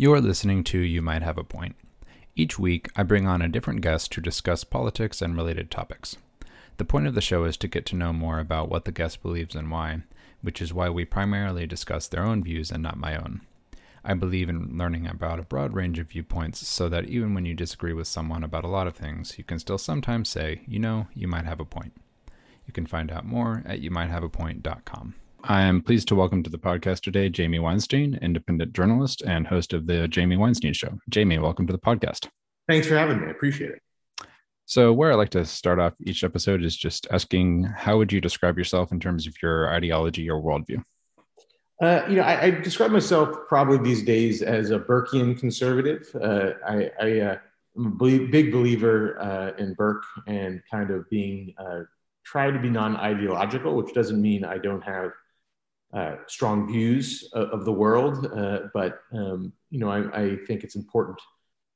You're 0.00 0.22
listening 0.22 0.64
to 0.64 0.78
You 0.78 1.02
Might 1.02 1.20
Have 1.20 1.36
a 1.36 1.44
Point. 1.44 1.76
Each 2.34 2.58
week, 2.58 2.88
I 2.96 3.02
bring 3.02 3.26
on 3.26 3.42
a 3.42 3.50
different 3.50 3.82
guest 3.82 4.10
to 4.12 4.22
discuss 4.22 4.64
politics 4.64 5.20
and 5.20 5.36
related 5.36 5.70
topics. 5.70 6.16
The 6.78 6.86
point 6.86 7.06
of 7.06 7.14
the 7.14 7.20
show 7.20 7.44
is 7.44 7.58
to 7.58 7.68
get 7.68 7.84
to 7.84 7.96
know 7.96 8.14
more 8.14 8.38
about 8.38 8.70
what 8.70 8.86
the 8.86 8.92
guest 8.92 9.20
believes 9.20 9.54
and 9.54 9.70
why, 9.70 10.00
which 10.40 10.62
is 10.62 10.72
why 10.72 10.88
we 10.88 11.04
primarily 11.04 11.66
discuss 11.66 12.08
their 12.08 12.24
own 12.24 12.42
views 12.42 12.70
and 12.70 12.82
not 12.82 12.96
my 12.96 13.14
own. 13.14 13.42
I 14.02 14.14
believe 14.14 14.48
in 14.48 14.78
learning 14.78 15.06
about 15.06 15.38
a 15.38 15.42
broad 15.42 15.74
range 15.74 15.98
of 15.98 16.08
viewpoints 16.08 16.66
so 16.66 16.88
that 16.88 17.04
even 17.04 17.34
when 17.34 17.44
you 17.44 17.52
disagree 17.52 17.92
with 17.92 18.08
someone 18.08 18.42
about 18.42 18.64
a 18.64 18.68
lot 18.68 18.86
of 18.86 18.96
things, 18.96 19.36
you 19.36 19.44
can 19.44 19.58
still 19.58 19.76
sometimes 19.76 20.30
say, 20.30 20.62
you 20.66 20.78
know, 20.78 21.08
you 21.12 21.28
might 21.28 21.44
have 21.44 21.60
a 21.60 21.66
point. 21.66 21.92
You 22.66 22.72
can 22.72 22.86
find 22.86 23.12
out 23.12 23.26
more 23.26 23.62
at 23.66 23.82
youmighthaveapoint.com. 23.82 25.14
I 25.44 25.62
am 25.62 25.80
pleased 25.80 26.08
to 26.08 26.14
welcome 26.14 26.42
to 26.42 26.50
the 26.50 26.58
podcast 26.58 27.00
today 27.00 27.30
Jamie 27.30 27.58
Weinstein, 27.58 28.18
independent 28.20 28.74
journalist 28.74 29.22
and 29.22 29.46
host 29.46 29.72
of 29.72 29.86
the 29.86 30.06
Jamie 30.06 30.36
Weinstein 30.36 30.74
Show. 30.74 30.98
Jamie, 31.08 31.38
welcome 31.38 31.66
to 31.66 31.72
the 31.72 31.78
podcast. 31.78 32.28
Thanks 32.68 32.86
for 32.86 32.96
having 32.96 33.20
me. 33.20 33.26
I 33.26 33.30
appreciate 33.30 33.70
it. 33.70 33.80
So, 34.66 34.92
where 34.92 35.10
I 35.10 35.14
like 35.14 35.30
to 35.30 35.44
start 35.46 35.80
off 35.80 35.94
each 36.04 36.24
episode 36.24 36.62
is 36.62 36.76
just 36.76 37.06
asking 37.10 37.64
how 37.64 37.96
would 37.96 38.12
you 38.12 38.20
describe 38.20 38.58
yourself 38.58 38.92
in 38.92 39.00
terms 39.00 39.26
of 39.26 39.34
your 39.42 39.72
ideology 39.72 40.28
or 40.28 40.40
worldview? 40.40 40.82
Uh, 41.82 42.02
you 42.08 42.16
know, 42.16 42.22
I, 42.22 42.42
I, 42.42 42.50
describe 42.50 42.90
myself 42.90 43.34
probably 43.48 43.78
these 43.78 44.02
days 44.02 44.42
as 44.42 44.70
a 44.70 44.78
Burkean 44.78 45.38
conservative. 45.38 46.06
Uh, 46.14 46.50
I, 46.66 46.90
I 47.00 47.20
uh, 47.20 47.38
am 47.78 47.86
a 47.86 48.18
big 48.26 48.52
believer 48.52 49.18
uh, 49.18 49.52
in 49.56 49.72
Burke 49.72 50.04
and 50.26 50.62
kind 50.70 50.90
of 50.90 51.08
being 51.08 51.54
uh, 51.58 51.80
try 52.22 52.50
to 52.50 52.58
be 52.58 52.68
non-ideological, 52.68 53.74
which 53.74 53.94
doesn't 53.94 54.20
mean 54.20 54.44
I 54.44 54.58
don't 54.58 54.82
have 54.82 55.12
uh, 55.92 56.16
strong 56.28 56.68
views 56.68 57.28
of, 57.32 57.48
of 57.48 57.64
the 57.64 57.72
world, 57.72 58.26
uh, 58.32 58.60
but 58.72 59.00
um, 59.12 59.52
you 59.70 59.80
know, 59.80 59.90
I, 59.90 60.22
I, 60.22 60.36
think 60.46 60.62
it's 60.62 60.76
important 60.76 61.20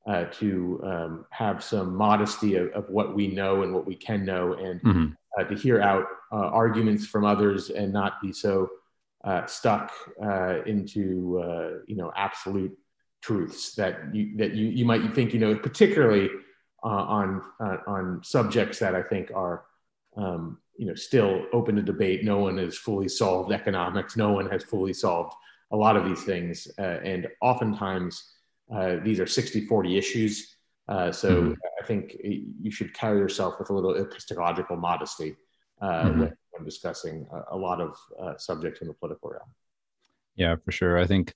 uh, 0.06 0.26
to 0.26 0.80
um, 0.84 1.26
have 1.30 1.64
some 1.64 1.96
modesty 1.96 2.54
of, 2.54 2.68
of, 2.68 2.88
what 2.88 3.14
we 3.14 3.26
know 3.26 3.62
and 3.62 3.74
what 3.74 3.86
we 3.86 3.96
can 3.96 4.24
know, 4.24 4.54
and 4.54 4.80
mm-hmm. 4.82 5.06
Uh, 5.36 5.42
to 5.42 5.56
hear 5.56 5.82
out 5.82 6.04
uh, 6.30 6.36
arguments 6.36 7.04
from 7.04 7.24
others 7.24 7.68
and 7.68 7.92
not 7.92 8.22
be 8.22 8.32
so 8.32 8.68
uh, 9.24 9.44
stuck 9.46 9.90
into 10.64 11.82
you 11.88 11.96
know 11.96 12.12
absolute 12.14 12.78
truths 13.20 13.74
that 13.74 14.14
you 14.14 14.36
that 14.36 14.54
you, 14.54 14.66
you 14.66 14.84
might 14.84 15.12
think 15.12 15.34
you 15.34 15.40
know, 15.40 15.56
particularly 15.56 16.30
on 16.84 17.42
on 17.88 18.20
subjects 18.22 18.78
that 18.78 18.94
I 18.94 19.02
think 19.02 19.32
are 19.34 19.64
um, 20.16 20.58
you 20.76 20.86
know 20.86 20.94
still 20.94 21.46
open 21.52 21.76
to 21.76 21.82
debate. 21.82 22.24
No 22.24 22.38
one 22.38 22.58
has 22.58 22.76
fully 22.76 23.08
solved 23.08 23.52
economics. 23.52 24.16
No 24.16 24.32
one 24.32 24.48
has 24.50 24.62
fully 24.62 24.92
solved 24.92 25.34
a 25.72 25.76
lot 25.76 25.96
of 25.96 26.04
these 26.04 26.22
things, 26.24 26.68
uh, 26.78 27.00
and 27.04 27.26
oftentimes 27.40 28.32
uh, 28.74 28.96
these 29.02 29.20
are 29.20 29.24
60-40 29.24 29.98
issues. 29.98 30.56
Uh, 30.88 31.10
so 31.10 31.30
mm-hmm. 31.30 31.52
I 31.82 31.86
think 31.86 32.16
you 32.20 32.70
should 32.70 32.94
carry 32.94 33.18
yourself 33.18 33.54
with 33.58 33.70
a 33.70 33.74
little 33.74 33.94
epistemological 33.94 34.76
modesty 34.76 35.36
uh, 35.80 36.04
mm-hmm. 36.04 36.20
when, 36.20 36.36
when, 36.50 36.64
discussing 36.64 37.26
a, 37.32 37.54
a 37.54 37.56
lot 37.56 37.80
of 37.80 37.96
uh, 38.20 38.36
subjects 38.36 38.82
in 38.82 38.88
the 38.88 38.94
political 38.94 39.30
realm. 39.30 39.48
Yeah, 40.36 40.56
for 40.64 40.72
sure. 40.72 40.98
I 40.98 41.06
think 41.06 41.34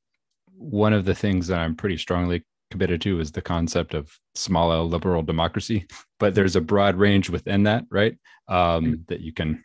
one 0.56 0.92
of 0.92 1.05
the 1.05 1.14
things 1.14 1.47
that 1.48 1.61
I'm 1.61 1.77
pretty 1.77 1.97
strongly 1.97 2.44
committed 2.70 3.00
to 3.02 3.20
is 3.20 3.33
the 3.33 3.42
concept 3.42 3.94
of 3.94 4.19
small 4.34 4.72
L 4.72 4.88
liberal 4.88 5.22
democracy, 5.22 5.86
but 6.19 6.34
there's 6.34 6.56
a 6.56 6.61
broad 6.61 6.97
range 6.97 7.30
within 7.30 7.64
that, 7.64 7.84
right? 7.91 8.16
Um, 8.48 8.84
mm-hmm. 8.84 8.94
that 9.08 9.20
you 9.20 9.33
can 9.33 9.64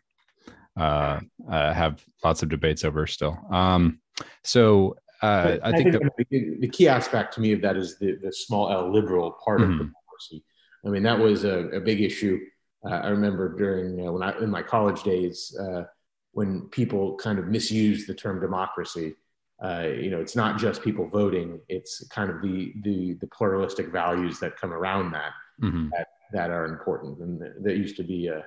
uh, 0.78 1.20
uh, 1.50 1.74
have 1.74 2.04
lots 2.24 2.44
of 2.44 2.50
debates 2.50 2.84
over 2.84 3.08
still. 3.08 3.38
Um, 3.52 4.00
so 4.44 4.96
uh, 5.22 5.58
I, 5.64 5.70
I, 5.70 5.72
think, 5.72 5.92
think 5.92 6.04
that, 6.04 6.28
the, 6.30 6.58
the, 6.60 6.68
key 6.68 6.88
aspect 6.88 7.34
to 7.36 7.42
me 7.42 7.54
of 7.54 7.62
that 7.62 7.78
is 7.78 7.98
the, 7.98 8.18
the 8.22 8.32
small 8.32 8.72
L 8.72 8.92
liberal 8.92 9.32
part 9.44 9.62
mm-hmm. 9.62 9.72
of 9.72 9.78
democracy. 9.78 10.44
I 10.86 10.90
mean, 10.90 11.04
that 11.04 11.18
was 11.18 11.46
a, 11.46 11.70
a 11.70 11.80
big 11.80 12.02
issue. 12.02 12.40
Uh, 12.86 12.96
I 12.96 13.08
remember 13.08 13.56
during 13.58 14.06
uh, 14.06 14.12
when 14.12 14.22
I 14.22 14.38
in 14.40 14.50
my 14.50 14.62
college 14.62 15.04
days 15.04 15.56
uh, 15.58 15.84
when 16.34 16.64
people 16.70 17.16
kind 17.16 17.40
of 17.40 17.48
misused 17.48 18.08
the 18.08 18.14
term 18.14 18.42
democracy 18.42 19.16
uh, 19.64 19.88
you 19.88 20.12
know, 20.12 20.20
it's 20.20 20.36
not 20.36 20.60
just 20.60 20.84
people 20.84 21.08
voting; 21.08 21.60
it's 21.70 22.06
kind 22.10 22.30
of 22.30 22.42
the 22.42 22.74
the, 22.82 23.14
the 23.22 23.28
pluralistic 23.28 23.88
values 23.88 24.40
that 24.40 24.58
come 24.58 24.74
around 24.74 25.12
that 25.12 25.32
mm-hmm. 25.62 25.90
that, 25.92 26.08
that 26.34 26.50
are 26.50 26.66
important. 26.66 27.20
And 27.20 27.42
that 27.64 27.78
used 27.78 27.96
to 27.98 28.04
be 28.04 28.28
a 28.28 28.38
you 28.38 28.44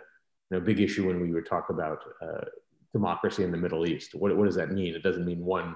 know, 0.51 0.61
big 0.61 0.81
issue 0.81 1.07
when 1.07 1.21
we 1.21 1.33
would 1.33 1.47
talk 1.47 1.71
about 1.71 2.03
uh, 2.21 2.45
democracy 2.93 3.45
in 3.45 3.51
the 3.51 3.57
Middle 3.57 3.87
East. 3.87 4.15
What, 4.15 4.37
what 4.37 4.45
does 4.45 4.57
that 4.57 4.73
mean? 4.73 4.95
It 4.95 5.03
doesn't 5.03 5.25
mean 5.25 5.45
one 5.45 5.75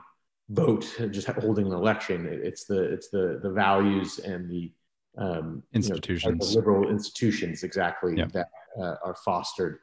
vote, 0.50 0.87
just 1.11 1.29
holding 1.29 1.67
an 1.67 1.73
election. 1.73 2.29
It's 2.31 2.65
the 2.65 2.83
it's 2.83 3.09
the 3.09 3.41
the 3.43 3.50
values 3.50 4.19
and 4.19 4.50
the 4.50 4.73
um, 5.19 5.62
institutions, 5.73 6.25
you 6.25 6.39
know, 6.39 6.47
the 6.47 6.59
liberal 6.59 6.91
institutions, 6.91 7.62
exactly 7.62 8.15
yeah. 8.17 8.27
that 8.33 8.49
uh, 8.79 8.97
are 9.05 9.17
fostered 9.25 9.79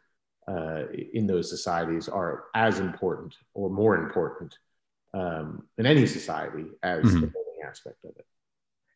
uh, 0.48 0.84
in 1.14 1.28
those 1.28 1.50
societies 1.50 2.08
are 2.08 2.46
as 2.56 2.80
important 2.80 3.36
or 3.54 3.70
more 3.70 3.96
important 3.98 4.58
um, 5.18 5.68
in 5.78 5.86
any 5.86 6.06
society 6.06 6.66
as 6.84 7.04
mm-hmm. 7.04 7.22
the 7.22 7.28
voting 7.28 7.62
aspect 7.68 8.04
of 8.04 8.12
it. 8.18 8.26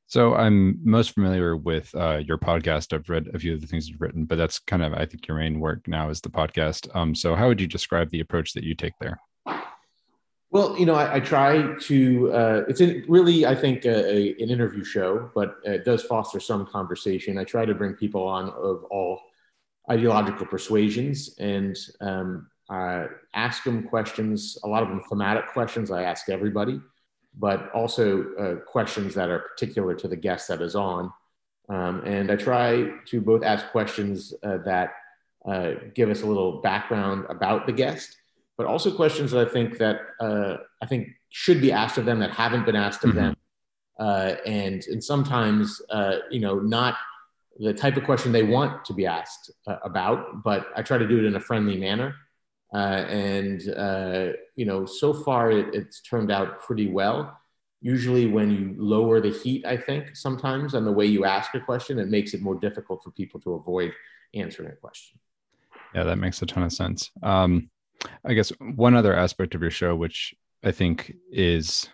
So 0.07 0.35
I'm 0.35 0.77
most 0.83 1.11
familiar 1.11 1.55
with 1.55 1.93
uh, 1.95 2.17
your 2.17 2.37
podcast. 2.37 2.93
I've 2.93 3.09
read 3.09 3.29
a 3.33 3.39
few 3.39 3.53
of 3.53 3.61
the 3.61 3.67
things 3.67 3.87
you've 3.87 4.01
written, 4.01 4.25
but 4.25 4.37
that's 4.37 4.59
kind 4.59 4.83
of 4.83 4.93
I 4.93 5.05
think 5.05 5.25
your 5.27 5.37
main 5.37 5.59
work 5.61 5.87
now 5.87 6.09
is 6.09 6.19
the 6.19 6.29
podcast. 6.29 6.93
Um, 6.93 7.15
so 7.15 7.33
how 7.33 7.47
would 7.47 7.61
you 7.61 7.67
describe 7.67 8.09
the 8.09 8.19
approach 8.19 8.51
that 8.53 8.65
you 8.65 8.75
take 8.75 8.93
there? 8.99 9.21
Well, 10.49 10.77
you 10.77 10.85
know, 10.85 10.95
I, 10.95 11.15
I 11.15 11.19
try 11.21 11.75
to. 11.79 12.33
Uh, 12.33 12.63
it's 12.67 12.81
really, 13.07 13.45
I 13.45 13.55
think, 13.55 13.85
a, 13.85 14.05
a, 14.05 14.43
an 14.43 14.49
interview 14.49 14.83
show, 14.83 15.31
but 15.33 15.55
it 15.63 15.85
does 15.85 16.03
foster 16.03 16.41
some 16.41 16.65
conversation. 16.65 17.37
I 17.37 17.45
try 17.45 17.63
to 17.63 17.73
bring 17.73 17.93
people 17.93 18.23
on 18.27 18.49
of 18.49 18.83
all 18.91 19.21
ideological 19.89 20.45
persuasions, 20.45 21.35
and 21.39 21.77
um, 22.01 22.50
uh, 22.69 23.07
ask 23.33 23.63
them 23.63 23.83
questions, 23.83 24.57
a 24.63 24.67
lot 24.67 24.83
of 24.83 24.89
them 24.89 25.01
thematic 25.09 25.47
questions 25.47 25.91
I 25.91 26.03
ask 26.03 26.29
everybody, 26.29 26.79
but 27.37 27.71
also 27.71 28.33
uh, 28.35 28.55
questions 28.55 29.13
that 29.15 29.29
are 29.29 29.39
particular 29.39 29.95
to 29.95 30.07
the 30.07 30.15
guest 30.15 30.47
that 30.47 30.61
is 30.61 30.75
on. 30.75 31.11
Um, 31.69 32.01
and 32.05 32.31
I 32.31 32.35
try 32.35 32.89
to 33.05 33.21
both 33.21 33.43
ask 33.43 33.67
questions 33.67 34.33
uh, 34.43 34.57
that 34.65 34.93
uh, 35.45 35.71
give 35.93 36.09
us 36.09 36.21
a 36.21 36.25
little 36.25 36.61
background 36.61 37.25
about 37.29 37.65
the 37.65 37.71
guest, 37.73 38.17
but 38.57 38.67
also 38.67 38.91
questions 38.91 39.31
that 39.31 39.47
I 39.47 39.49
think 39.49 39.77
that 39.77 40.01
uh, 40.19 40.57
I 40.81 40.85
think 40.85 41.09
should 41.29 41.61
be 41.61 41.71
asked 41.71 41.97
of 41.97 42.05
them 42.05 42.19
that 42.19 42.31
haven't 42.31 42.65
been 42.65 42.75
asked 42.75 43.03
of 43.03 43.11
mm-hmm. 43.11 43.19
them. 43.19 43.37
Uh, 43.99 44.35
and, 44.45 44.85
and 44.87 45.03
sometimes, 45.03 45.81
you 46.31 46.39
know, 46.39 46.55
not 46.59 46.95
the 47.59 47.73
type 47.73 47.97
of 47.97 48.03
question 48.03 48.31
they 48.31 48.43
want 48.43 48.83
to 48.85 48.93
be 48.93 49.05
asked 49.05 49.51
about, 49.67 50.43
but 50.43 50.67
I 50.75 50.81
try 50.81 50.97
to 50.97 51.07
do 51.07 51.19
it 51.19 51.25
in 51.25 51.35
a 51.35 51.39
friendly 51.39 51.77
manner. 51.77 52.15
Uh, 52.73 53.03
and 53.09 53.69
uh, 53.75 54.29
you 54.55 54.65
know, 54.65 54.85
so 54.85 55.13
far 55.13 55.51
it, 55.51 55.73
it's 55.73 56.01
turned 56.01 56.31
out 56.31 56.61
pretty 56.61 56.87
well. 56.89 57.37
Usually, 57.81 58.27
when 58.27 58.51
you 58.51 58.75
lower 58.77 59.19
the 59.19 59.31
heat, 59.31 59.65
I 59.65 59.75
think 59.75 60.15
sometimes 60.15 60.75
on 60.75 60.85
the 60.85 60.91
way 60.91 61.05
you 61.05 61.25
ask 61.25 61.53
a 61.55 61.59
question, 61.59 61.99
it 61.99 62.09
makes 62.09 62.33
it 62.33 62.41
more 62.41 62.55
difficult 62.55 63.03
for 63.03 63.11
people 63.11 63.39
to 63.41 63.53
avoid 63.55 63.91
answering 64.35 64.69
a 64.69 64.75
question. 64.75 65.19
Yeah, 65.95 66.03
that 66.03 66.17
makes 66.17 66.41
a 66.41 66.45
ton 66.45 66.63
of 66.63 66.71
sense. 66.71 67.09
Um, 67.23 67.69
I 68.23 68.33
guess 68.33 68.51
one 68.59 68.95
other 68.95 69.15
aspect 69.15 69.55
of 69.55 69.61
your 69.61 69.71
show, 69.71 69.95
which 69.95 70.33
I 70.63 70.71
think 70.71 71.13
is 71.31 71.89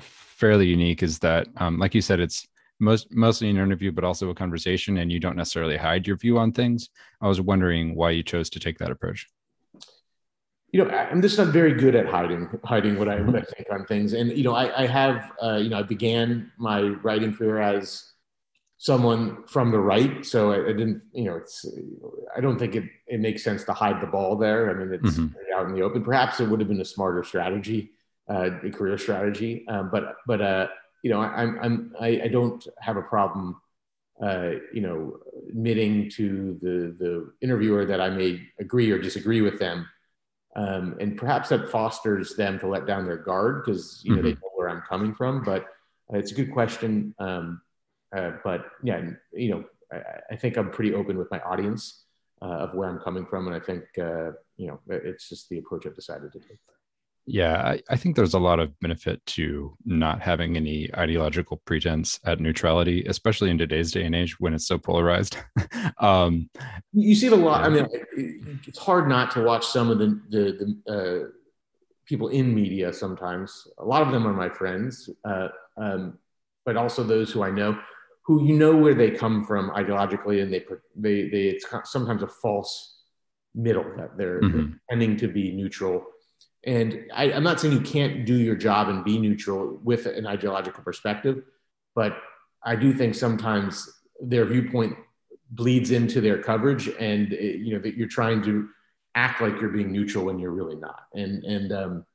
fairly 0.00 0.66
unique, 0.66 1.02
is 1.02 1.18
that, 1.20 1.48
um, 1.58 1.78
like 1.78 1.94
you 1.94 2.00
said, 2.00 2.18
it's 2.18 2.48
most 2.80 3.14
mostly 3.14 3.48
an 3.48 3.56
interview, 3.56 3.92
but 3.92 4.04
also 4.04 4.30
a 4.30 4.34
conversation, 4.34 4.98
and 4.98 5.12
you 5.12 5.20
don't 5.20 5.36
necessarily 5.36 5.76
hide 5.76 6.06
your 6.06 6.16
view 6.16 6.38
on 6.38 6.52
things. 6.52 6.88
I 7.20 7.28
was 7.28 7.40
wondering 7.40 7.94
why 7.94 8.10
you 8.10 8.22
chose 8.22 8.50
to 8.50 8.60
take 8.60 8.78
that 8.78 8.90
approach 8.90 9.26
you 10.76 10.84
know, 10.84 10.90
I'm 10.90 11.22
just 11.22 11.38
not 11.38 11.46
very 11.48 11.72
good 11.72 11.94
at 11.94 12.04
hiding 12.06 12.50
hiding 12.62 12.98
what 12.98 13.08
I, 13.08 13.22
what 13.22 13.34
I 13.34 13.40
think 13.40 13.66
on 13.70 13.86
things. 13.86 14.12
And 14.12 14.30
you 14.36 14.44
know, 14.44 14.54
I, 14.54 14.82
I 14.82 14.86
have 14.86 15.32
uh, 15.42 15.54
you 15.54 15.70
know, 15.70 15.78
I 15.78 15.82
began 15.82 16.52
my 16.58 16.82
writing 16.82 17.34
career 17.34 17.58
as 17.62 18.12
someone 18.76 19.46
from 19.46 19.70
the 19.70 19.78
right, 19.78 20.22
so 20.26 20.52
I, 20.52 20.68
I, 20.68 20.72
didn't, 20.74 21.00
you 21.14 21.24
know, 21.24 21.36
it's 21.36 21.64
I 22.36 22.42
don't 22.42 22.58
think 22.58 22.74
it 22.74 22.84
it 23.06 23.20
makes 23.20 23.42
sense 23.42 23.64
to 23.64 23.72
hide 23.72 24.02
the 24.02 24.06
ball 24.06 24.36
there. 24.36 24.68
I 24.68 24.74
mean, 24.74 24.92
it's 24.92 25.16
mm-hmm. 25.16 25.34
out 25.56 25.64
in 25.64 25.74
the 25.74 25.80
open. 25.80 26.04
Perhaps 26.04 26.40
it 26.40 26.46
would 26.50 26.60
have 26.60 26.68
been 26.68 26.82
a 26.82 26.84
smarter 26.84 27.24
strategy, 27.24 27.92
uh, 28.28 28.50
a 28.62 28.70
career 28.70 28.98
strategy. 28.98 29.64
Um, 29.68 29.88
but 29.90 30.16
but 30.26 30.42
uh, 30.42 30.66
you 31.02 31.10
know, 31.10 31.22
I, 31.22 31.28
I'm 31.40 31.58
I'm 31.62 31.94
I, 31.98 32.08
I 32.24 32.28
don't 32.28 32.62
have 32.80 32.98
a 32.98 33.02
problem. 33.02 33.58
Uh, 34.22 34.52
you 34.74 34.82
know, 34.82 35.20
admitting 35.48 36.10
to 36.10 36.58
the 36.60 36.94
the 37.02 37.32
interviewer 37.40 37.86
that 37.86 38.02
I 38.02 38.10
may 38.10 38.42
agree 38.60 38.90
or 38.90 38.98
disagree 38.98 39.40
with 39.40 39.58
them, 39.58 39.86
um, 40.56 40.96
and 41.00 41.16
perhaps 41.18 41.50
that 41.50 41.70
fosters 41.70 42.34
them 42.34 42.58
to 42.58 42.66
let 42.66 42.86
down 42.86 43.04
their 43.04 43.18
guard 43.18 43.62
because 43.64 44.00
you 44.02 44.10
know 44.10 44.16
mm-hmm. 44.16 44.28
they 44.28 44.32
know 44.32 44.50
where 44.54 44.70
I'm 44.70 44.80
coming 44.80 45.14
from. 45.14 45.44
But 45.44 45.64
uh, 46.12 46.18
it's 46.18 46.32
a 46.32 46.34
good 46.34 46.50
question. 46.50 47.14
Um, 47.18 47.60
uh, 48.16 48.32
but 48.42 48.64
yeah, 48.82 49.02
you 49.32 49.50
know, 49.50 49.64
I, 49.92 50.00
I, 50.32 50.36
think 50.36 50.56
I'm 50.56 50.70
pretty 50.70 50.94
open 50.94 51.18
with 51.18 51.30
my 51.30 51.40
audience 51.40 52.04
uh, 52.40 52.46
of 52.46 52.74
where 52.74 52.88
I'm 52.88 53.00
coming 53.00 53.26
from, 53.26 53.46
and 53.46 53.54
I 53.54 53.60
think 53.60 53.84
uh, 53.98 54.32
you 54.56 54.68
know 54.68 54.80
it's 54.88 55.28
just 55.28 55.50
the 55.50 55.58
approach 55.58 55.86
I've 55.86 55.94
decided 55.94 56.32
to 56.32 56.40
take. 56.40 56.58
Yeah, 57.26 57.60
I, 57.60 57.82
I, 57.90 57.96
think 57.96 58.14
there's 58.14 58.34
a 58.34 58.38
lot 58.38 58.60
of 58.60 58.78
benefit 58.78 59.24
to 59.26 59.76
not 59.84 60.22
having 60.22 60.56
any 60.56 60.88
ideological 60.96 61.60
pretense 61.64 62.20
at 62.24 62.38
neutrality, 62.38 63.04
especially 63.08 63.50
in 63.50 63.58
today's 63.58 63.90
day 63.90 64.04
and 64.04 64.14
age 64.14 64.38
when 64.38 64.54
it's 64.54 64.68
so 64.68 64.78
polarized. 64.78 65.36
um, 65.98 66.48
you 66.92 67.16
see 67.16 67.26
it 67.26 67.32
a 67.32 67.36
lot. 67.36 67.60
Yeah. 67.60 67.66
I 67.66 67.70
mean, 67.70 68.60
it's 68.68 68.78
hard 68.78 69.08
not 69.08 69.32
to 69.32 69.42
watch 69.42 69.66
some 69.66 69.90
of 69.90 69.98
the 69.98 70.20
the, 70.30 70.76
the 70.86 70.94
uh, 70.94 71.28
people 72.06 72.28
in 72.28 72.54
media. 72.54 72.92
Sometimes 72.92 73.66
a 73.78 73.84
lot 73.84 74.02
of 74.02 74.12
them 74.12 74.24
are 74.24 74.32
my 74.32 74.48
friends, 74.48 75.10
uh, 75.24 75.48
um, 75.76 76.18
but 76.64 76.76
also 76.76 77.02
those 77.02 77.32
who 77.32 77.42
I 77.42 77.50
know, 77.50 77.76
who 78.24 78.46
you 78.46 78.56
know 78.56 78.76
where 78.76 78.94
they 78.94 79.10
come 79.10 79.44
from 79.44 79.70
ideologically, 79.70 80.42
and 80.42 80.52
they 80.52 80.64
they 80.94 81.28
they 81.28 81.48
it's 81.48 81.66
sometimes 81.90 82.22
a 82.22 82.28
false 82.28 83.00
middle 83.56 83.90
that 83.96 84.16
they're, 84.16 84.40
mm-hmm. 84.42 84.56
they're 84.56 84.80
tending 84.90 85.16
to 85.16 85.26
be 85.26 85.50
neutral 85.50 86.04
and 86.66 87.06
I, 87.14 87.30
am 87.30 87.44
not 87.44 87.60
saying 87.60 87.72
you 87.72 87.80
can't 87.80 88.26
do 88.26 88.34
your 88.34 88.56
job 88.56 88.88
and 88.88 89.04
be 89.04 89.18
neutral 89.18 89.78
with 89.84 90.06
an 90.06 90.26
ideological 90.26 90.82
perspective, 90.82 91.42
but 91.94 92.18
I 92.64 92.74
do 92.74 92.92
think 92.92 93.14
sometimes 93.14 93.88
their 94.20 94.44
viewpoint 94.44 94.96
bleeds 95.50 95.92
into 95.92 96.20
their 96.20 96.42
coverage, 96.42 96.88
and 96.88 97.32
it, 97.32 97.60
you 97.60 97.74
know 97.74 97.80
that 97.80 97.96
you're 97.96 98.08
trying 98.08 98.42
to 98.42 98.68
act 99.14 99.40
like 99.40 99.60
you're 99.60 99.70
being 99.70 99.92
neutral 99.92 100.24
when 100.24 100.40
you're 100.40 100.50
really 100.50 100.74
not. 100.74 101.04
And 101.14 101.44
and 101.44 101.72
um, 101.72 102.06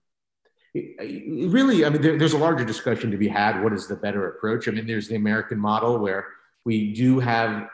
really, 0.76 1.86
I 1.86 1.90
mean, 1.90 2.02
there, 2.02 2.18
there's 2.18 2.34
a 2.34 2.38
larger 2.38 2.66
discussion 2.66 3.10
to 3.12 3.18
be 3.18 3.30
had. 3.30 3.64
What 3.64 3.72
is 3.72 3.88
the 3.88 3.96
better 3.96 4.28
approach? 4.28 4.68
I 4.68 4.72
mean, 4.72 4.86
there's 4.86 5.08
the 5.08 5.16
American 5.16 5.60
model 5.60 5.98
where 5.98 6.28
we 6.66 6.94
do 6.94 7.20
have 7.20 7.70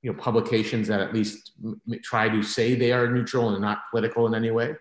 you 0.00 0.10
know 0.10 0.18
publications 0.18 0.88
that 0.88 1.00
at 1.00 1.12
least 1.12 1.52
m- 1.62 1.78
try 2.02 2.30
to 2.30 2.42
say 2.42 2.74
they 2.74 2.92
are 2.92 3.06
neutral 3.06 3.50
and 3.50 3.60
not 3.60 3.82
political 3.90 4.26
in 4.26 4.34
any 4.34 4.50
way 4.50 4.74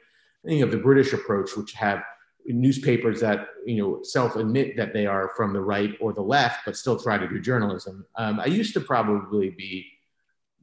you 0.44 0.66
know, 0.66 0.72
the 0.72 0.78
British 0.78 1.14
approach, 1.14 1.56
which 1.56 1.74
have 1.74 2.04
newspapers 2.46 3.22
that 3.22 3.50
you 3.66 3.78
know 3.78 4.00
self 4.04 4.36
admit 4.36 4.76
that 4.78 4.94
they 4.94 5.06
are 5.06 5.32
from 5.36 5.54
the 5.54 5.62
right 5.62 5.96
or 6.02 6.14
the 6.14 6.22
left, 6.22 6.62
but 6.66 6.76
still 6.76 7.00
try 7.00 7.18
to 7.18 7.28
do 7.28 7.40
journalism. 7.40 8.06
Um, 8.16 8.40
I 8.40 8.46
used 8.46 8.74
to 8.74 8.82
probably 8.82 9.52
be 9.52 9.88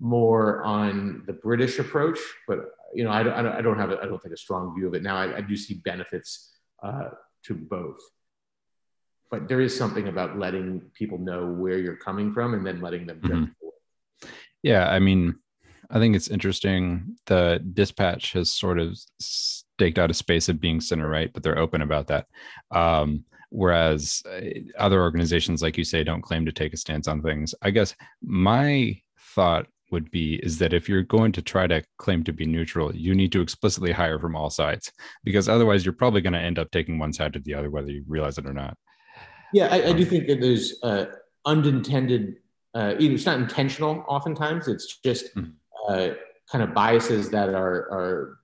more 0.01 0.63
on 0.65 1.23
the 1.27 1.33
British 1.33 1.79
approach, 1.79 2.19
but 2.47 2.71
you 2.95 3.05
know, 3.05 3.11
I 3.11 3.23
don't, 3.23 3.47
I 3.47 3.61
don't 3.61 3.79
have, 3.79 3.91
a, 3.91 3.99
I 4.03 4.07
don't 4.07 4.23
think 4.23 4.35
a 4.35 4.39
strong 4.39 4.75
view 4.75 4.87
of 4.87 4.95
it 4.95 5.03
now. 5.03 5.17
I, 5.17 5.39
I 5.39 5.41
do 5.41 5.57
see 5.57 5.75
benefits 5.75 6.57
uh, 6.83 7.11
to 7.45 7.55
both, 7.55 8.01
but 9.31 9.49
there 9.49 9.61
is 9.61 9.77
something 9.77 10.09
about 10.09 10.39
letting 10.39 10.81
people 10.95 11.19
know 11.19 11.47
where 11.47 11.79
you're 11.79 11.97
coming 11.97 12.33
from 12.33 12.55
and 12.55 12.67
then 12.67 12.81
letting 12.81 13.07
them. 13.07 13.21
Mm-hmm. 13.21 14.29
Yeah, 14.63 14.89
I 14.89 14.99
mean, 14.99 15.39
I 15.91 15.99
think 15.99 16.15
it's 16.15 16.29
interesting. 16.29 17.17
The 17.27 17.65
dispatch 17.73 18.33
has 18.33 18.51
sort 18.51 18.79
of 18.79 18.99
staked 19.21 19.99
out 19.99 20.11
a 20.11 20.15
space 20.15 20.49
of 20.49 20.61
being 20.61 20.81
center 20.81 21.09
right, 21.09 21.33
but 21.33 21.43
they're 21.43 21.59
open 21.59 21.83
about 21.83 22.09
that. 22.09 22.27
Um, 22.71 23.25
whereas 23.51 24.23
uh, 24.31 24.41
other 24.79 25.01
organizations, 25.01 25.63
like 25.63 25.79
you 25.79 25.85
say, 25.85 26.05
don't 26.05 26.23
claim 26.23 26.45
to 26.45 26.53
take 26.53 26.75
a 26.75 26.77
stance 26.77 27.09
on 27.09 27.23
things. 27.23 27.55
I 27.63 27.71
guess 27.71 27.95
my 28.23 29.01
thought 29.35 29.67
would 29.91 30.11
be 30.11 30.35
is 30.43 30.59
that 30.59 30.75
if 30.75 30.89
you're 30.89 31.03
going 31.03 31.33
to 31.33 31.41
try 31.41 31.67
to 31.67 31.83
claim 31.97 32.23
to 32.25 32.33
be 32.33 32.45
neutral, 32.45 32.95
you 32.95 33.15
need 33.15 33.33
to 33.33 33.41
explicitly 33.41 33.93
hire 33.93 34.19
from 34.19 34.37
all 34.37 34.51
sides 34.51 34.93
because 35.25 35.49
otherwise 35.49 35.87
you're 35.87 35.95
probably 35.95 36.21
going 36.21 36.35
to 36.35 36.39
end 36.39 36.59
up 36.59 36.71
taking 36.71 36.99
one 36.99 37.15
side 37.15 37.35
or 37.35 37.39
the 37.39 37.55
other, 37.55 37.71
whether 37.71 37.91
you 37.91 38.05
realize 38.07 38.37
it 38.37 38.47
or 38.47 38.53
not. 38.53 38.77
Yeah, 39.55 39.69
I, 39.69 39.89
I 39.89 39.93
do 39.95 40.05
think 40.05 40.27
that 40.27 40.43
there's 40.43 40.75
uh, 40.83 41.07
unintended, 41.47 42.37
uh, 42.75 42.97
it's 42.99 43.25
not 43.25 43.39
intentional 43.39 44.05
oftentimes, 44.07 44.69
it's 44.69 44.99
just. 44.99 45.35
Mm-hmm 45.35 45.53
uh, 45.89 46.15
kind 46.51 46.63
of 46.63 46.75
biases 46.75 47.31
that 47.31 47.49
are, 47.51 47.91
are, 47.93 48.39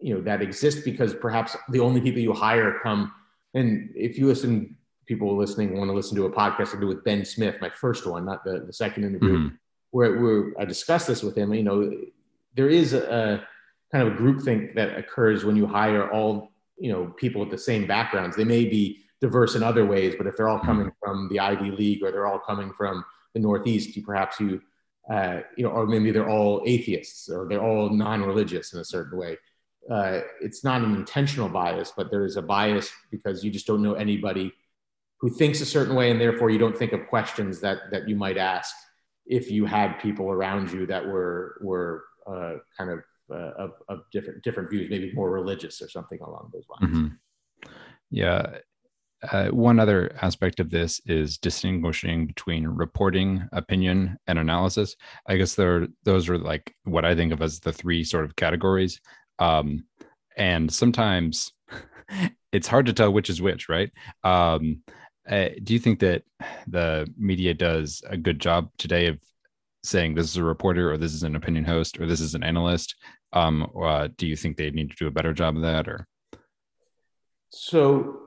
you 0.00 0.14
know, 0.14 0.20
that 0.20 0.42
exist 0.42 0.84
because 0.84 1.14
perhaps 1.14 1.56
the 1.70 1.80
only 1.80 2.00
people 2.00 2.20
you 2.20 2.32
hire 2.32 2.78
come. 2.82 3.12
And 3.54 3.90
if 3.94 4.18
you 4.18 4.26
listen, 4.26 4.76
people 5.06 5.36
listening 5.36 5.76
want 5.76 5.88
to 5.88 5.94
listen 5.94 6.16
to 6.16 6.26
a 6.26 6.30
podcast 6.30 6.76
I 6.76 6.80
do 6.80 6.86
with 6.86 7.04
Ben 7.04 7.24
Smith, 7.24 7.56
my 7.60 7.70
first 7.70 8.06
one, 8.06 8.24
not 8.24 8.44
the, 8.44 8.64
the 8.66 8.72
second 8.72 9.04
interview, 9.04 9.38
mm-hmm. 9.38 9.54
where, 9.90 10.18
where 10.18 10.52
I 10.58 10.64
discussed 10.64 11.06
this 11.06 11.22
with 11.22 11.36
him. 11.36 11.54
You 11.54 11.62
know, 11.62 11.92
there 12.54 12.68
is 12.68 12.92
a, 12.92 13.46
kind 13.94 14.08
of 14.08 14.14
a 14.14 14.16
groupthink 14.16 14.74
that 14.74 14.98
occurs 14.98 15.44
when 15.44 15.54
you 15.54 15.66
hire 15.66 16.10
all 16.10 16.50
you 16.78 16.90
know 16.90 17.06
people 17.16 17.40
with 17.40 17.50
the 17.50 17.58
same 17.58 17.86
backgrounds. 17.86 18.36
They 18.36 18.44
may 18.44 18.64
be 18.64 19.04
diverse 19.20 19.54
in 19.54 19.62
other 19.62 19.86
ways, 19.86 20.14
but 20.18 20.26
if 20.26 20.36
they're 20.36 20.48
all 20.48 20.58
mm-hmm. 20.58 20.66
coming 20.66 20.92
from 21.00 21.28
the 21.30 21.38
Ivy 21.38 21.70
League 21.70 22.02
or 22.02 22.10
they're 22.10 22.26
all 22.26 22.40
coming 22.40 22.72
from 22.76 23.04
the 23.34 23.40
Northeast, 23.40 23.96
you 23.96 24.02
perhaps 24.02 24.40
you 24.40 24.60
uh, 25.10 25.40
you 25.56 25.64
know, 25.64 25.70
or 25.70 25.86
maybe 25.86 26.10
they're 26.10 26.30
all 26.30 26.62
atheists 26.66 27.28
or 27.28 27.46
they're 27.48 27.62
all 27.62 27.90
non-religious 27.90 28.72
in 28.72 28.80
a 28.80 28.84
certain 28.84 29.18
way. 29.18 29.36
Uh, 29.90 30.20
it's 30.40 30.64
not 30.64 30.82
an 30.82 30.94
intentional 30.94 31.48
bias, 31.48 31.92
but 31.94 32.10
there 32.10 32.24
is 32.24 32.36
a 32.36 32.42
bias 32.42 32.90
because 33.10 33.44
you 33.44 33.50
just 33.50 33.66
don't 33.66 33.82
know 33.82 33.94
anybody 33.94 34.52
who 35.20 35.28
thinks 35.28 35.60
a 35.60 35.66
certain 35.66 35.94
way, 35.94 36.10
and 36.10 36.20
therefore 36.20 36.50
you 36.50 36.58
don't 36.58 36.76
think 36.76 36.92
of 36.92 37.06
questions 37.08 37.60
that 37.60 37.78
that 37.90 38.08
you 38.08 38.16
might 38.16 38.38
ask 38.38 38.74
if 39.26 39.50
you 39.50 39.64
had 39.66 39.98
people 40.00 40.30
around 40.30 40.70
you 40.72 40.86
that 40.86 41.06
were 41.06 41.58
were 41.62 42.04
uh, 42.26 42.54
kind 42.76 42.90
of, 42.90 43.00
uh, 43.30 43.52
of, 43.58 43.70
of 43.88 44.00
different 44.10 44.42
different 44.42 44.70
views, 44.70 44.88
maybe 44.90 45.12
more 45.12 45.30
religious 45.30 45.82
or 45.82 45.88
something 45.88 46.20
along 46.20 46.50
those 46.52 46.64
lines. 46.68 46.96
Mm-hmm. 46.96 47.68
Yeah, 48.10 48.58
uh, 49.32 49.48
one 49.48 49.78
other 49.78 50.16
aspect 50.20 50.60
of 50.60 50.70
this 50.70 51.00
is 51.06 51.38
distinguishing 51.38 52.26
between 52.26 52.66
reporting, 52.66 53.48
opinion, 53.52 54.18
and 54.26 54.38
analysis. 54.38 54.96
I 55.26 55.36
guess 55.36 55.54
there, 55.54 55.88
those 56.04 56.28
are 56.28 56.38
like 56.38 56.74
what 56.84 57.04
I 57.04 57.14
think 57.14 57.32
of 57.32 57.42
as 57.42 57.60
the 57.60 57.72
three 57.72 58.04
sort 58.04 58.24
of 58.24 58.36
categories. 58.36 59.00
Um, 59.38 59.84
and 60.36 60.72
sometimes 60.72 61.52
it's 62.52 62.68
hard 62.68 62.86
to 62.86 62.92
tell 62.92 63.12
which 63.12 63.30
is 63.30 63.42
which, 63.42 63.68
right? 63.68 63.90
Um, 64.22 64.82
uh, 65.28 65.48
do 65.62 65.72
you 65.72 65.78
think 65.78 66.00
that 66.00 66.22
the 66.66 67.10
media 67.16 67.54
does 67.54 68.02
a 68.08 68.16
good 68.16 68.38
job 68.38 68.68
today 68.78 69.06
of 69.06 69.18
saying 69.82 70.14
this 70.14 70.30
is 70.30 70.36
a 70.36 70.44
reporter 70.44 70.92
or 70.92 70.98
this 70.98 71.14
is 71.14 71.22
an 71.22 71.36
opinion 71.36 71.64
host 71.64 72.00
or 72.00 72.06
this 72.06 72.20
is 72.20 72.34
an 72.34 72.42
analyst? 72.42 72.94
Um, 73.32 73.70
uh, 73.80 74.08
do 74.16 74.26
you 74.26 74.36
think 74.36 74.56
they 74.56 74.70
need 74.70 74.90
to 74.90 74.96
do 74.96 75.06
a 75.06 75.10
better 75.10 75.32
job 75.32 75.56
of 75.56 75.62
that 75.62 75.88
or? 75.88 76.06
So 77.50 78.23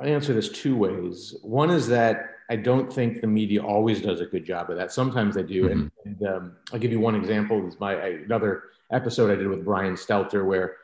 I 0.00 0.06
answer 0.06 0.32
this 0.32 0.48
two 0.48 0.76
ways. 0.76 1.34
One 1.42 1.70
is 1.70 1.88
that 1.88 2.30
I 2.50 2.56
don't 2.56 2.92
think 2.92 3.20
the 3.20 3.26
media 3.26 3.62
always 3.62 4.02
does 4.02 4.20
a 4.20 4.26
good 4.26 4.44
job 4.44 4.70
of 4.70 4.76
that. 4.76 4.92
Sometimes 4.92 5.34
they 5.34 5.42
do, 5.42 5.64
mm-hmm. 5.64 5.72
and, 5.72 5.90
and 6.04 6.28
um, 6.28 6.56
I'll 6.72 6.78
give 6.78 6.92
you 6.92 7.00
one 7.00 7.14
example. 7.14 7.66
Is 7.66 7.78
my 7.78 7.94
another 7.94 8.64
episode 8.90 9.30
I 9.30 9.36
did 9.36 9.48
with 9.48 9.64
Brian 9.64 9.94
Stelter, 9.94 10.44
where 10.44 10.76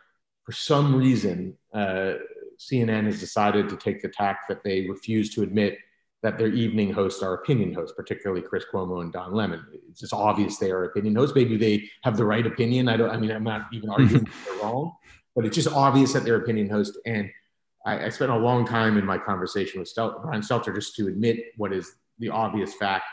for 0.45 0.53
some 0.53 0.95
reason 0.95 1.57
uh, 1.75 2.15
CNN 2.59 3.05
has 3.05 3.21
decided 3.21 3.69
to 3.69 3.77
take 3.77 4.03
the 4.03 4.09
tack 4.09 4.49
that 4.49 4.65
they 4.65 4.87
refuse 4.89 5.35
to 5.35 5.43
admit 5.43 5.79
that 6.23 6.37
their 6.37 6.49
evening 6.49 6.93
hosts 6.93 7.23
are 7.23 7.35
opinion 7.35 7.73
hosts, 7.73 7.95
particularly 7.97 8.43
Chris 8.43 8.65
Cuomo 8.73 9.03
and 9.03 9.13
Don 9.13 9.33
Lemon. 9.33 9.65
It's 9.91 10.01
just 10.01 10.13
obvious 10.13 10.59
they 10.59 10.71
are 10.71 10.85
opinion 10.85 11.15
hosts. 11.15 11.35
Maybe 11.35 11.57
they 11.57 11.89
have 12.03 12.17
the 12.17 12.25
right 12.25 12.47
opinion. 12.47 12.89
I 12.89 12.97
don't. 12.97 13.11
I 13.11 13.17
mean, 13.17 13.31
I'm 13.31 13.45
not 13.45 13.67
even 13.73 13.91
arguing 13.91 14.27
they're 14.47 14.63
wrong, 14.63 14.93
but 15.37 15.45
it's 15.45 15.55
just 15.55 15.69
obvious 15.69 16.13
that 16.13 16.25
they're 16.25 16.37
opinion 16.37 16.69
hosts 16.69 16.99
and 17.07 17.31
I, 17.87 18.07
I 18.07 18.09
spent 18.09 18.31
a 18.31 18.37
long 18.37 18.67
time 18.67 18.99
in 18.99 19.05
my 19.05 19.19
conversation 19.19 19.81
with 19.81 19.89
Stel- 19.89 20.21
Brian 20.23 20.43
Stelter 20.43 20.75
just 20.75 20.97
to 20.97 21.09
admit 21.09 21.39
what 21.57 21.73
is 21.73 21.97
the 22.19 22.29
obvious 22.29 22.75
fact 22.75 23.05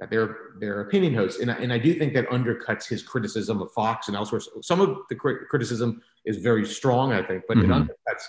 that 0.00 0.10
they're 0.10 0.36
they're 0.60 0.80
opinion 0.82 1.14
hosts, 1.14 1.40
and 1.40 1.50
I, 1.50 1.54
and 1.54 1.72
I 1.72 1.78
do 1.78 1.94
think 1.94 2.14
that 2.14 2.28
undercuts 2.28 2.88
his 2.88 3.02
criticism 3.02 3.62
of 3.62 3.70
Fox 3.72 4.08
and 4.08 4.16
elsewhere. 4.16 4.40
Some 4.62 4.80
of 4.80 4.98
the 5.08 5.14
criticism 5.14 6.02
is 6.24 6.38
very 6.38 6.66
strong, 6.66 7.12
I 7.12 7.22
think, 7.22 7.44
but 7.46 7.56
mm-hmm. 7.56 7.70
it 7.70 7.74
undercuts 7.74 8.24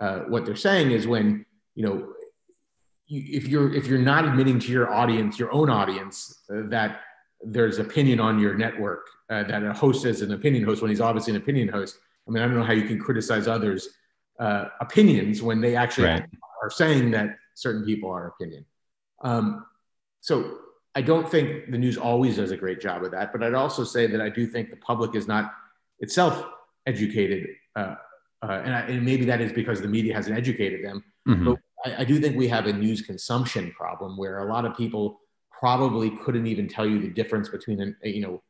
uh, 0.00 0.18
what 0.28 0.46
they're 0.46 0.56
saying 0.56 0.92
is 0.92 1.06
when 1.06 1.44
you 1.74 1.84
know 1.84 2.12
if 3.08 3.48
you're 3.48 3.74
if 3.74 3.86
you're 3.86 3.98
not 3.98 4.24
admitting 4.24 4.60
to 4.60 4.72
your 4.72 4.92
audience, 4.92 5.38
your 5.38 5.52
own 5.52 5.68
audience, 5.68 6.42
uh, 6.50 6.62
that 6.68 7.00
there's 7.42 7.78
opinion 7.78 8.20
on 8.20 8.38
your 8.38 8.54
network 8.54 9.06
uh, 9.30 9.42
that 9.44 9.64
a 9.64 9.72
host 9.72 10.04
is 10.04 10.22
an 10.22 10.32
opinion 10.32 10.64
host 10.64 10.80
when 10.80 10.90
he's 10.90 11.00
obviously 11.00 11.34
an 11.34 11.40
opinion 11.40 11.68
host. 11.68 11.98
I 12.28 12.30
mean, 12.30 12.42
I 12.42 12.46
don't 12.46 12.56
know 12.56 12.64
how 12.64 12.72
you 12.72 12.86
can 12.86 13.00
criticize 13.00 13.48
others 13.48 13.88
uh, 14.40 14.68
opinions 14.80 15.42
when 15.42 15.60
they 15.60 15.76
actually 15.76 16.08
right. 16.08 16.24
are 16.62 16.70
saying 16.70 17.10
that 17.12 17.36
certain 17.54 17.84
people 17.84 18.10
are 18.10 18.28
opinion. 18.28 18.64
Um, 19.22 19.66
so 20.20 20.58
I 20.94 21.02
don't 21.02 21.30
think 21.30 21.70
the 21.70 21.78
news 21.78 21.96
always 21.96 22.36
does 22.36 22.50
a 22.50 22.56
great 22.56 22.80
job 22.80 23.04
of 23.04 23.12
that, 23.12 23.32
but 23.32 23.42
I'd 23.42 23.54
also 23.54 23.84
say 23.84 24.06
that 24.06 24.20
I 24.20 24.28
do 24.28 24.46
think 24.46 24.70
the 24.70 24.76
public 24.76 25.14
is 25.14 25.28
not 25.28 25.52
itself 26.00 26.44
educated, 26.86 27.48
uh, 27.76 27.94
uh, 28.42 28.62
and, 28.64 28.74
I, 28.74 28.80
and, 28.80 29.04
maybe 29.04 29.26
that 29.26 29.42
is 29.42 29.52
because 29.52 29.82
the 29.82 29.88
media 29.88 30.14
hasn't 30.14 30.36
educated 30.36 30.82
them. 30.82 31.04
Mm-hmm. 31.28 31.44
But 31.44 31.58
I, 31.84 32.00
I, 32.00 32.04
do 32.04 32.18
think 32.18 32.36
we 32.36 32.48
have 32.48 32.66
a 32.66 32.72
news 32.72 33.02
consumption 33.02 33.70
problem 33.72 34.16
where 34.16 34.38
a 34.38 34.50
lot 34.50 34.64
of 34.64 34.74
people 34.74 35.20
probably 35.52 36.10
couldn't 36.10 36.46
even 36.46 36.66
tell 36.66 36.86
you 36.86 36.98
the 36.98 37.08
difference 37.08 37.50
between, 37.50 37.80
an, 37.82 37.96
you 38.02 38.22
know, 38.22 38.42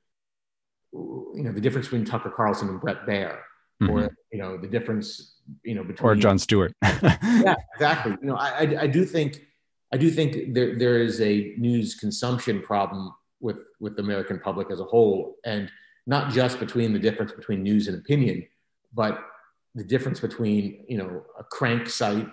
you 0.92 1.42
know, 1.42 1.52
the 1.52 1.60
difference 1.60 1.88
between 1.88 2.04
Tucker 2.04 2.30
Carlson 2.30 2.68
and 2.68 2.80
Bret 2.80 3.04
Baier, 3.04 3.38
mm-hmm. 3.82 3.90
or 3.90 4.10
you 4.32 4.38
know, 4.38 4.56
the 4.56 4.68
difference 4.68 5.34
you 5.64 5.74
know 5.74 5.84
between 5.84 6.10
or 6.10 6.14
Jon 6.14 6.38
Stewart. 6.38 6.72
yeah, 6.82 7.54
exactly. 7.74 8.16
You 8.20 8.28
know, 8.28 8.36
I, 8.36 8.48
I, 8.48 8.82
I 8.82 8.86
do 8.86 9.04
think 9.04 9.46
I 9.92 9.96
do 9.96 10.10
think 10.10 10.54
there 10.54 10.78
there 10.78 11.02
is 11.02 11.20
a 11.20 11.54
news 11.58 11.94
consumption 11.94 12.60
problem 12.60 13.12
with 13.40 13.58
with 13.80 13.96
the 13.96 14.02
American 14.02 14.38
public 14.38 14.70
as 14.70 14.80
a 14.80 14.84
whole, 14.84 15.36
and 15.44 15.70
not 16.06 16.32
just 16.32 16.58
between 16.60 16.92
the 16.92 16.98
difference 16.98 17.32
between 17.32 17.62
news 17.62 17.88
and 17.88 17.96
opinion, 17.96 18.46
but 18.94 19.20
the 19.74 19.84
difference 19.84 20.20
between 20.20 20.84
you 20.88 20.98
know 20.98 21.22
a 21.38 21.44
crank 21.44 21.88
site 21.88 22.28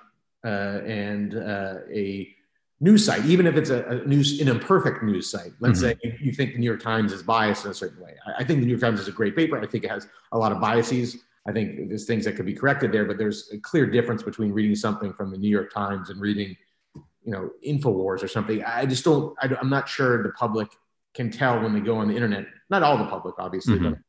uh, 0.45 0.81
and 0.86 1.36
uh, 1.36 1.75
a 1.91 2.33
news 2.79 3.05
site, 3.05 3.25
even 3.25 3.47
if 3.47 3.55
it's 3.55 3.69
a, 3.69 3.83
a, 3.86 3.95
news 4.05 4.39
an 4.39 4.47
imperfect 4.47 5.03
news 5.03 5.29
site. 5.29 5.51
Let's 5.59 5.81
mm-hmm. 5.81 5.89
say 5.89 5.95
you, 6.03 6.13
you, 6.21 6.31
think 6.31 6.53
the 6.53 6.59
New 6.59 6.65
York 6.65 6.81
Times 6.81 7.12
is 7.12 7.24
biased 7.24 7.65
in 7.65 7.71
a 7.71 7.74
certain 7.74 8.03
way. 8.03 8.13
I, 8.25 8.41
I, 8.41 8.43
think 8.43 8.59
the 8.59 8.65
New 8.65 8.71
York 8.71 8.81
Times 8.81 9.00
is 9.00 9.07
a 9.07 9.12
great 9.12 9.36
paper. 9.36 9.59
I 9.59 9.65
think 9.65 9.83
it 9.83 9.89
has 9.89 10.07
a 10.31 10.38
lot 10.38 10.51
of 10.51 10.62
biases. 10.62 11.17
I 11.48 11.54
think 11.54 11.88
there's 11.88 12.06
things 12.06 12.25
that 12.25 12.36
could 12.36 12.46
be 12.46 12.54
corrected 12.54 12.92
there, 12.92 13.06
but 13.06 13.18
there's 13.18 13.50
a 13.54 13.58
clear 13.60 13.86
difference 13.86 14.22
between 14.22 14.51
reading 14.51 14.75
something 14.75 15.13
from 15.13 15.32
the 15.32 15.38
New 15.38 15.50
York 15.50 15.72
Times 15.74 16.10
and 16.10 16.20
reading, 16.20 16.56
you 16.96 17.32
know, 17.32 17.50
Infowars 17.66 18.22
or 18.22 18.27
something. 18.27 18.63
I 18.63 18.86
just 18.86 19.06
don't. 19.06 19.34
I, 19.42 19.50
am 19.60 19.70
not 19.70 19.88
sure 19.88 20.22
the 20.24 20.32
public 20.32 20.68
can 21.13 21.32
tell 21.32 21.62
when 21.62 21.74
they 21.74 21.80
go 21.80 21.98
on 21.98 22.10
the 22.10 22.16
internet. 22.16 22.48
Not 22.70 22.84
all 22.84 22.98
the 22.98 23.06
public, 23.06 23.36
obviously, 23.39 23.75
mm-hmm. 23.75 23.92
but 23.92 24.00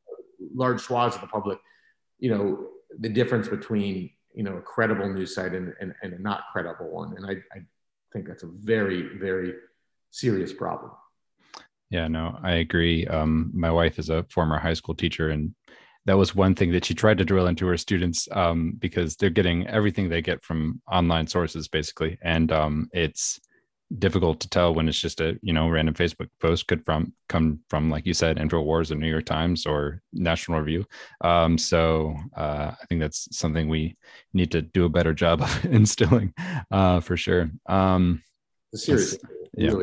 large 0.54 0.80
swaths 0.80 1.14
of 1.14 1.20
the 1.20 1.28
public. 1.28 1.58
You 2.18 2.30
know, 2.30 2.66
the 2.98 3.08
difference 3.08 3.46
between 3.46 4.10
you 4.34 4.42
know 4.42 4.56
a 4.56 4.60
credible 4.60 5.08
news 5.12 5.34
site 5.34 5.52
and, 5.52 5.72
and, 5.80 5.94
and 6.02 6.14
a 6.14 6.18
not 6.20 6.42
credible 6.52 6.90
one, 6.90 7.16
and 7.16 7.24
I, 7.24 7.34
I 7.56 7.62
think 8.12 8.26
that's 8.26 8.42
a 8.42 8.48
very 8.48 9.16
very 9.18 9.54
serious 10.10 10.52
problem. 10.52 10.90
Yeah, 11.90 12.08
no, 12.08 12.38
I 12.42 12.56
agree. 12.56 13.06
Um, 13.06 13.50
my 13.54 13.70
wife 13.70 13.98
is 13.98 14.10
a 14.10 14.24
former 14.24 14.58
high 14.58 14.74
school 14.74 14.94
teacher, 14.94 15.30
and 15.30 15.54
that 16.08 16.16
was 16.16 16.34
one 16.34 16.54
thing 16.54 16.72
that 16.72 16.86
she 16.86 16.94
tried 16.94 17.18
to 17.18 17.24
drill 17.24 17.48
into 17.48 17.66
her 17.66 17.76
students 17.76 18.26
um, 18.32 18.72
because 18.78 19.14
they're 19.14 19.28
getting 19.28 19.66
everything 19.66 20.08
they 20.08 20.22
get 20.22 20.42
from 20.42 20.80
online 20.90 21.26
sources, 21.26 21.68
basically, 21.68 22.16
and 22.22 22.50
um, 22.50 22.88
it's 22.94 23.38
difficult 23.98 24.40
to 24.40 24.48
tell 24.48 24.74
when 24.74 24.88
it's 24.88 24.98
just 24.98 25.20
a 25.20 25.38
you 25.42 25.52
know 25.52 25.68
random 25.68 25.94
Facebook 25.94 26.28
post 26.40 26.66
could 26.66 26.82
from 26.86 27.12
come 27.28 27.60
from 27.68 27.90
like 27.90 28.06
you 28.06 28.14
said 28.14 28.38
Infowars 28.38 28.90
or 28.90 28.94
New 28.94 29.08
York 29.08 29.26
Times 29.26 29.66
or 29.66 30.00
National 30.14 30.60
Review. 30.60 30.86
Um, 31.20 31.58
so 31.58 32.16
uh, 32.34 32.72
I 32.72 32.86
think 32.88 33.02
that's 33.02 33.28
something 33.36 33.68
we 33.68 33.94
need 34.32 34.50
to 34.52 34.62
do 34.62 34.86
a 34.86 34.90
better 34.90 35.12
job 35.12 35.42
of 35.42 35.64
instilling 35.66 36.32
uh, 36.70 37.00
for 37.00 37.18
sure. 37.18 37.50
Um, 37.68 38.22
Seriously, 38.72 39.20
yeah. 39.54 39.74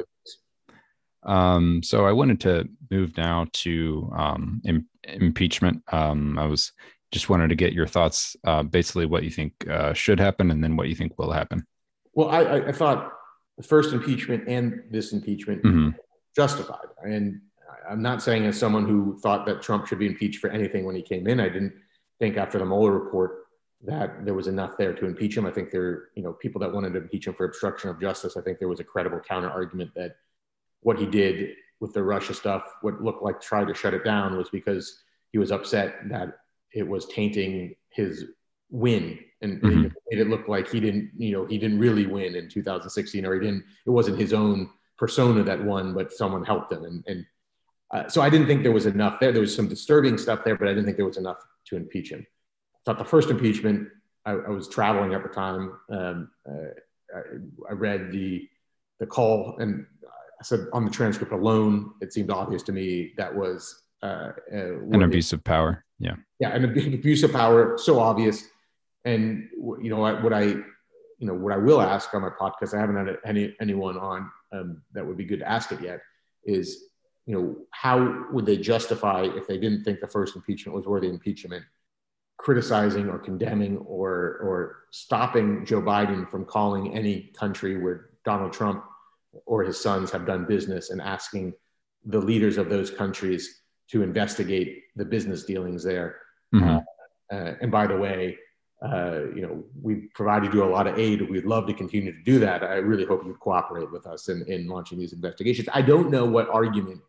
Um, 1.22 1.84
so 1.84 2.06
I 2.08 2.14
wanted 2.14 2.40
to 2.42 2.68
move 2.90 3.16
now 3.16 3.46
to 3.54 4.12
um, 4.16 4.62
Im- 4.66 4.88
impeachment. 5.08 5.84
Um, 5.92 6.38
I 6.38 6.46
was 6.46 6.72
just 7.12 7.30
wanted 7.30 7.50
to 7.50 7.56
get 7.56 7.74
your 7.74 7.88
thoughts, 7.88 8.36
uh, 8.44 8.64
basically 8.64 9.06
what 9.06 9.24
you 9.24 9.30
think 9.30 9.54
uh, 9.70 9.94
should 9.94 10.20
happen, 10.20 10.52
and 10.52 10.64
then 10.64 10.76
what 10.76 10.90
you 10.90 10.96
think 10.96 11.18
will 11.18 11.32
happen. 11.32 11.66
Well, 12.14 12.30
I, 12.30 12.68
I 12.68 12.72
thought 12.72 13.12
the 13.58 13.64
first 13.64 13.94
impeachment 13.94 14.48
and 14.48 14.84
this 14.90 15.14
impeachment 15.14 15.64
mm-hmm. 15.64 15.90
justified. 16.36 16.88
And 17.04 17.42
I'm 17.90 18.02
not 18.02 18.22
saying 18.22 18.46
as 18.46 18.58
someone 18.58 18.86
who 18.86 19.18
thought 19.20 19.46
that 19.46 19.62
Trump 19.62 19.88
should 19.88 20.00
be 20.00 20.08
impeached 20.08 20.40
for 20.40 20.50
anything 20.50 20.86
when 20.86 20.96
he 20.96 21.02
came 21.02 21.28
in. 21.28 21.40
I 21.40 21.50
didn't 21.50 21.74
think 22.20 22.38
after 22.38 22.58
the 22.58 22.66
Mueller 22.66 22.92
report 22.92 23.46
that 23.84 24.26
there 24.26 24.34
was 24.34 24.48
enough 24.48 24.78
there 24.78 24.94
to 24.94 25.06
impeach 25.06 25.38
him. 25.38 25.46
I 25.46 25.52
think 25.52 25.72
there, 25.72 26.10
you 26.16 26.24
know, 26.24 26.34
people 26.34 26.60
that 26.62 26.74
wanted 26.74 26.94
to 26.94 27.00
impeach 27.00 27.28
him 27.28 27.34
for 27.36 27.46
obstruction 27.46 27.90
of 27.90 28.00
justice. 28.00 28.36
I 28.36 28.42
think 28.42 28.60
there 28.60 28.68
was 28.68 28.80
a 28.80 28.84
credible 28.84 29.20
counter 29.20 29.50
argument 29.50 29.92
that 29.96 30.16
what 30.82 30.98
he 30.98 31.06
did 31.06 31.56
with 31.80 31.94
the 31.94 32.04
Russia 32.04 32.34
stuff, 32.34 32.64
what 32.82 33.02
looked 33.02 33.24
like 33.24 33.42
tried 33.42 33.68
to 33.68 33.74
shut 33.74 33.94
it 33.94 34.04
down, 34.04 34.38
was 34.38 34.50
because 34.50 35.04
he 35.32 35.38
was 35.38 35.52
upset 35.52 35.96
that 36.10 36.40
it 36.72 36.88
was 36.88 37.06
tainting 37.08 37.76
his 37.90 38.26
win 38.70 39.20
and 39.42 39.62
mm-hmm. 39.62 39.82
made 40.10 40.20
it 40.20 40.28
look 40.28 40.48
like 40.48 40.70
he 40.70 40.80
didn't, 40.80 41.12
you 41.18 41.32
know, 41.32 41.46
he 41.46 41.58
didn't 41.58 41.80
really 41.80 42.08
win 42.08 42.36
in 42.36 42.50
2016, 42.50 43.26
or 43.26 43.34
he 43.34 43.40
didn't. 43.40 43.64
It 43.86 43.90
wasn't 43.90 44.20
his 44.20 44.34
own 44.34 44.70
persona 44.98 45.44
that 45.44 45.64
won, 45.64 45.94
but 45.94 46.12
someone 46.12 46.44
helped 46.44 46.72
him. 46.72 46.84
And, 46.86 47.04
and 47.08 47.26
uh, 47.92 48.10
so 48.10 48.22
I 48.22 48.30
didn't 48.30 48.48
think 48.48 48.64
there 48.64 48.72
was 48.72 48.86
enough 48.86 49.20
there. 49.20 49.32
There 49.32 49.42
was 49.42 49.56
some 49.56 49.68
disturbing 49.68 50.18
stuff 50.18 50.44
there, 50.44 50.58
but 50.58 50.68
I 50.68 50.72
didn't 50.72 50.86
think 50.86 50.98
there 50.98 51.06
was 51.06 51.18
enough 51.18 51.38
to 51.66 51.76
impeach 51.76 52.12
him. 52.12 52.26
I 52.76 52.80
thought 52.86 52.98
the 52.98 53.06
first 53.06 53.30
impeachment. 53.30 53.90
I, 54.26 54.32
I 54.32 54.50
was 54.50 54.68
traveling 54.68 55.14
at 55.14 55.22
the 55.22 55.30
time. 55.30 55.74
Um, 55.90 56.30
uh, 56.50 56.74
I, 57.16 57.70
I 57.70 57.74
read 57.74 58.12
the 58.12 58.50
the 59.00 59.06
call, 59.06 59.58
and 59.60 59.86
said 60.46 60.68
on 60.74 60.86
the 60.86 60.92
transcript 60.92 61.32
alone, 61.32 61.92
it 62.02 62.14
seemed 62.14 62.32
obvious 62.32 62.64
to 62.64 62.72
me 62.72 63.14
that 63.18 63.34
was 63.34 63.84
uh, 64.04 64.32
uh, 64.54 64.80
an 64.92 65.04
abuse 65.04 65.34
of 65.34 65.44
power. 65.44 65.84
Yeah, 66.00 66.16
yeah, 66.40 66.56
an 66.56 66.66
abuse 66.66 67.24
of 67.24 67.32
power, 67.32 67.78
so 67.78 68.00
obvious 68.00 68.44
and 69.06 69.48
you 69.56 69.90
know 69.90 70.00
what 70.00 70.34
I, 70.34 70.44
you 70.44 71.28
know, 71.28 71.34
what 71.34 71.54
I 71.54 71.58
will 71.58 71.82
ask 71.82 72.14
on 72.14 72.24
my 72.24 72.30
podcast, 72.30 72.74
I 72.74 72.80
haven't 72.80 72.96
had 72.98 73.18
any 73.24 73.56
anyone 73.62 73.98
on 73.98 74.30
um, 74.52 74.82
that 74.94 75.06
would 75.06 75.18
be 75.18 75.26
good 75.26 75.40
to 75.40 75.50
ask 75.50 75.72
it 75.72 75.82
yet, 75.82 76.02
is 76.44 76.86
you 77.26 77.36
know 77.36 77.56
how 77.72 78.26
would 78.32 78.46
they 78.46 78.58
justify 78.58 79.24
if 79.24 79.48
they 79.48 79.58
didn't 79.58 79.84
think 79.84 80.02
the 80.02 80.08
first 80.08 80.36
impeachment 80.36 80.76
was 80.76 80.88
worthy 80.88 81.08
impeachment, 81.08 81.64
criticizing 82.38 83.08
or 83.08 83.20
condemning 83.20 83.78
or 83.78 84.40
or 84.44 84.78
stopping 84.92 85.66
Joe 85.66 85.82
Biden 85.82 86.30
from 86.30 86.44
calling 86.44 86.96
any 86.96 87.32
country 87.38 87.78
where 87.78 88.10
Donald 88.26 88.54
Trump 88.54 88.84
or 89.46 89.64
his 89.64 89.80
sons 89.80 90.12
have 90.12 90.26
done 90.26 90.46
business 90.46 90.90
and 90.90 91.02
asking 91.02 91.54
the 92.06 92.20
leaders 92.20 92.58
of 92.58 92.70
those 92.70 92.92
countries 92.92 93.62
to 93.90 94.04
investigate 94.04 94.84
the 94.96 95.06
business 95.06 95.44
dealings 95.44 95.84
there. 95.84 96.18
Mm-hmm. 96.54 96.78
Uh, 96.78 97.36
uh, 97.36 97.54
and 97.62 97.72
by 97.72 97.88
the 97.88 97.98
way, 97.98 98.38
uh, 98.84 99.22
you 99.34 99.42
know, 99.42 99.64
we 99.82 100.08
provided 100.14 100.54
you 100.54 100.64
a 100.64 100.66
lot 100.66 100.86
of 100.86 101.00
aid. 101.00 101.28
We'd 101.30 101.46
love 101.46 101.66
to 101.68 101.74
continue 101.74 102.12
to 102.12 102.24
do 102.24 102.40
that. 102.40 102.64
I 102.64 102.76
really 102.76 103.06
hope 103.06 103.26
you 103.26 103.36
cooperate 103.40 103.92
with 103.92 104.06
us 104.06 104.30
in, 104.30 104.44
in 104.48 104.68
launching 104.68 105.00
these 105.00 105.14
investigations. 105.14 105.68
I 105.74 105.82
don't 105.82 106.12
know 106.12 106.26
what 106.26 106.50
argument 106.50 107.02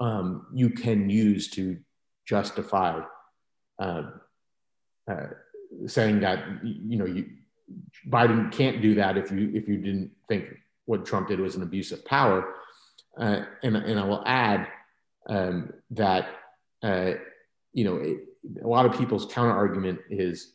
um, 0.00 0.46
you 0.54 0.70
can 0.70 1.10
use 1.10 1.50
to 1.50 1.78
justify 2.26 3.00
uh, 3.78 4.02
uh, 5.10 5.26
saying 5.86 6.20
that 6.20 6.44
you 6.62 6.98
know 6.98 7.06
you, 7.06 7.30
Biden 8.08 8.52
can't 8.52 8.82
do 8.82 8.94
that 8.96 9.16
if 9.16 9.30
you 9.30 9.50
if 9.54 9.68
you 9.68 9.78
didn't 9.78 10.10
think 10.28 10.44
what 10.90 11.06
Trump 11.06 11.28
did 11.28 11.38
was 11.38 11.54
an 11.54 11.62
abuse 11.62 11.92
of 11.92 12.04
power. 12.04 12.54
Uh, 13.16 13.44
and 13.62 13.76
and 13.76 13.98
I 13.98 14.04
will 14.04 14.22
add 14.26 14.66
um, 15.28 15.72
that 15.90 16.28
uh, 16.82 17.12
you 17.72 17.84
know 17.84 17.96
it, 17.96 18.18
a 18.62 18.66
lot 18.66 18.86
of 18.86 18.98
people's 18.98 19.26
counter 19.26 19.52
argument 19.52 20.00
is 20.10 20.54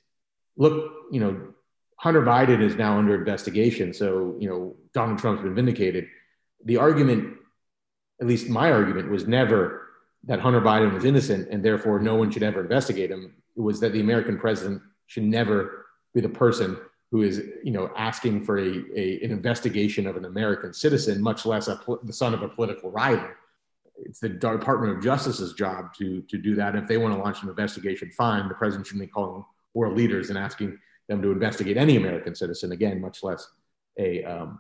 look, 0.58 0.92
you 1.12 1.20
know, 1.20 1.54
Hunter 1.98 2.22
Biden 2.22 2.62
is 2.62 2.75
now 2.75 2.98
under 2.98 3.15
investigation. 3.15 3.94
So, 3.94 4.36
you 4.39 4.50
know, 4.50 4.75
Donald 4.94 5.20
Trump's 5.20 5.44
been 5.44 5.56
vindicated. 5.56 6.08
The 6.65 6.77
argument, 6.77 7.38
at 8.22 8.27
least 8.27 8.50
my 8.50 8.72
argument, 8.72 9.10
was 9.10 9.27
never 9.27 9.82
that 10.24 10.39
Hunter 10.39 10.62
Biden 10.62 10.94
was 10.94 11.06
innocent 11.06 11.50
and 11.51 11.63
therefore 11.63 12.00
no 12.00 12.15
one 12.15 12.32
should 12.32 12.44
ever 12.44 12.62
investigate 12.62 13.12
him. 13.12 13.36
It 13.56 13.62
was 13.62 13.80
that 13.82 13.94
the 13.94 14.01
American 14.01 14.38
president 14.38 14.82
should 15.08 15.24
never 15.24 15.86
be 16.13 16.22
the 16.22 16.30
person 16.30 16.77
who 17.12 17.21
is, 17.21 17.41
you 17.63 17.71
know, 17.71 17.91
asking 17.95 18.43
for 18.43 18.57
a, 18.57 18.83
a 18.95 19.19
an 19.24 19.31
investigation 19.31 20.07
of 20.07 20.17
an 20.17 20.25
American 20.25 20.74
citizen, 20.74 21.21
much 21.21 21.45
less 21.45 21.67
a, 21.67 21.79
the 22.03 22.13
son 22.13 22.33
of 22.33 22.41
a 22.41 22.50
political 22.50 22.91
rival. 22.91 23.29
It's 23.97 24.19
the 24.19 24.29
Department 24.29 24.97
of 24.97 25.03
Justice's 25.03 25.53
job 25.53 25.93
to, 26.00 26.21
to 26.24 26.38
do 26.38 26.55
that. 26.55 26.75
If 26.75 26.88
they 26.88 26.97
want 26.97 27.13
to 27.15 27.21
launch 27.21 27.43
an 27.43 27.50
investigation, 27.50 28.12
fine. 28.12 28.50
The 28.50 28.55
president 28.55 28.88
shouldn't 28.88 29.05
be 29.05 29.12
calling 29.12 29.45
world 29.74 29.95
leaders 29.95 30.29
and 30.29 30.38
asking 30.38 30.77
them 31.07 31.21
to 31.21 31.31
investigate 31.31 31.77
any 31.77 31.95
American 31.95 32.35
citizen, 32.35 32.71
again, 32.71 33.00
much 33.00 33.24
less 33.24 33.47
a, 33.97 34.24
um, 34.24 34.59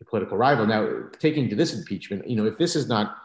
a 0.00 0.04
political 0.04 0.36
rival. 0.36 0.66
Now, 0.66 1.08
taking 1.18 1.48
to 1.48 1.56
this 1.56 1.74
impeachment, 1.74 2.28
you 2.28 2.36
know, 2.36 2.46
if 2.46 2.58
this 2.58 2.76
is 2.76 2.88
not 2.88 3.16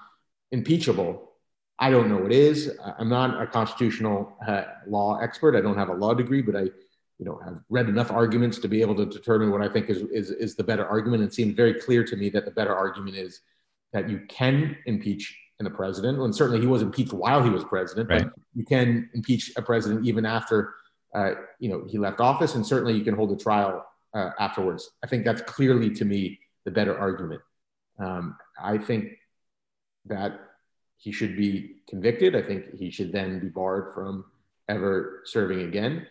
impeachable, 0.52 1.34
I 1.78 1.90
don't 1.90 2.10
know 2.10 2.18
what 2.18 2.32
is. 2.32 2.78
I'm 2.98 3.10
not 3.10 3.42
a 3.42 3.46
constitutional 3.46 4.36
uh, 4.48 4.64
law 4.88 5.20
expert. 5.20 5.56
I 5.56 5.62
don't 5.62 5.78
have 5.78 5.90
a 5.90 5.94
law 5.94 6.14
degree, 6.14 6.42
but 6.42 6.56
I, 6.56 6.70
you 7.24 7.30
know, 7.30 7.40
have 7.46 7.60
read 7.70 7.88
enough 7.88 8.12
arguments 8.12 8.60
to 8.60 8.68
be 8.68 8.82
able 8.82 8.96
to 8.96 9.06
determine 9.06 9.50
what 9.50 9.62
I 9.62 9.70
think 9.70 9.90
is, 9.90 10.00
is, 10.12 10.30
is 10.30 10.56
the 10.56 10.64
better 10.64 10.86
argument. 10.86 11.24
It 11.24 11.34
seems 11.34 11.56
very 11.56 11.74
clear 11.76 12.04
to 12.04 12.18
me 12.18 12.28
that 12.32 12.44
the 12.44 12.52
better 12.52 12.76
argument 12.76 13.16
is 13.16 13.40
that 13.94 14.10
you 14.10 14.20
can 14.28 14.76
impeach 14.88 15.34
in 15.62 15.66
a 15.66 15.70
president. 15.70 16.20
And 16.20 16.36
certainly 16.36 16.60
he 16.60 16.68
was 16.68 16.82
impeached 16.82 17.14
while 17.14 17.42
he 17.42 17.50
was 17.50 17.64
president, 17.64 18.10
right. 18.10 18.24
but 18.24 18.34
you 18.54 18.66
can 18.66 19.10
impeach 19.14 19.54
a 19.56 19.62
president 19.62 20.06
even 20.06 20.26
after 20.26 20.74
uh, 21.16 21.36
you 21.60 21.70
know, 21.70 21.86
he 21.88 21.98
left 21.98 22.20
office, 22.20 22.56
and 22.56 22.66
certainly 22.66 22.94
you 22.94 23.06
can 23.06 23.16
hold 23.16 23.32
a 23.32 23.42
trial 23.42 23.86
uh, 24.14 24.32
afterwards. 24.38 24.90
I 25.02 25.08
think 25.08 25.24
that's 25.24 25.44
clearly 25.44 25.92
to 25.92 26.04
me 26.04 26.40
the 26.66 26.72
better 26.72 26.98
argument. 26.98 27.42
Um, 28.00 28.36
I 28.62 28.80
think 28.80 29.12
that 30.08 30.42
he 30.98 31.14
should 31.14 31.38
be 31.38 31.76
convicted. 31.88 32.36
I 32.36 32.42
think 32.42 32.76
he 32.76 32.90
should 32.90 33.14
then 33.14 33.40
be 33.40 33.48
barred 33.48 33.94
from 33.94 34.26
ever 34.68 35.22
serving 35.26 35.62
again. 35.62 36.08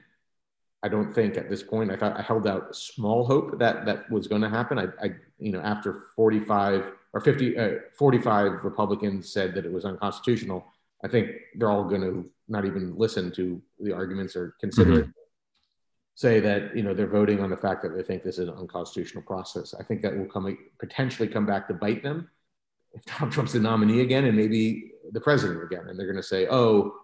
I 0.83 0.89
don't 0.89 1.13
think 1.13 1.37
at 1.37 1.49
this 1.49 1.63
point. 1.63 1.91
I 1.91 1.97
thought 1.97 2.19
I 2.19 2.23
held 2.23 2.47
out 2.47 2.75
small 2.75 3.25
hope 3.25 3.59
that 3.59 3.87
that 3.87 4.11
was 4.11 4.27
going 4.27 4.43
to 4.43 4.49
happen. 4.49 4.79
I, 4.79 4.87
I, 5.01 5.11
you 5.39 5.53
know, 5.53 5.61
after 5.61 6.07
45 6.17 6.93
or 7.13 7.21
50, 7.21 7.59
uh, 7.59 7.71
45 7.97 8.65
Republicans 8.65 9.33
said 9.33 9.55
that 9.55 9.65
it 9.65 9.73
was 9.73 9.85
unconstitutional. 9.85 10.65
I 11.05 11.09
think 11.09 11.31
they're 11.55 11.71
all 11.71 11.85
going 11.85 12.01
to 12.03 12.31
not 12.49 12.65
even 12.65 12.97
listen 12.97 13.33
to 13.33 13.63
the 13.81 13.93
arguments 13.93 14.35
or 14.35 14.57
consider 14.61 14.91
mm-hmm. 14.91 15.11
it. 15.11 15.15
Say 16.15 16.41
that 16.41 16.77
you 16.77 16.83
know 16.83 16.93
they're 16.93 17.07
voting 17.07 17.41
on 17.41 17.49
the 17.49 17.57
fact 17.57 17.83
that 17.83 17.97
they 17.97 18.03
think 18.03 18.23
this 18.23 18.39
is 18.39 18.49
an 18.49 18.55
unconstitutional 18.55 19.23
process. 19.23 19.75
I 19.79 19.83
think 19.83 20.03
that 20.03 20.17
will 20.17 20.27
come 20.27 20.59
potentially 20.79 21.27
come 21.27 21.47
back 21.47 21.69
to 21.69 21.75
bite 21.75 22.03
them 22.03 22.29
if 22.93 23.05
Donald 23.07 23.33
Trump's 23.33 23.55
the 23.55 23.61
nominee 23.61 24.01
again 24.01 24.27
and 24.27 24.37
maybe 24.37 24.93
the 25.11 25.21
president 25.21 25.63
again, 25.65 25.89
and 25.89 25.99
they're 25.99 26.07
going 26.07 26.17
to 26.17 26.23
say, 26.23 26.47
"Oh, 26.51 26.95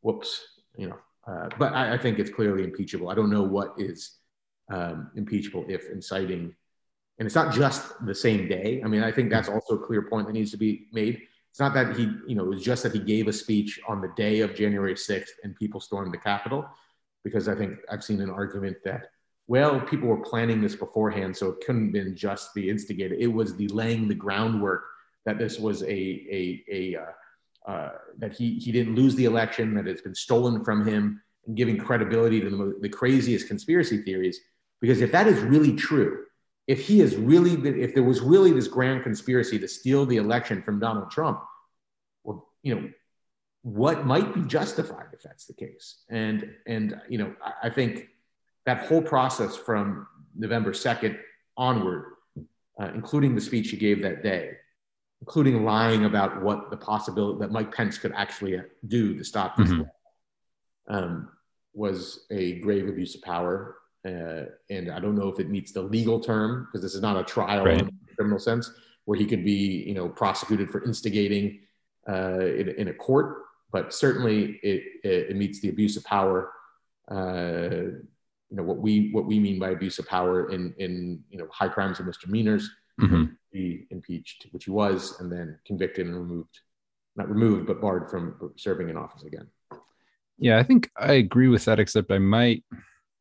whoops, 0.00 0.42
you 0.78 0.88
know, 0.88 0.96
Uh, 1.26 1.48
but 1.58 1.72
I, 1.72 1.94
I, 1.94 1.98
think 1.98 2.18
it's 2.18 2.30
clearly 2.30 2.62
impeachable. 2.62 3.08
I 3.08 3.14
don't 3.14 3.30
know 3.30 3.42
what 3.42 3.74
is 3.78 4.12
um, 4.72 5.10
impeachable 5.16 5.64
if 5.68 5.90
inciting, 5.90 6.54
and 7.18 7.26
it's 7.26 7.34
not 7.34 7.52
just 7.52 8.04
the 8.06 8.14
same 8.14 8.48
day. 8.48 8.80
I 8.84 8.88
mean, 8.88 9.02
I 9.02 9.10
think 9.10 9.30
that's 9.30 9.48
also 9.48 9.74
a 9.74 9.78
clear 9.78 10.02
point 10.02 10.28
that 10.28 10.34
needs 10.34 10.52
to 10.52 10.56
be 10.56 10.86
made. 10.92 11.22
It's 11.50 11.58
not 11.58 11.74
that 11.74 11.96
he, 11.96 12.10
you 12.28 12.36
know, 12.36 12.44
it 12.44 12.48
was 12.48 12.62
just 12.62 12.82
that 12.84 12.92
he 12.92 13.00
gave 13.00 13.26
a 13.26 13.32
speech 13.32 13.80
on 13.88 14.00
the 14.00 14.12
day 14.16 14.40
of 14.40 14.54
January 14.54 14.94
6th 14.94 15.30
and 15.42 15.56
people 15.56 15.80
stormed 15.80 16.12
the 16.12 16.18
Capitol, 16.18 16.64
because 17.24 17.48
I 17.48 17.54
think 17.56 17.78
I've 17.90 18.04
seen 18.04 18.20
an 18.20 18.30
argument 18.30 18.76
that, 18.84 19.06
well, 19.48 19.80
people 19.80 20.08
were 20.08 20.22
planning 20.22 20.60
this 20.60 20.76
beforehand, 20.76 21.36
so 21.36 21.48
it 21.48 21.64
couldn't 21.66 21.86
have 21.86 21.92
been 21.92 22.14
just 22.14 22.54
the 22.54 22.68
instigator. 22.68 23.14
It 23.14 23.32
was 23.32 23.56
the 23.56 23.68
laying 23.68 24.06
the 24.06 24.14
groundwork 24.14 24.84
that 25.24 25.38
this 25.38 25.58
was 25.58 25.82
a, 25.82 25.86
a, 25.86 26.64
a, 26.70 26.96
uh, 26.96 27.12
uh, 27.66 27.90
that 28.18 28.32
he, 28.32 28.58
he 28.58 28.70
didn't 28.72 28.94
lose 28.94 29.14
the 29.16 29.24
election, 29.24 29.74
that 29.74 29.86
it's 29.86 30.02
been 30.02 30.14
stolen 30.14 30.64
from 30.64 30.86
him, 30.86 31.20
and 31.46 31.56
giving 31.56 31.76
credibility 31.76 32.40
to 32.40 32.50
the, 32.50 32.78
the 32.80 32.88
craziest 32.88 33.48
conspiracy 33.48 34.02
theories. 34.02 34.40
Because 34.80 35.00
if 35.00 35.12
that 35.12 35.26
is 35.26 35.40
really 35.40 35.74
true, 35.74 36.24
if 36.66 36.86
he 36.86 37.00
is 37.00 37.16
really, 37.16 37.52
if 37.80 37.94
there 37.94 38.02
was 38.02 38.20
really 38.20 38.52
this 38.52 38.68
grand 38.68 39.02
conspiracy 39.02 39.58
to 39.58 39.68
steal 39.68 40.04
the 40.06 40.16
election 40.16 40.62
from 40.62 40.78
Donald 40.78 41.10
Trump, 41.10 41.40
well, 42.24 42.48
you 42.62 42.74
know, 42.74 42.90
what 43.62 44.06
might 44.06 44.32
be 44.32 44.42
justified 44.42 45.06
if 45.12 45.22
that's 45.22 45.46
the 45.46 45.54
case? 45.54 46.04
And 46.08 46.54
and 46.66 47.00
you 47.08 47.18
know, 47.18 47.34
I, 47.44 47.66
I 47.66 47.70
think 47.70 48.06
that 48.64 48.86
whole 48.86 49.02
process 49.02 49.56
from 49.56 50.06
November 50.36 50.72
second 50.72 51.18
onward, 51.56 52.04
uh, 52.80 52.90
including 52.94 53.34
the 53.34 53.40
speech 53.40 53.70
he 53.70 53.76
gave 53.76 54.02
that 54.02 54.22
day, 54.22 54.52
including 55.20 55.64
lying 55.64 56.04
about 56.04 56.42
what 56.42 56.70
the 56.70 56.76
possibility 56.76 57.40
that 57.40 57.50
Mike 57.50 57.74
Pence 57.74 57.98
could 57.98 58.12
actually 58.14 58.60
do 58.86 59.16
to 59.16 59.24
stop 59.24 59.56
this, 59.56 59.70
mm-hmm. 59.70 60.94
um, 60.94 61.28
was 61.74 62.26
a 62.30 62.60
grave 62.60 62.88
abuse 62.88 63.14
of 63.14 63.22
power 63.22 63.76
uh, 64.06 64.44
and 64.70 64.90
I 64.90 65.00
don't 65.00 65.16
know 65.16 65.28
if 65.28 65.40
it 65.40 65.50
meets 65.50 65.72
the 65.72 65.82
legal 65.82 66.20
term 66.20 66.66
because 66.66 66.82
this 66.82 66.94
is 66.94 67.02
not 67.02 67.16
a 67.16 67.24
trial 67.24 67.64
right. 67.64 67.80
in 67.80 67.88
a 67.88 68.14
criminal 68.14 68.38
sense 68.38 68.70
where 69.04 69.18
he 69.18 69.24
could 69.24 69.44
be, 69.44 69.84
you 69.86 69.94
know, 69.94 70.08
prosecuted 70.08 70.70
for 70.70 70.84
instigating 70.84 71.60
uh, 72.08 72.38
in, 72.38 72.68
in, 72.68 72.88
a 72.88 72.94
court. 72.94 73.42
But 73.72 73.92
certainly, 73.92 74.60
it, 74.62 74.84
it, 75.02 75.30
it 75.30 75.36
meets 75.36 75.60
the 75.60 75.70
abuse 75.70 75.96
of 75.96 76.04
power. 76.04 76.52
Uh, 77.10 77.98
you 78.48 78.56
know 78.56 78.62
what 78.62 78.78
we 78.78 79.10
what 79.10 79.26
we 79.26 79.40
mean 79.40 79.58
by 79.58 79.70
abuse 79.70 79.98
of 79.98 80.06
power 80.06 80.50
in 80.50 80.72
in 80.78 81.20
you 81.30 81.38
know 81.38 81.48
high 81.50 81.68
crimes 81.68 81.98
and 81.98 82.06
misdemeanors. 82.06 82.70
Mm-hmm. 83.00 83.24
Be 83.56 83.86
impeached, 83.90 84.46
which 84.50 84.64
he 84.64 84.70
was, 84.70 85.18
and 85.18 85.32
then 85.32 85.58
convicted 85.66 86.06
and 86.06 86.14
removed, 86.14 86.60
not 87.16 87.30
removed, 87.30 87.66
but 87.66 87.80
barred 87.80 88.10
from 88.10 88.52
serving 88.56 88.90
in 88.90 88.98
office 88.98 89.22
again. 89.22 89.46
Yeah, 90.38 90.58
I 90.58 90.62
think 90.62 90.90
I 90.98 91.14
agree 91.14 91.48
with 91.48 91.64
that, 91.64 91.80
except 91.80 92.10
I 92.10 92.18
might 92.18 92.64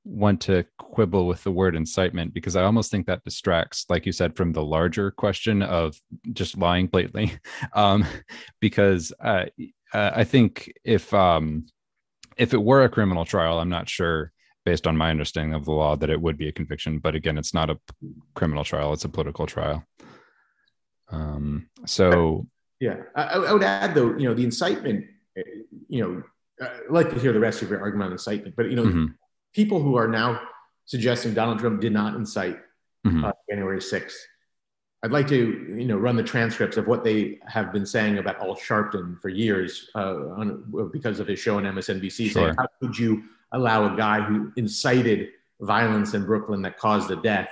want 0.04 0.42
to 0.42 0.66
quibble 0.78 1.26
with 1.26 1.44
the 1.44 1.52
word 1.52 1.76
incitement 1.76 2.34
because 2.34 2.58
I 2.58 2.64
almost 2.64 2.92
think 2.92 3.08
that 3.08 3.24
distracts, 3.24 3.86
like 3.90 4.06
you 4.06 4.12
said, 4.12 4.36
from 4.36 4.52
the 4.52 4.64
larger 4.64 5.10
question 5.10 5.64
of 5.64 6.00
just 6.34 6.58
lying 6.58 6.88
blatantly. 6.88 7.38
Um, 7.74 8.06
because 8.60 9.14
uh, 9.22 9.46
I 9.94 10.24
think 10.24 10.72
if 10.84 11.14
um, 11.14 11.66
if 12.38 12.54
it 12.54 12.62
were 12.62 12.84
a 12.84 12.90
criminal 12.90 13.26
trial, 13.26 13.60
I'm 13.60 13.70
not 13.70 13.90
sure, 13.90 14.32
based 14.66 14.88
on 14.88 14.98
my 14.98 15.10
understanding 15.10 15.54
of 15.54 15.66
the 15.66 15.72
law, 15.72 15.96
that 15.96 16.10
it 16.10 16.22
would 16.22 16.38
be 16.38 16.48
a 16.48 16.54
conviction. 16.54 17.00
But 17.00 17.16
again, 17.16 17.38
it's 17.38 17.54
not 17.54 17.70
a 17.70 17.80
criminal 18.34 18.64
trial; 18.64 18.94
it's 18.94 19.06
a 19.06 19.10
political 19.10 19.46
trial. 19.46 19.86
Um, 21.10 21.70
so, 21.86 22.48
yeah, 22.80 22.98
I, 23.16 23.24
I 23.24 23.54
would 23.54 23.64
add 23.64 23.94
though, 23.96 24.18
you 24.18 24.28
know, 24.28 24.34
the 24.34 24.44
incitement. 24.44 25.06
You 25.88 26.02
know, 26.02 26.24
I'd 26.62 26.90
like 26.90 27.10
to 27.10 27.20
hear 27.20 27.34
the 27.34 27.40
rest 27.40 27.62
of 27.62 27.70
your 27.70 27.82
argument 27.82 28.08
on 28.08 28.12
incitement, 28.14 28.56
but 28.56 28.70
you 28.70 28.76
know. 28.76 28.86
Mm-hmm 28.86 29.06
people 29.56 29.82
who 29.82 29.96
are 29.96 30.08
now 30.08 30.40
suggesting 30.84 31.34
Donald 31.34 31.60
Trump 31.60 31.80
did 31.80 31.94
not 31.94 32.14
incite 32.16 32.60
mm-hmm. 33.08 33.24
uh, 33.24 33.32
January 33.50 33.80
6th. 33.80 34.14
I'd 35.02 35.12
like 35.12 35.28
to, 35.30 35.76
you 35.78 35.86
know, 35.86 35.98
run 35.98 36.16
the 36.16 36.24
transcripts 36.24 36.78
of 36.78 36.88
what 36.88 37.04
they 37.04 37.40
have 37.48 37.72
been 37.72 37.86
saying 37.86 38.18
about 38.18 38.40
Al 38.40 38.56
Sharpton 38.56 39.20
for 39.22 39.30
years 39.30 39.90
uh, 39.96 40.16
on, 40.36 40.90
because 40.92 41.20
of 41.20 41.28
his 41.28 41.40
show 41.40 41.58
on 41.58 41.64
MSNBC. 41.64 42.32
Sure. 42.32 42.44
Saying, 42.44 42.56
how 42.58 42.68
could 42.82 42.98
you 42.98 43.24
allow 43.52 43.94
a 43.94 43.96
guy 43.96 44.22
who 44.22 44.52
incited 44.58 45.30
violence 45.62 46.14
in 46.14 46.26
Brooklyn 46.26 46.62
that 46.64 46.78
caused 46.78 47.12
a 47.12 47.16
death 47.16 47.50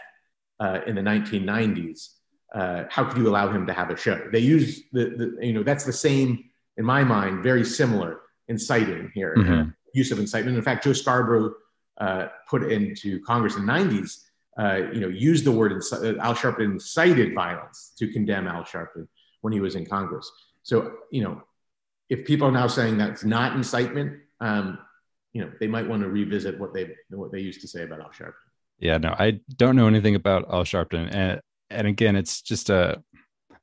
uh, 0.60 0.80
in 0.88 0.96
the 0.96 1.02
1990s? 1.02 2.10
Uh, 2.54 2.84
how 2.90 3.04
could 3.04 3.18
you 3.18 3.28
allow 3.28 3.50
him 3.50 3.66
to 3.66 3.74
have 3.74 3.90
a 3.90 3.98
show? 3.98 4.22
They 4.32 4.40
use 4.40 4.84
the, 4.92 5.36
the, 5.40 5.46
you 5.46 5.54
know, 5.54 5.64
that's 5.64 5.86
the 5.86 5.94
same 5.94 6.50
in 6.78 6.86
my 6.86 7.04
mind, 7.04 7.44
very 7.44 7.64
similar 7.64 8.22
inciting 8.48 9.12
here, 9.14 9.36
mm-hmm. 9.38 9.70
use 9.94 10.12
of 10.12 10.20
incitement. 10.20 10.58
In 10.58 10.64
fact, 10.64 10.84
Joe 10.84 10.94
Scarborough 10.94 11.54
uh, 12.00 12.28
put 12.50 12.72
into 12.72 13.22
Congress 13.22 13.56
in 13.56 13.66
the 13.66 13.72
90s, 13.72 14.24
uh, 14.58 14.92
you 14.94 15.00
know, 15.00 15.08
used 15.08 15.46
the 15.46 15.52
word 15.52 15.72
uh, 15.72 16.18
Al 16.20 16.36
Sharpton 16.36 16.74
incited 16.74 17.34
violence 17.34 17.94
to 17.98 18.08
condemn 18.08 18.48
Al 18.48 18.64
Sharpton 18.64 19.08
when 19.42 19.54
he 19.54 19.60
was 19.60 19.76
in 19.76 19.86
Congress. 19.86 20.32
So, 20.64 20.94
you 21.12 21.24
know, 21.24 21.44
if 22.10 22.26
people 22.26 22.48
are 22.48 22.52
now 22.52 22.68
saying 22.68 22.98
that's 22.98 23.24
not 23.24 23.56
incitement, 23.56 24.20
um, 24.40 24.80
you 25.34 25.42
know, 25.42 25.52
they 25.60 25.68
might 25.68 25.88
want 25.88 26.04
to 26.04 26.10
revisit 26.10 26.60
what 26.60 26.74
they 26.74 26.92
what 27.10 27.32
they 27.32 27.40
used 27.40 27.62
to 27.62 27.68
say 27.68 27.84
about 27.84 28.00
Al 28.00 28.10
Sharpton. 28.10 28.34
Yeah, 28.80 28.98
no, 28.98 29.16
I 29.18 29.40
don't 29.56 29.76
know 29.76 29.88
anything 29.88 30.16
about 30.16 30.46
Al 30.52 30.64
Sharpton, 30.64 31.10
and 31.14 31.42
and 31.70 31.88
again, 31.88 32.16
it's 32.16 32.42
just 32.42 32.70
a 32.70 33.02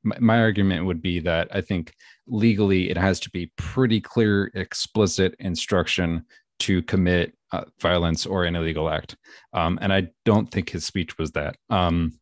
my, 0.02 0.38
argument 0.38 0.86
would 0.86 1.02
be 1.02 1.20
that 1.20 1.48
I 1.52 1.60
think 1.60 1.94
legally 2.26 2.90
it 2.90 2.96
has 2.96 3.20
to 3.20 3.30
be 3.30 3.52
pretty 3.56 4.00
clear, 4.00 4.50
explicit 4.54 5.34
instruction 5.38 6.24
to 6.60 6.82
commit 6.82 7.36
uh, 7.52 7.64
violence 7.80 8.26
or 8.26 8.44
an 8.44 8.56
illegal 8.56 8.88
act. 8.88 9.16
Um, 9.52 9.78
and 9.82 9.92
I 9.92 10.08
don't 10.24 10.50
think 10.50 10.70
his 10.70 10.84
speech 10.84 11.18
was 11.18 11.32
that. 11.32 11.56
Um, 11.68 12.18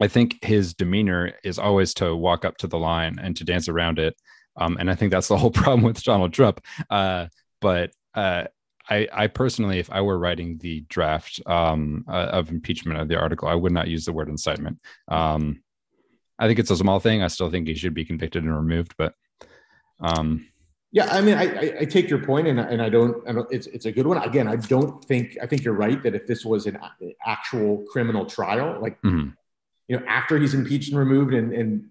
I 0.00 0.08
think 0.08 0.42
his 0.44 0.74
demeanor 0.74 1.32
is 1.42 1.58
always 1.58 1.94
to 1.94 2.14
walk 2.14 2.44
up 2.44 2.58
to 2.58 2.66
the 2.66 2.78
line 2.78 3.18
and 3.20 3.36
to 3.36 3.44
dance 3.44 3.68
around 3.68 3.98
it. 3.98 4.14
Um, 4.56 4.76
and 4.78 4.90
I 4.90 4.94
think 4.94 5.10
that's 5.10 5.28
the 5.28 5.36
whole 5.36 5.50
problem 5.62 5.82
with 5.82 6.02
Donald 6.02 6.32
Trump. 6.32 6.60
Uh, 6.90 7.26
but 7.60 7.90
uh, 8.14 8.44
I, 8.88 9.08
I, 9.12 9.26
personally, 9.26 9.78
if 9.78 9.90
I 9.90 10.00
were 10.00 10.18
writing 10.18 10.58
the 10.58 10.80
draft 10.88 11.40
um, 11.46 12.04
uh, 12.08 12.28
of 12.32 12.50
impeachment 12.50 13.00
of 13.00 13.08
the 13.08 13.16
article, 13.16 13.48
I 13.48 13.54
would 13.54 13.72
not 13.72 13.88
use 13.88 14.04
the 14.04 14.12
word 14.12 14.28
incitement. 14.28 14.78
Um, 15.08 15.62
I 16.38 16.46
think 16.46 16.58
it's 16.58 16.70
a 16.70 16.76
small 16.76 17.00
thing. 17.00 17.22
I 17.22 17.28
still 17.28 17.50
think 17.50 17.66
he 17.66 17.74
should 17.74 17.94
be 17.94 18.04
convicted 18.04 18.44
and 18.44 18.54
removed, 18.54 18.94
but 18.96 19.14
um, 20.00 20.46
yeah, 20.92 21.08
I 21.10 21.20
mean, 21.20 21.36
I, 21.36 21.80
I, 21.80 21.84
take 21.84 22.08
your 22.08 22.24
point, 22.24 22.46
and, 22.46 22.58
and 22.60 22.80
I 22.80 22.88
don't, 22.88 23.26
I 23.28 23.32
don't. 23.32 23.46
It's 23.52 23.66
it's 23.66 23.86
a 23.86 23.92
good 23.92 24.06
one. 24.06 24.18
Again, 24.18 24.46
I 24.48 24.56
don't 24.56 25.04
think 25.04 25.36
I 25.42 25.46
think 25.46 25.64
you're 25.64 25.74
right 25.74 26.02
that 26.02 26.14
if 26.14 26.26
this 26.26 26.44
was 26.44 26.66
an 26.66 26.78
actual 27.26 27.84
criminal 27.90 28.24
trial, 28.24 28.78
like 28.80 29.00
mm-hmm. 29.02 29.30
you 29.88 29.98
know, 29.98 30.04
after 30.06 30.38
he's 30.38 30.54
impeached 30.54 30.90
and 30.90 30.98
removed, 30.98 31.34
and 31.34 31.52
and 31.52 31.84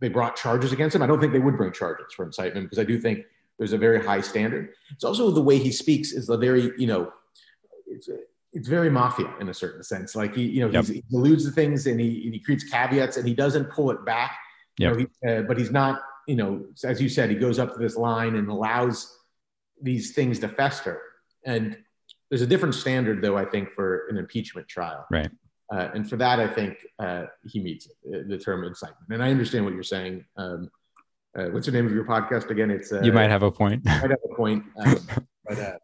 they 0.00 0.08
brought 0.08 0.36
charges 0.36 0.72
against 0.72 0.96
him, 0.96 1.02
I 1.02 1.06
don't 1.06 1.20
think 1.20 1.32
they 1.32 1.38
would 1.38 1.56
bring 1.56 1.72
charges 1.72 2.12
for 2.12 2.24
incitement 2.26 2.66
because 2.66 2.78
I 2.78 2.84
do 2.84 2.98
think 2.98 3.24
there's 3.58 3.72
a 3.72 3.78
very 3.78 4.04
high 4.04 4.20
standard. 4.20 4.70
It's 4.90 5.04
also 5.04 5.30
the 5.30 5.42
way 5.42 5.58
he 5.58 5.72
speaks 5.72 6.12
is 6.12 6.26
the 6.26 6.36
very 6.36 6.72
you 6.78 6.86
know, 6.86 7.12
it's 7.86 8.08
it's 8.52 8.68
very 8.68 8.90
mafia 8.90 9.32
in 9.40 9.48
a 9.48 9.54
certain 9.54 9.82
sense. 9.82 10.14
Like 10.14 10.34
he 10.34 10.44
you 10.44 10.60
know 10.60 10.70
yep. 10.70 10.86
he 10.86 11.02
alludes 11.12 11.44
to 11.44 11.50
things 11.50 11.86
and 11.86 12.00
he 12.00 12.24
and 12.24 12.34
he 12.34 12.40
creates 12.40 12.64
caveats 12.64 13.16
and 13.16 13.26
he 13.26 13.34
doesn't 13.34 13.70
pull 13.70 13.90
it 13.90 14.04
back. 14.04 14.38
Yeah. 14.78 14.88
You 14.88 14.94
know, 14.94 14.98
he, 14.98 15.28
uh, 15.28 15.42
but 15.42 15.58
he's 15.58 15.70
not 15.70 16.00
you 16.26 16.36
know, 16.36 16.64
as 16.84 17.00
you 17.00 17.08
said, 17.08 17.30
he 17.30 17.36
goes 17.36 17.58
up 17.58 17.72
to 17.74 17.78
this 17.78 17.96
line 17.96 18.36
and 18.36 18.48
allows 18.48 19.18
these 19.82 20.12
things 20.12 20.38
to 20.40 20.48
fester. 20.48 21.00
And 21.44 21.76
there's 22.30 22.42
a 22.42 22.46
different 22.46 22.74
standard, 22.74 23.22
though, 23.22 23.36
I 23.36 23.44
think, 23.44 23.72
for 23.72 24.06
an 24.08 24.16
impeachment 24.16 24.68
trial. 24.68 25.06
Right. 25.10 25.30
Uh, 25.72 25.90
and 25.94 26.08
for 26.08 26.16
that, 26.16 26.40
I 26.40 26.48
think 26.48 26.78
uh, 26.98 27.24
he 27.46 27.60
meets 27.60 27.88
it, 28.04 28.28
the 28.28 28.38
term 28.38 28.64
incitement. 28.64 29.06
And 29.10 29.22
I 29.22 29.30
understand 29.30 29.64
what 29.64 29.74
you're 29.74 29.82
saying. 29.82 30.24
Um, 30.36 30.70
uh, 31.36 31.46
what's 31.46 31.66
the 31.66 31.72
name 31.72 31.86
of 31.86 31.92
your 31.92 32.04
podcast 32.04 32.50
again? 32.50 32.70
It's 32.70 32.92
uh, 32.92 33.00
you 33.02 33.12
might 33.20 33.30
have 33.30 33.42
a 33.42 33.50
point. 33.50 33.82
I 33.86 33.90
have 33.90 34.12
a 34.12 34.34
point, 34.34 34.64
um, 34.78 34.96
but 35.48 35.58
uh, 35.58 35.78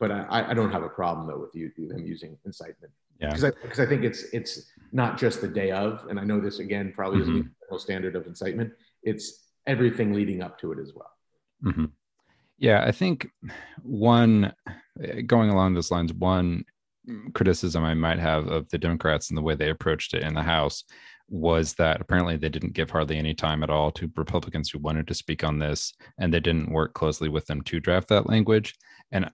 but 0.00 0.10
I, 0.10 0.50
I, 0.50 0.54
don't 0.54 0.72
have 0.72 0.82
a 0.82 0.88
problem 0.88 1.26
though 1.26 1.38
with 1.38 1.54
you 1.54 1.70
them 1.88 2.04
using 2.04 2.36
incitement. 2.44 2.92
Yeah, 3.20 3.28
because 3.28 3.44
I, 3.44 3.50
because 3.62 3.80
I 3.80 3.86
think 3.86 4.02
it's 4.02 4.24
it's 4.32 4.70
not 4.92 5.18
just 5.18 5.40
the 5.40 5.48
day 5.48 5.70
of, 5.70 6.06
and 6.10 6.18
I 6.18 6.24
know 6.24 6.40
this 6.40 6.58
again 6.58 6.92
probably 6.94 7.20
mm-hmm. 7.20 7.30
isn't 7.30 7.50
the 7.70 7.78
standard 7.78 8.16
of 8.16 8.26
incitement. 8.26 8.72
It's 9.02 9.44
everything 9.66 10.12
leading 10.12 10.42
up 10.42 10.58
to 10.60 10.72
it 10.72 10.78
as 10.78 10.92
well. 10.94 11.10
Mm-hmm. 11.64 11.86
Yeah, 12.58 12.84
I 12.84 12.92
think 12.92 13.30
one 13.82 14.52
going 15.26 15.50
along 15.50 15.74
those 15.74 15.90
lines, 15.90 16.12
one 16.12 16.64
criticism 17.34 17.84
I 17.84 17.94
might 17.94 18.18
have 18.18 18.48
of 18.48 18.68
the 18.70 18.78
Democrats 18.78 19.28
and 19.28 19.36
the 19.36 19.42
way 19.42 19.54
they 19.54 19.70
approached 19.70 20.14
it 20.14 20.22
in 20.22 20.34
the 20.34 20.42
House 20.42 20.84
was 21.28 21.74
that 21.74 22.00
apparently 22.00 22.36
they 22.36 22.48
didn't 22.48 22.74
give 22.74 22.90
hardly 22.90 23.16
any 23.16 23.34
time 23.34 23.62
at 23.62 23.70
all 23.70 23.90
to 23.92 24.10
Republicans 24.16 24.70
who 24.70 24.78
wanted 24.78 25.06
to 25.08 25.14
speak 25.14 25.42
on 25.42 25.58
this, 25.58 25.92
and 26.18 26.32
they 26.32 26.40
didn't 26.40 26.70
work 26.70 26.94
closely 26.94 27.28
with 27.28 27.46
them 27.46 27.62
to 27.62 27.80
draft 27.80 28.08
that 28.08 28.28
language. 28.28 28.74
And 29.10 29.30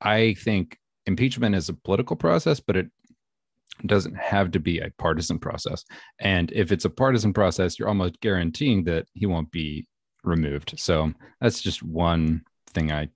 I 0.00 0.34
think 0.34 0.78
impeachment 1.06 1.54
is 1.54 1.68
a 1.68 1.74
political 1.74 2.16
process, 2.16 2.60
but 2.60 2.76
it 2.76 2.86
doesn't 3.86 4.16
have 4.16 4.50
to 4.52 4.60
be 4.60 4.78
a 4.78 4.92
partisan 4.98 5.38
process. 5.38 5.84
And 6.20 6.52
if 6.52 6.70
it's 6.72 6.84
a 6.84 6.90
partisan 6.90 7.32
process, 7.32 7.78
you're 7.78 7.88
almost 7.88 8.20
guaranteeing 8.20 8.84
that 8.84 9.06
he 9.14 9.26
won't 9.26 9.50
be 9.50 9.86
removed. 10.24 10.74
So 10.78 11.12
that's 11.40 11.60
just 11.60 11.82
one 11.82 12.42
thing 12.68 12.92
I 12.92 13.08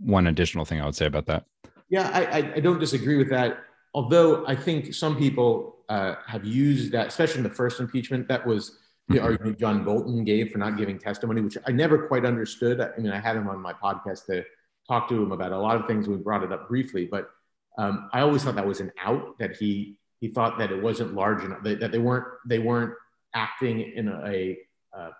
one 0.00 0.26
additional 0.26 0.64
thing 0.64 0.80
I 0.80 0.84
would 0.84 0.96
say 0.96 1.06
about 1.06 1.26
that. 1.26 1.44
Yeah, 1.88 2.10
I, 2.12 2.54
I 2.56 2.60
don't 2.60 2.80
disagree 2.80 3.16
with 3.16 3.30
that. 3.30 3.58
Although 3.94 4.46
I 4.46 4.54
think 4.54 4.92
some 4.92 5.16
people 5.16 5.77
uh, 5.88 6.16
have 6.26 6.44
used 6.44 6.92
that, 6.92 7.08
especially 7.08 7.38
in 7.38 7.44
the 7.44 7.50
first 7.50 7.80
impeachment, 7.80 8.28
that 8.28 8.46
was 8.46 8.78
the 9.08 9.16
mm-hmm. 9.16 9.24
argument 9.24 9.58
John 9.58 9.84
Bolton 9.84 10.24
gave 10.24 10.50
for 10.50 10.58
not 10.58 10.76
giving 10.76 10.98
testimony, 10.98 11.40
which 11.40 11.56
I 11.66 11.72
never 11.72 12.06
quite 12.06 12.24
understood. 12.24 12.80
I 12.80 12.98
mean, 12.98 13.10
I 13.10 13.18
had 13.18 13.36
him 13.36 13.48
on 13.48 13.60
my 13.60 13.72
podcast 13.72 14.26
to 14.26 14.44
talk 14.86 15.08
to 15.08 15.22
him 15.22 15.32
about 15.32 15.52
a 15.52 15.58
lot 15.58 15.76
of 15.76 15.86
things. 15.86 16.08
We 16.08 16.16
brought 16.16 16.42
it 16.42 16.52
up 16.52 16.68
briefly, 16.68 17.06
but 17.10 17.30
um, 17.78 18.10
I 18.12 18.20
always 18.20 18.42
thought 18.42 18.56
that 18.56 18.66
was 18.66 18.80
an 18.80 18.92
out 19.02 19.38
that 19.38 19.56
he 19.56 19.96
he 20.20 20.28
thought 20.28 20.58
that 20.58 20.72
it 20.72 20.82
wasn't 20.82 21.14
large 21.14 21.44
enough 21.44 21.62
that, 21.62 21.80
that 21.80 21.92
they 21.92 21.98
weren't 21.98 22.26
they 22.46 22.58
weren't 22.58 22.92
acting 23.34 23.80
in 23.80 24.08
a, 24.08 24.20
a 24.26 24.58
uh, 24.98 25.10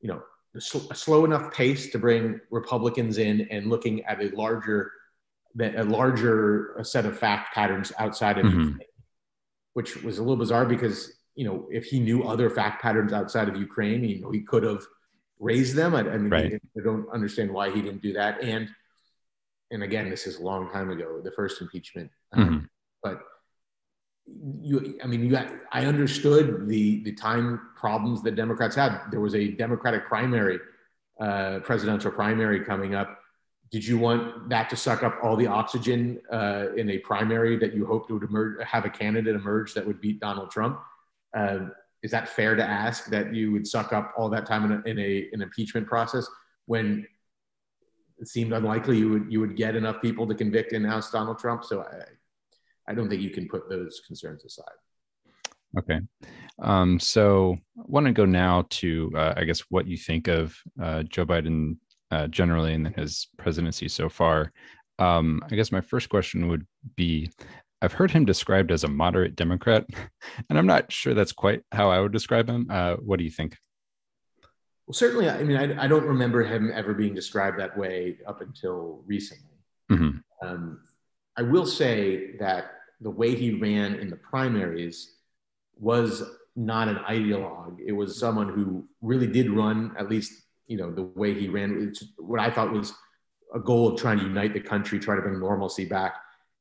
you 0.00 0.08
know 0.08 0.22
a, 0.56 0.60
sl- 0.60 0.90
a 0.90 0.94
slow 0.94 1.24
enough 1.24 1.54
pace 1.54 1.90
to 1.90 1.98
bring 1.98 2.40
Republicans 2.50 3.18
in 3.18 3.42
and 3.50 3.66
looking 3.68 4.04
at 4.04 4.20
a 4.20 4.34
larger 4.34 4.90
a 5.60 5.84
larger 5.84 6.76
set 6.82 7.06
of 7.06 7.18
fact 7.18 7.54
patterns 7.54 7.92
outside 7.98 8.38
of 8.38 8.46
mm-hmm. 8.46 8.78
Which 9.74 9.96
was 10.02 10.18
a 10.18 10.22
little 10.22 10.36
bizarre 10.36 10.66
because 10.66 11.12
you 11.34 11.44
know 11.44 11.66
if 11.70 11.84
he 11.84 12.00
knew 12.00 12.24
other 12.24 12.50
fact 12.50 12.82
patterns 12.82 13.12
outside 13.12 13.48
of 13.48 13.56
Ukraine, 13.56 14.04
you 14.04 14.20
know 14.20 14.30
he 14.30 14.40
could 14.40 14.62
have 14.62 14.82
raised 15.38 15.74
them. 15.74 15.94
I, 15.94 16.00
I 16.00 16.18
mean, 16.18 16.30
right. 16.30 16.52
I 16.76 16.82
don't 16.82 17.08
understand 17.12 17.52
why 17.52 17.70
he 17.70 17.80
didn't 17.82 18.02
do 18.02 18.12
that. 18.14 18.42
And 18.42 18.68
and 19.70 19.82
again, 19.82 20.10
this 20.10 20.26
is 20.26 20.36
a 20.38 20.42
long 20.42 20.70
time 20.70 20.90
ago, 20.90 21.20
the 21.22 21.30
first 21.30 21.60
impeachment, 21.60 22.10
um, 22.32 22.44
mm-hmm. 22.44 22.64
but 23.02 23.22
you, 24.62 24.98
I 25.02 25.06
mean, 25.06 25.24
you, 25.24 25.38
I 25.72 25.86
understood 25.86 26.68
the 26.68 27.02
the 27.04 27.12
time 27.12 27.60
problems 27.76 28.22
that 28.22 28.34
Democrats 28.36 28.76
had. 28.76 29.00
There 29.10 29.20
was 29.20 29.34
a 29.34 29.48
Democratic 29.52 30.06
primary, 30.06 30.58
uh, 31.20 31.60
presidential 31.60 32.10
primary 32.10 32.64
coming 32.64 32.94
up. 32.94 33.19
Did 33.70 33.86
you 33.86 33.98
want 33.98 34.48
that 34.48 34.68
to 34.70 34.76
suck 34.76 35.02
up 35.04 35.18
all 35.22 35.36
the 35.36 35.46
oxygen 35.46 36.20
uh, 36.32 36.66
in 36.76 36.90
a 36.90 36.98
primary 36.98 37.56
that 37.58 37.72
you 37.72 37.86
hoped 37.86 38.10
would 38.10 38.24
emerge, 38.24 38.62
have 38.64 38.84
a 38.84 38.90
candidate 38.90 39.36
emerge 39.36 39.74
that 39.74 39.86
would 39.86 40.00
beat 40.00 40.18
Donald 40.18 40.50
Trump? 40.50 40.80
Uh, 41.36 41.66
is 42.02 42.10
that 42.10 42.28
fair 42.28 42.56
to 42.56 42.64
ask 42.64 43.06
that 43.06 43.32
you 43.32 43.52
would 43.52 43.66
suck 43.66 43.92
up 43.92 44.12
all 44.16 44.28
that 44.30 44.46
time 44.46 44.64
in, 44.64 44.72
a, 44.72 44.88
in 44.88 44.98
a 44.98 45.28
an 45.32 45.42
impeachment 45.42 45.86
process 45.86 46.26
when 46.66 47.06
it 48.18 48.26
seemed 48.26 48.52
unlikely 48.52 48.98
you 48.98 49.10
would 49.10 49.26
you 49.32 49.40
would 49.40 49.56
get 49.56 49.76
enough 49.76 50.02
people 50.02 50.26
to 50.26 50.34
convict 50.34 50.72
and 50.72 50.86
oust 50.86 51.12
Donald 51.12 51.38
Trump? 51.38 51.64
So 51.64 51.82
I, 51.82 52.90
I 52.90 52.94
don't 52.94 53.08
think 53.08 53.22
you 53.22 53.30
can 53.30 53.46
put 53.48 53.68
those 53.68 54.00
concerns 54.06 54.44
aside. 54.44 54.64
Okay. 55.78 56.00
Um, 56.60 56.98
so 56.98 57.56
I 57.78 57.82
want 57.86 58.06
to 58.06 58.12
go 58.12 58.24
now 58.24 58.66
to, 58.70 59.12
uh, 59.16 59.34
I 59.36 59.44
guess, 59.44 59.60
what 59.68 59.86
you 59.86 59.96
think 59.96 60.26
of 60.26 60.56
uh, 60.82 61.04
Joe 61.04 61.24
Biden 61.24 61.76
uh, 62.10 62.26
generally 62.26 62.74
and 62.74 62.86
then 62.86 62.94
his 62.94 63.28
presidency 63.36 63.88
so 63.88 64.08
far. 64.08 64.52
Um, 64.98 65.40
I 65.50 65.56
guess 65.56 65.72
my 65.72 65.80
first 65.80 66.08
question 66.08 66.48
would 66.48 66.66
be 66.96 67.30
I've 67.82 67.92
heard 67.94 68.10
him 68.10 68.24
described 68.24 68.70
as 68.70 68.84
a 68.84 68.88
moderate 68.88 69.36
Democrat, 69.36 69.86
and 70.50 70.58
I'm 70.58 70.66
not 70.66 70.92
sure 70.92 71.14
that's 71.14 71.32
quite 71.32 71.62
how 71.72 71.90
I 71.90 72.00
would 72.00 72.12
describe 72.12 72.48
him. 72.48 72.66
Uh, 72.70 72.96
what 72.96 73.18
do 73.18 73.24
you 73.24 73.30
think? 73.30 73.56
Well, 74.86 74.94
certainly, 74.94 75.30
I 75.30 75.42
mean, 75.44 75.56
I, 75.56 75.84
I, 75.84 75.86
don't 75.86 76.04
remember 76.04 76.42
him 76.42 76.72
ever 76.74 76.94
being 76.94 77.14
described 77.14 77.60
that 77.60 77.78
way 77.78 78.18
up 78.26 78.40
until 78.40 79.04
recently. 79.06 79.56
Mm-hmm. 79.88 80.46
Um, 80.46 80.80
I 81.36 81.42
will 81.42 81.64
say 81.64 82.36
that 82.38 82.72
the 83.00 83.10
way 83.10 83.36
he 83.36 83.54
ran 83.54 83.94
in 83.94 84.10
the 84.10 84.16
primaries 84.16 85.14
was 85.76 86.24
not 86.56 86.88
an 86.88 86.96
ideologue. 87.08 87.78
It 87.84 87.92
was 87.92 88.18
someone 88.18 88.48
who 88.48 88.88
really 89.00 89.28
did 89.28 89.50
run, 89.50 89.94
at 89.96 90.10
least, 90.10 90.32
you 90.70 90.76
know, 90.76 90.90
the 90.92 91.02
way 91.02 91.34
he 91.34 91.48
ran, 91.48 91.88
it's 91.88 92.04
what 92.16 92.38
I 92.38 92.48
thought 92.48 92.72
was 92.72 92.94
a 93.52 93.58
goal 93.58 93.88
of 93.88 94.00
trying 94.00 94.18
to 94.20 94.24
unite 94.24 94.54
the 94.54 94.60
country, 94.60 95.00
try 95.00 95.16
to 95.16 95.20
bring 95.20 95.40
normalcy 95.40 95.84
back. 95.84 96.14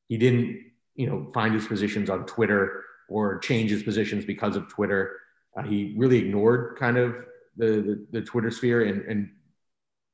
He 0.07 0.17
didn't, 0.17 0.71
you 0.95 1.05
know, 1.05 1.29
find 1.31 1.53
his 1.53 1.67
positions 1.67 2.09
on 2.09 2.25
Twitter 2.25 2.83
or 3.07 3.37
change 3.37 3.69
his 3.69 3.83
positions 3.83 4.25
because 4.25 4.55
of 4.55 4.67
Twitter. 4.67 5.15
Uh, 5.55 5.61
he 5.61 5.93
really 5.95 6.17
ignored 6.17 6.75
kind 6.79 6.97
of 6.97 7.17
the, 7.55 7.67
the, 7.67 8.19
the 8.19 8.21
Twitter 8.23 8.49
sphere 8.49 8.85
and, 8.85 9.03
and 9.03 9.29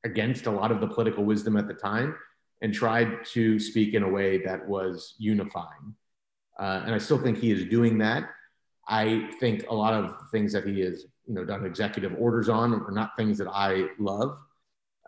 against 0.04 0.44
a 0.44 0.50
lot 0.50 0.70
of 0.70 0.82
the 0.82 0.86
political 0.86 1.24
wisdom 1.24 1.56
at 1.56 1.66
the 1.66 1.74
time 1.74 2.14
and 2.60 2.74
tried 2.74 3.24
to 3.32 3.58
speak 3.58 3.94
in 3.94 4.02
a 4.02 4.08
way 4.08 4.44
that 4.44 4.68
was 4.68 5.14
unifying. 5.18 5.94
Uh, 6.60 6.82
and 6.84 6.94
I 6.94 6.98
still 6.98 7.18
think 7.18 7.38
he 7.38 7.50
is 7.50 7.64
doing 7.64 7.96
that. 7.98 8.28
I 8.86 9.30
think 9.40 9.64
a 9.70 9.74
lot 9.74 9.94
of 9.94 10.14
things 10.30 10.52
that 10.52 10.66
he 10.66 10.80
has, 10.80 11.06
you 11.26 11.34
know, 11.34 11.44
done 11.44 11.64
executive 11.64 12.14
orders 12.18 12.48
on 12.48 12.72
are 12.72 12.90
not 12.90 13.16
things 13.16 13.38
that 13.38 13.48
I 13.48 13.86
love. 13.98 14.38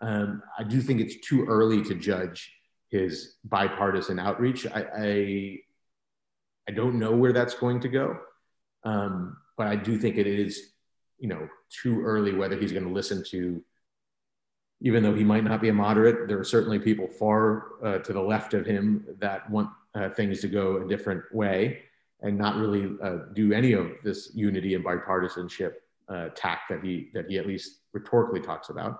Um, 0.01 0.41
I 0.57 0.63
do 0.63 0.81
think 0.81 1.01
it's 1.01 1.27
too 1.27 1.45
early 1.45 1.81
to 1.83 1.95
judge 1.95 2.53
his 2.89 3.35
bipartisan 3.43 4.19
outreach. 4.19 4.65
I, 4.67 4.85
I, 4.97 5.57
I 6.67 6.71
don't 6.71 6.99
know 6.99 7.11
where 7.11 7.33
that's 7.33 7.53
going 7.53 7.79
to 7.81 7.89
go, 7.89 8.17
um, 8.83 9.37
but 9.57 9.67
I 9.67 9.75
do 9.75 9.97
think 9.97 10.17
it 10.17 10.27
is, 10.27 10.71
you 11.19 11.27
know, 11.27 11.47
too 11.69 12.01
early 12.03 12.33
whether 12.33 12.57
he's 12.57 12.71
going 12.71 12.85
to 12.85 12.93
listen 12.93 13.23
to. 13.29 13.63
Even 14.81 15.03
though 15.03 15.13
he 15.13 15.25
might 15.25 15.43
not 15.43 15.61
be 15.61 15.67
a 15.67 15.73
moderate, 15.73 16.29
there 16.29 16.39
are 16.39 16.45
certainly 16.45 16.79
people 16.79 17.07
far 17.07 17.83
uh, 17.83 17.97
to 17.99 18.13
the 18.13 18.21
left 18.21 18.53
of 18.53 18.65
him 18.65 19.05
that 19.19 19.49
want 19.49 19.69
uh, 19.93 20.09
things 20.09 20.39
to 20.39 20.47
go 20.47 20.81
a 20.81 20.87
different 20.87 21.23
way 21.33 21.79
and 22.21 22.37
not 22.37 22.55
really 22.55 22.95
uh, 23.03 23.17
do 23.33 23.51
any 23.51 23.73
of 23.73 23.91
this 24.03 24.31
unity 24.33 24.75
and 24.75 24.85
bipartisanship 24.85 25.73
uh, 26.09 26.29
tack 26.35 26.61
that 26.69 26.83
he 26.83 27.09
that 27.13 27.25
he 27.29 27.37
at 27.37 27.47
least 27.47 27.79
rhetorically 27.93 28.41
talks 28.41 28.69
about. 28.69 28.99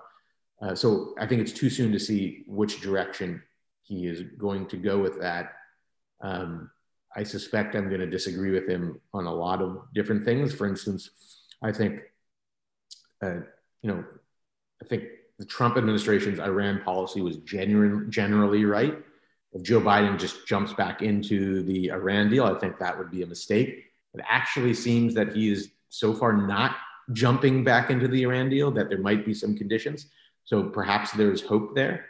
Uh, 0.62 0.74
so 0.74 1.14
I 1.18 1.26
think 1.26 1.40
it's 1.40 1.52
too 1.52 1.70
soon 1.70 1.92
to 1.92 1.98
see 1.98 2.44
which 2.46 2.80
direction 2.80 3.42
he 3.82 4.06
is 4.06 4.22
going 4.38 4.66
to 4.68 4.76
go 4.76 4.98
with 4.98 5.20
that. 5.20 5.52
Um, 6.20 6.70
I 7.16 7.24
suspect 7.24 7.74
I'm 7.74 7.88
going 7.88 8.00
to 8.00 8.06
disagree 8.06 8.50
with 8.50 8.68
him 8.68 9.00
on 9.12 9.26
a 9.26 9.34
lot 9.34 9.62
of 9.62 9.82
different 9.94 10.24
things. 10.24 10.54
For 10.54 10.66
instance, 10.66 11.10
I 11.62 11.72
think, 11.72 12.00
uh, 13.22 13.40
you 13.82 13.90
know, 13.90 14.04
I 14.82 14.86
think 14.86 15.04
the 15.38 15.46
Trump 15.46 15.76
administration's 15.76 16.38
Iran 16.38 16.82
policy 16.84 17.20
was 17.20 17.38
genuine, 17.38 18.10
generally 18.10 18.64
right 18.64 18.96
if 19.52 19.62
Joe 19.62 19.80
Biden 19.80 20.18
just 20.18 20.46
jumps 20.46 20.72
back 20.72 21.02
into 21.02 21.62
the 21.62 21.90
Iran 21.90 22.30
deal, 22.30 22.44
I 22.44 22.58
think 22.58 22.78
that 22.78 22.96
would 22.96 23.10
be 23.10 23.22
a 23.22 23.26
mistake. 23.26 23.84
It 24.14 24.20
actually 24.28 24.74
seems 24.74 25.14
that 25.14 25.34
he 25.34 25.50
is 25.50 25.70
so 25.88 26.14
far 26.14 26.32
not 26.32 26.76
jumping 27.12 27.64
back 27.64 27.90
into 27.90 28.08
the 28.08 28.22
Iran 28.22 28.48
deal, 28.48 28.70
that 28.72 28.88
there 28.88 29.00
might 29.00 29.24
be 29.24 29.34
some 29.34 29.56
conditions. 29.56 30.06
So 30.44 30.64
perhaps 30.64 31.12
there's 31.12 31.42
hope 31.42 31.74
there. 31.74 32.06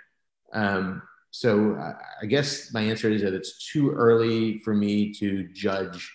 Um, 0.52 1.02
so 1.30 1.74
uh, 1.74 1.94
I 2.22 2.26
guess 2.26 2.72
my 2.72 2.82
answer 2.82 3.10
is 3.10 3.22
that 3.22 3.34
it's 3.34 3.70
too 3.70 3.90
early 3.90 4.58
for 4.60 4.74
me 4.74 5.12
to 5.14 5.48
judge 5.52 6.12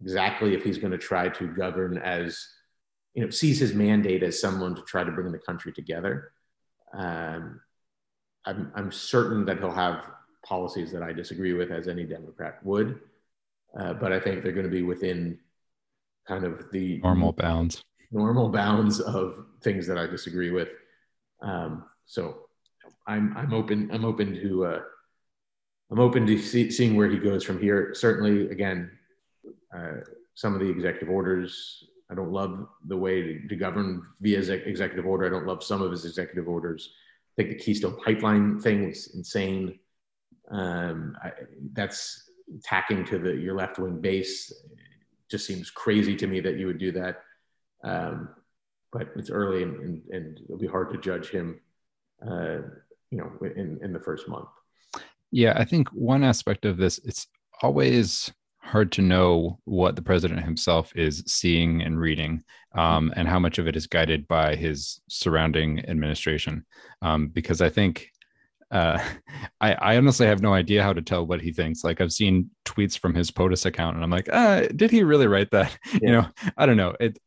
exactly 0.00 0.54
if 0.54 0.62
he's 0.62 0.78
going 0.78 0.92
to 0.92 0.98
try 0.98 1.28
to 1.30 1.48
govern 1.48 1.98
as, 1.98 2.46
you 3.14 3.24
know, 3.24 3.30
sees 3.30 3.58
his 3.58 3.74
mandate 3.74 4.22
as 4.22 4.40
someone 4.40 4.74
to 4.74 4.82
try 4.82 5.02
to 5.04 5.12
bring 5.12 5.32
the 5.32 5.38
country 5.38 5.72
together. 5.72 6.32
Um, 6.92 7.60
I'm, 8.44 8.70
I'm 8.74 8.92
certain 8.92 9.46
that 9.46 9.58
he'll 9.58 9.70
have 9.70 10.04
policies 10.44 10.92
that 10.92 11.02
I 11.02 11.12
disagree 11.12 11.54
with, 11.54 11.70
as 11.70 11.88
any 11.88 12.04
Democrat 12.04 12.58
would. 12.64 13.00
Uh, 13.78 13.94
but 13.94 14.12
I 14.12 14.20
think 14.20 14.42
they're 14.42 14.52
going 14.52 14.66
to 14.66 14.70
be 14.70 14.82
within 14.82 15.38
kind 16.28 16.44
of 16.44 16.70
the 16.70 17.00
normal 17.02 17.32
bounds, 17.32 17.82
normal 18.14 18.48
bounds 18.48 19.00
of 19.00 19.44
things 19.60 19.86
that 19.88 19.98
I 19.98 20.06
disagree 20.06 20.50
with. 20.50 20.68
Um, 21.42 21.84
so 22.06 22.36
I'm 23.06 23.36
I'm 23.36 23.52
open 23.52 23.90
I'm 23.92 24.04
open 24.04 24.34
to 24.34 24.66
uh, 24.66 24.80
I'm 25.90 26.00
open 26.00 26.26
to 26.26 26.38
see, 26.38 26.70
seeing 26.70 26.96
where 26.96 27.08
he 27.08 27.18
goes 27.18 27.44
from 27.44 27.60
here. 27.60 27.92
Certainly, 27.94 28.50
again, 28.50 28.90
uh, 29.76 30.00
some 30.34 30.54
of 30.54 30.60
the 30.60 30.68
executive 30.68 31.10
orders. 31.10 31.84
I 32.10 32.14
don't 32.14 32.32
love 32.32 32.68
the 32.86 32.96
way 32.96 33.22
to, 33.22 33.48
to 33.48 33.56
govern 33.56 34.02
via 34.20 34.38
executive 34.38 35.06
order. 35.06 35.26
I 35.26 35.30
don't 35.30 35.46
love 35.46 35.64
some 35.64 35.82
of 35.82 35.90
his 35.90 36.04
executive 36.04 36.48
orders. 36.48 36.90
I 37.32 37.42
think 37.42 37.56
the 37.56 37.64
Keystone 37.64 37.98
Pipeline 38.04 38.60
thing 38.60 38.86
was 38.86 39.14
insane. 39.14 39.78
Um, 40.50 41.16
I, 41.22 41.32
that's 41.72 42.30
tacking 42.62 43.04
to 43.06 43.18
the 43.18 43.32
your 43.34 43.54
left 43.54 43.78
wing 43.78 44.00
base. 44.00 44.52
just 45.30 45.46
seems 45.46 45.70
crazy 45.70 46.14
to 46.16 46.26
me 46.26 46.40
that 46.40 46.56
you 46.56 46.66
would 46.66 46.78
do 46.78 46.92
that. 46.92 47.22
Um, 47.84 48.30
but 48.92 49.08
it's 49.16 49.30
early 49.30 49.62
and, 49.62 49.76
and, 49.76 50.02
and, 50.10 50.40
it'll 50.44 50.58
be 50.58 50.66
hard 50.66 50.90
to 50.92 50.98
judge 50.98 51.28
him, 51.28 51.60
uh, 52.26 52.58
you 53.10 53.18
know, 53.18 53.30
in, 53.56 53.78
in 53.82 53.92
the 53.92 53.98
first 53.98 54.28
month. 54.28 54.48
Yeah, 55.30 55.54
I 55.56 55.64
think 55.64 55.88
one 55.88 56.22
aspect 56.22 56.64
of 56.64 56.76
this, 56.76 56.98
it's 57.04 57.26
always 57.60 58.32
hard 58.58 58.92
to 58.92 59.02
know 59.02 59.58
what 59.64 59.96
the 59.96 60.02
president 60.02 60.42
himself 60.42 60.92
is 60.96 61.22
seeing 61.26 61.82
and 61.82 62.00
reading 62.00 62.42
um, 62.74 63.12
and 63.16 63.28
how 63.28 63.38
much 63.38 63.58
of 63.58 63.66
it 63.66 63.76
is 63.76 63.86
guided 63.86 64.26
by 64.26 64.56
his 64.56 65.00
surrounding 65.08 65.84
administration. 65.88 66.64
Um, 67.02 67.28
because 67.28 67.60
I 67.60 67.68
think 67.68 68.08
uh, 68.70 68.98
I, 69.60 69.74
I, 69.74 69.96
honestly 69.96 70.26
have 70.26 70.42
no 70.42 70.54
idea 70.54 70.82
how 70.82 70.92
to 70.92 71.02
tell 71.02 71.26
what 71.26 71.40
he 71.40 71.52
thinks. 71.52 71.84
Like 71.84 72.00
I've 72.00 72.12
seen 72.12 72.50
tweets 72.64 72.98
from 72.98 73.14
his 73.14 73.30
POTUS 73.30 73.66
account, 73.66 73.96
and 73.96 74.04
I'm 74.04 74.10
like, 74.10 74.28
uh, 74.32 74.68
did 74.74 74.90
he 74.90 75.04
really 75.04 75.26
write 75.26 75.50
that? 75.50 75.76
Yeah. 75.92 75.98
You 76.02 76.12
know, 76.12 76.26
I 76.56 76.66
don't 76.66 76.76
know. 76.76 76.94
It. 77.00 77.18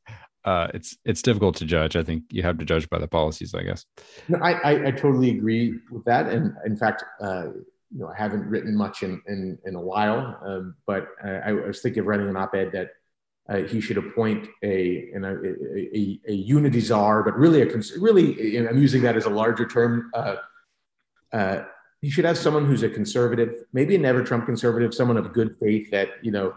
Uh, 0.48 0.68
it's 0.74 0.98
it's 1.04 1.22
difficult 1.22 1.58
to 1.58 1.66
judge. 1.66 1.98
I 1.98 2.04
think 2.04 2.24
you 2.32 2.42
have 2.44 2.58
to 2.60 2.64
judge 2.64 2.90
by 2.90 3.00
the 3.00 3.08
policies, 3.08 3.54
I 3.54 3.64
guess. 3.64 3.86
No, 4.30 4.40
I, 4.40 4.52
I, 4.54 4.88
I 4.88 4.92
totally 4.92 5.32
agree 5.32 5.78
with 5.92 6.06
that, 6.06 6.28
and 6.28 6.54
in 6.66 6.78
fact, 6.78 7.04
uh, 7.22 7.48
you 7.92 8.00
know, 8.00 8.08
I 8.08 8.18
haven't 8.18 8.46
written 8.46 8.74
much 8.74 9.04
in 9.04 9.22
in, 9.28 9.60
in 9.66 9.76
a 9.76 9.82
while, 9.82 10.40
um, 10.46 10.76
but 10.86 11.10
I, 11.22 11.50
I, 11.50 11.52
was 11.52 11.82
thinking 11.82 12.00
of 12.00 12.06
writing 12.06 12.30
an 12.30 12.38
op-ed 12.38 12.72
that 12.72 12.92
uh, 13.50 13.68
he 13.68 13.82
should 13.82 13.98
appoint 13.98 14.48
a, 14.64 15.10
a, 15.16 15.20
a, 15.22 16.20
a 16.30 16.34
unity 16.34 16.80
czar, 16.80 17.24
but 17.24 17.36
really 17.36 17.62
a 17.62 17.66
really, 18.00 18.54
you 18.54 18.70
I'm 18.70 18.78
using 18.78 19.02
that 19.02 19.18
as 19.18 19.26
a 19.26 19.30
larger 19.30 19.68
term. 19.68 20.12
Uh, 20.14 20.36
uh, 21.34 21.64
he 22.00 22.10
should 22.10 22.24
have 22.24 22.38
someone 22.38 22.66
who's 22.66 22.84
a 22.84 22.90
conservative, 22.90 23.66
maybe 23.74 23.96
a 23.96 24.00
never 24.00 24.24
Trump 24.24 24.46
conservative, 24.46 24.94
someone 24.94 25.18
of 25.18 25.34
good 25.34 25.58
faith 25.60 25.92
that 25.92 26.08
you 26.22 26.32
know, 26.32 26.54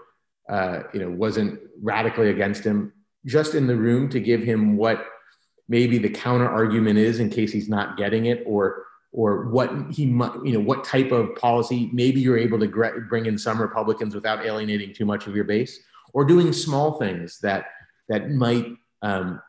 uh, 0.48 0.84
you 0.94 1.00
know, 1.00 1.10
wasn't 1.10 1.58
radically 1.82 2.30
against 2.30 2.62
him, 2.62 2.92
just 3.26 3.54
in 3.54 3.66
the 3.66 3.76
room 3.76 4.08
to 4.10 4.20
give 4.20 4.42
him 4.42 4.76
what 4.76 5.06
maybe 5.68 5.98
the 5.98 6.08
counter 6.08 6.48
argument 6.48 6.98
is 6.98 7.20
in 7.20 7.30
case 7.30 7.52
he's 7.52 7.68
not 7.68 7.96
getting 7.96 8.26
it, 8.26 8.42
or 8.46 8.84
or 9.12 9.48
what 9.50 9.70
he 9.90 10.06
might, 10.06 10.32
you 10.44 10.52
know, 10.52 10.60
what 10.60 10.84
type 10.84 11.10
of 11.10 11.34
policy 11.34 11.90
maybe 11.92 12.20
you're 12.20 12.38
able 12.38 12.58
to 12.60 12.68
bring 13.08 13.26
in 13.26 13.36
some 13.36 13.60
Republicans 13.60 14.14
without 14.14 14.44
alienating 14.44 14.94
too 14.94 15.04
much 15.04 15.26
of 15.26 15.34
your 15.34 15.44
base, 15.44 15.80
or 16.12 16.24
doing 16.24 16.52
small 16.52 16.98
things 16.98 17.38
that 17.40 17.66
that 18.08 18.30
might 18.30 18.66
um, 19.02 19.40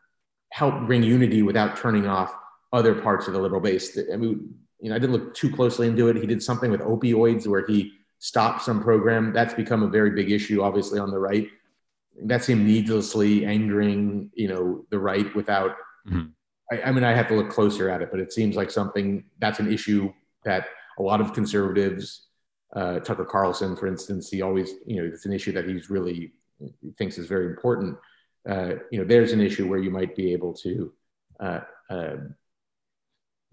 help 0.50 0.86
bring 0.86 1.02
unity 1.02 1.42
without 1.42 1.76
turning 1.76 2.06
off 2.06 2.34
other 2.72 2.94
parts 2.94 3.26
of 3.26 3.34
the 3.34 3.40
liberal 3.40 3.60
base. 3.60 3.98
I 4.12 4.16
mean, 4.16 4.54
you 4.80 4.90
know, 4.90 4.96
I 4.96 4.98
didn't 4.98 5.12
look 5.12 5.34
too 5.34 5.50
closely 5.50 5.86
into 5.86 6.08
it. 6.08 6.16
He 6.16 6.26
did 6.26 6.42
something 6.42 6.70
with 6.70 6.80
opioids 6.80 7.46
where 7.46 7.66
he 7.66 7.92
stopped 8.18 8.62
some 8.62 8.82
program. 8.82 9.32
That's 9.32 9.54
become 9.54 9.82
a 9.82 9.88
very 9.88 10.10
big 10.10 10.30
issue, 10.30 10.62
obviously, 10.62 10.98
on 10.98 11.10
the 11.10 11.18
right. 11.18 11.48
That's 12.24 12.48
him 12.48 12.66
needlessly 12.66 13.44
angering, 13.44 14.30
you 14.34 14.48
know, 14.48 14.84
the 14.90 14.98
right 14.98 15.34
without. 15.34 15.76
Mm-hmm. 16.06 16.28
I, 16.70 16.88
I 16.88 16.92
mean, 16.92 17.04
I 17.04 17.14
have 17.14 17.28
to 17.28 17.34
look 17.34 17.50
closer 17.50 17.88
at 17.90 18.02
it, 18.02 18.10
but 18.10 18.20
it 18.20 18.32
seems 18.32 18.56
like 18.56 18.70
something 18.70 19.24
that's 19.38 19.60
an 19.60 19.72
issue 19.72 20.12
that 20.44 20.66
a 20.98 21.02
lot 21.02 21.20
of 21.20 21.32
conservatives, 21.32 22.26
uh, 22.74 23.00
Tucker 23.00 23.24
Carlson, 23.24 23.76
for 23.76 23.86
instance, 23.86 24.30
he 24.30 24.42
always, 24.42 24.74
you 24.86 24.96
know, 24.96 25.08
it's 25.12 25.26
an 25.26 25.32
issue 25.32 25.52
that 25.52 25.68
he's 25.68 25.90
really 25.90 26.32
he 26.80 26.90
thinks 26.98 27.18
is 27.18 27.26
very 27.26 27.46
important. 27.46 27.96
Uh, 28.48 28.74
you 28.90 28.98
know, 28.98 29.04
there's 29.04 29.32
an 29.32 29.40
issue 29.40 29.68
where 29.68 29.78
you 29.78 29.90
might 29.90 30.14
be 30.16 30.32
able 30.32 30.52
to 30.52 30.92
uh, 31.40 31.60
uh, 31.90 32.16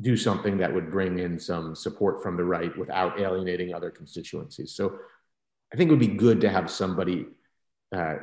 do 0.01 0.15
something 0.15 0.57
that 0.57 0.73
would 0.73 0.91
bring 0.91 1.19
in 1.19 1.39
some 1.39 1.75
support 1.75 2.23
from 2.23 2.37
the 2.37 2.43
right 2.43 2.75
without 2.77 3.19
alienating 3.19 3.73
other 3.73 3.89
constituencies. 3.89 4.73
So 4.73 4.97
I 5.73 5.75
think 5.75 5.89
it 5.89 5.91
would 5.91 5.99
be 5.99 6.07
good 6.07 6.41
to 6.41 6.49
have 6.49 6.71
somebody, 6.71 7.27
uh, 7.95 8.15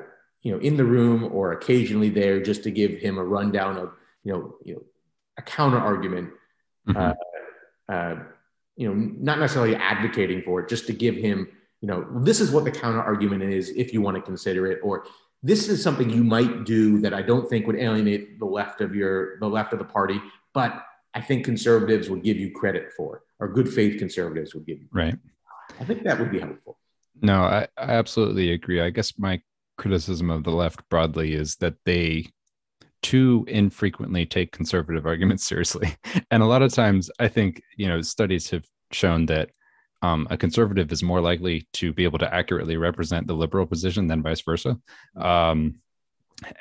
you 0.46 0.52
know, 0.52 0.58
in 0.58 0.76
the 0.76 0.84
room 0.84 1.28
or 1.32 1.50
occasionally 1.50 2.08
there 2.08 2.40
just 2.40 2.62
to 2.62 2.70
give 2.70 2.92
him 3.00 3.18
a 3.18 3.24
rundown 3.24 3.76
of, 3.76 3.90
you 4.22 4.32
know, 4.32 4.54
you 4.64 4.74
know, 4.74 4.82
a 5.36 5.42
counter 5.42 5.76
argument. 5.76 6.30
Mm-hmm. 6.88 6.96
Uh, 6.96 7.92
uh, 7.92 8.16
you 8.76 8.86
know, 8.86 8.94
not 8.94 9.40
necessarily 9.40 9.74
advocating 9.74 10.42
for 10.42 10.60
it, 10.60 10.68
just 10.68 10.86
to 10.86 10.92
give 10.92 11.16
him, 11.16 11.48
you 11.80 11.88
know, 11.88 12.06
this 12.20 12.38
is 12.40 12.52
what 12.52 12.64
the 12.64 12.70
counter 12.70 13.02
argument 13.02 13.42
is 13.42 13.70
if 13.70 13.92
you 13.92 14.00
want 14.00 14.14
to 14.14 14.22
consider 14.22 14.70
it, 14.70 14.78
or 14.84 15.06
this 15.42 15.68
is 15.68 15.82
something 15.82 16.08
you 16.08 16.22
might 16.22 16.64
do 16.64 17.00
that 17.00 17.12
I 17.12 17.22
don't 17.22 17.50
think 17.50 17.66
would 17.66 17.80
alienate 17.80 18.38
the 18.38 18.46
left 18.46 18.80
of 18.80 18.94
your 18.94 19.40
the 19.40 19.48
left 19.48 19.72
of 19.72 19.80
the 19.80 19.84
party, 19.84 20.22
but 20.54 20.84
I 21.12 21.22
think 21.22 21.44
conservatives 21.44 22.08
would 22.08 22.22
give 22.22 22.36
you 22.36 22.52
credit 22.52 22.92
for, 22.96 23.24
or 23.40 23.48
good 23.48 23.68
faith 23.68 23.98
conservatives 23.98 24.54
would 24.54 24.64
give 24.64 24.78
you. 24.78 24.86
Right. 24.92 25.18
I 25.80 25.84
think 25.84 26.04
that 26.04 26.20
would 26.20 26.30
be 26.30 26.38
helpful. 26.38 26.78
No, 27.20 27.42
I, 27.42 27.66
I 27.76 27.94
absolutely 27.94 28.52
agree. 28.52 28.80
I 28.80 28.90
guess 28.90 29.18
my 29.18 29.42
criticism 29.76 30.30
of 30.30 30.44
the 30.44 30.50
left 30.50 30.88
broadly 30.88 31.34
is 31.34 31.56
that 31.56 31.74
they 31.84 32.26
too 33.02 33.44
infrequently 33.48 34.26
take 34.26 34.52
conservative 34.52 35.06
arguments 35.06 35.44
seriously. 35.44 35.94
And 36.30 36.42
a 36.42 36.46
lot 36.46 36.62
of 36.62 36.72
times, 36.72 37.10
I 37.20 37.28
think, 37.28 37.62
you 37.76 37.86
know, 37.88 38.02
studies 38.02 38.50
have 38.50 38.64
shown 38.90 39.26
that 39.26 39.50
um, 40.02 40.26
a 40.30 40.36
conservative 40.36 40.90
is 40.92 41.02
more 41.02 41.20
likely 41.20 41.68
to 41.74 41.92
be 41.92 42.04
able 42.04 42.18
to 42.18 42.34
accurately 42.34 42.76
represent 42.76 43.26
the 43.26 43.34
liberal 43.34 43.66
position 43.66 44.06
than 44.06 44.22
vice 44.22 44.40
versa. 44.40 44.78
Um, 45.16 45.76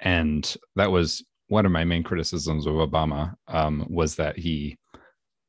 and 0.02 0.56
that 0.76 0.92
was 0.92 1.24
one 1.48 1.66
of 1.66 1.72
my 1.72 1.84
main 1.84 2.04
criticisms 2.04 2.66
of 2.66 2.76
Obama 2.76 3.36
um, 3.48 3.86
was 3.90 4.16
that 4.16 4.38
he 4.38 4.78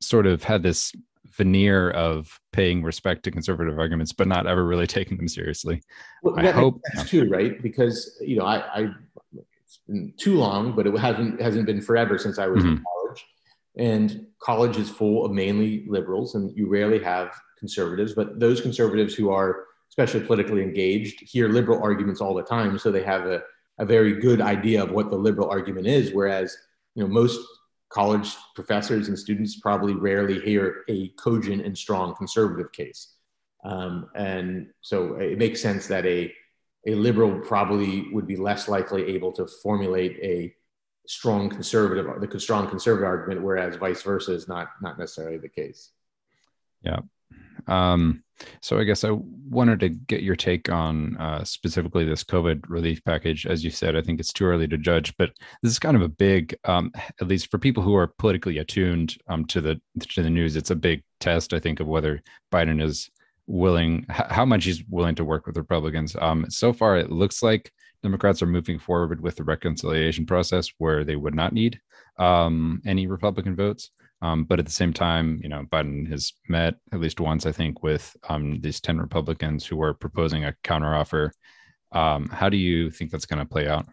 sort 0.00 0.26
of 0.26 0.42
had 0.42 0.62
this 0.62 0.92
veneer 1.36 1.90
of 1.90 2.40
paying 2.52 2.82
respect 2.82 3.22
to 3.24 3.30
conservative 3.30 3.78
arguments, 3.78 4.12
but 4.12 4.28
not 4.28 4.46
ever 4.46 4.64
really 4.64 4.86
taking 4.98 5.16
them 5.16 5.28
seriously. 5.28 5.82
Well, 6.22 6.38
I 6.38 6.50
hope 6.50 6.80
that's 6.92 7.08
too, 7.08 7.28
right? 7.28 7.60
Because 7.62 8.18
you 8.20 8.36
know, 8.36 8.44
I, 8.44 8.58
I, 8.58 8.88
it's 9.62 9.80
been 9.86 10.12
too 10.18 10.36
long, 10.36 10.74
but 10.74 10.86
it 10.86 10.98
hasn't 10.98 11.40
hasn't 11.40 11.66
been 11.66 11.80
forever 11.80 12.18
since 12.18 12.38
I 12.38 12.46
was 12.46 12.64
mm-hmm. 12.64 12.76
in 12.76 12.84
college, 12.84 13.26
and 13.76 14.26
college 14.40 14.76
is 14.76 14.90
full 14.90 15.24
of 15.24 15.32
mainly 15.32 15.84
liberals, 15.88 16.34
and 16.34 16.56
you 16.56 16.68
rarely 16.68 17.02
have 17.02 17.34
conservatives. 17.58 18.14
But 18.14 18.38
those 18.40 18.60
conservatives 18.60 19.14
who 19.14 19.30
are 19.30 19.64
especially 19.88 20.26
politically 20.26 20.62
engaged 20.62 21.20
hear 21.20 21.48
liberal 21.48 21.82
arguments 21.82 22.20
all 22.20 22.34
the 22.34 22.42
time, 22.42 22.78
so 22.78 22.90
they 22.90 23.02
have 23.02 23.26
a 23.26 23.42
a 23.78 23.84
very 23.84 24.14
good 24.20 24.40
idea 24.40 24.82
of 24.82 24.90
what 24.90 25.10
the 25.10 25.16
liberal 25.16 25.50
argument 25.50 25.86
is, 25.86 26.12
whereas 26.12 26.56
you 26.94 27.02
know 27.02 27.08
most 27.08 27.40
college 27.88 28.34
professors 28.54 29.08
and 29.08 29.18
students 29.18 29.60
probably 29.60 29.94
rarely 29.94 30.40
hear 30.40 30.84
a 30.88 31.08
cogent 31.10 31.64
and 31.64 31.76
strong 31.76 32.14
conservative 32.14 32.72
case. 32.72 33.14
Um, 33.64 34.08
and 34.14 34.68
so 34.80 35.14
it 35.14 35.38
makes 35.38 35.60
sense 35.60 35.86
that 35.88 36.04
a, 36.06 36.32
a 36.86 36.94
liberal 36.94 37.40
probably 37.40 38.08
would 38.12 38.26
be 38.26 38.36
less 38.36 38.68
likely 38.68 39.06
able 39.14 39.32
to 39.32 39.46
formulate 39.62 40.18
a 40.22 40.54
strong 41.08 41.48
conservative, 41.48 42.06
the 42.20 42.40
strong 42.40 42.68
conservative 42.68 43.06
argument, 43.06 43.42
whereas 43.42 43.76
vice 43.76 44.02
versa 44.02 44.32
is 44.32 44.48
not, 44.48 44.68
not 44.82 44.98
necessarily 44.98 45.38
the 45.38 45.48
case. 45.48 45.90
Yeah. 46.82 47.00
Um, 47.66 48.22
so 48.60 48.78
I 48.78 48.84
guess 48.84 49.02
I 49.04 49.10
wanted 49.48 49.80
to 49.80 49.88
get 49.88 50.22
your 50.22 50.36
take 50.36 50.70
on 50.70 51.16
uh, 51.16 51.42
specifically 51.44 52.04
this 52.04 52.22
COVID 52.22 52.64
relief 52.68 53.02
package. 53.04 53.46
As 53.46 53.64
you 53.64 53.70
said, 53.70 53.96
I 53.96 54.02
think 54.02 54.20
it's 54.20 54.32
too 54.32 54.44
early 54.44 54.68
to 54.68 54.76
judge, 54.76 55.16
but 55.16 55.30
this 55.62 55.72
is 55.72 55.78
kind 55.78 55.96
of 55.96 56.02
a 56.02 56.08
big, 56.08 56.54
um, 56.64 56.92
at 57.20 57.28
least 57.28 57.50
for 57.50 57.58
people 57.58 57.82
who 57.82 57.96
are 57.96 58.08
politically 58.18 58.58
attuned 58.58 59.16
um, 59.28 59.44
to 59.46 59.60
the 59.60 59.80
to 60.00 60.22
the 60.22 60.30
news. 60.30 60.56
It's 60.56 60.70
a 60.70 60.76
big 60.76 61.02
test, 61.20 61.54
I 61.54 61.60
think, 61.60 61.80
of 61.80 61.86
whether 61.86 62.22
Biden 62.52 62.82
is 62.82 63.10
willing, 63.46 64.04
how 64.08 64.44
much 64.44 64.64
he's 64.64 64.84
willing 64.88 65.14
to 65.14 65.24
work 65.24 65.46
with 65.46 65.56
Republicans. 65.56 66.16
Um, 66.20 66.46
so 66.50 66.72
far, 66.72 66.96
it 66.98 67.10
looks 67.10 67.42
like 67.42 67.72
Democrats 68.02 68.42
are 68.42 68.46
moving 68.46 68.78
forward 68.78 69.20
with 69.20 69.36
the 69.36 69.44
reconciliation 69.44 70.26
process 70.26 70.70
where 70.78 71.04
they 71.04 71.16
would 71.16 71.34
not 71.34 71.52
need 71.52 71.80
um, 72.18 72.82
any 72.84 73.06
Republican 73.06 73.56
votes. 73.56 73.90
Um, 74.26 74.44
but 74.44 74.58
at 74.58 74.66
the 74.66 74.72
same 74.72 74.92
time, 74.92 75.40
you 75.42 75.48
know, 75.48 75.64
Biden 75.70 76.08
has 76.08 76.32
met 76.48 76.74
at 76.92 77.00
least 77.00 77.20
once, 77.20 77.46
I 77.46 77.52
think, 77.52 77.82
with 77.82 78.16
um, 78.28 78.60
these 78.60 78.80
10 78.80 78.98
Republicans 78.98 79.64
who 79.64 79.80
are 79.82 79.94
proposing 79.94 80.44
a 80.44 80.54
counteroffer. 80.64 81.30
Um, 81.92 82.28
how 82.28 82.48
do 82.48 82.56
you 82.56 82.90
think 82.90 83.10
that's 83.10 83.26
going 83.26 83.38
to 83.38 83.46
play 83.46 83.68
out? 83.68 83.86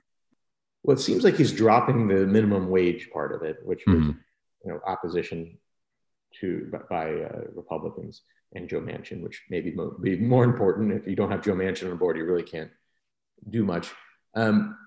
Well, 0.84 0.98
it 0.98 1.00
seems 1.02 1.24
like 1.24 1.36
he's 1.36 1.54
dropping 1.54 2.08
the 2.08 2.26
minimum 2.26 2.70
wage 2.70 3.10
part 3.12 3.34
of 3.34 3.44
it, 3.44 3.58
which 3.64 3.84
was, 3.86 3.98
mm-hmm. 3.98 4.12
you 4.66 4.72
know, 4.72 4.80
opposition 4.86 5.58
to 6.42 6.72
by 6.90 7.14
uh, 7.14 7.42
Republicans 7.54 8.24
and 8.54 8.68
Joe 8.68 8.82
Manchin, 8.82 9.22
which 9.22 9.44
may 9.50 9.62
be, 9.62 9.72
mo- 9.72 9.96
be 10.02 10.18
more 10.18 10.44
important. 10.44 10.92
If 10.92 11.08
you 11.08 11.16
don't 11.16 11.32
have 11.32 11.44
Joe 11.44 11.54
Manchin 11.54 11.92
on 11.92 11.98
board, 11.98 12.18
you 12.18 12.26
really 12.26 12.44
can't 12.44 12.72
do 13.50 13.64
much. 13.64 13.92
Um, 14.36 14.78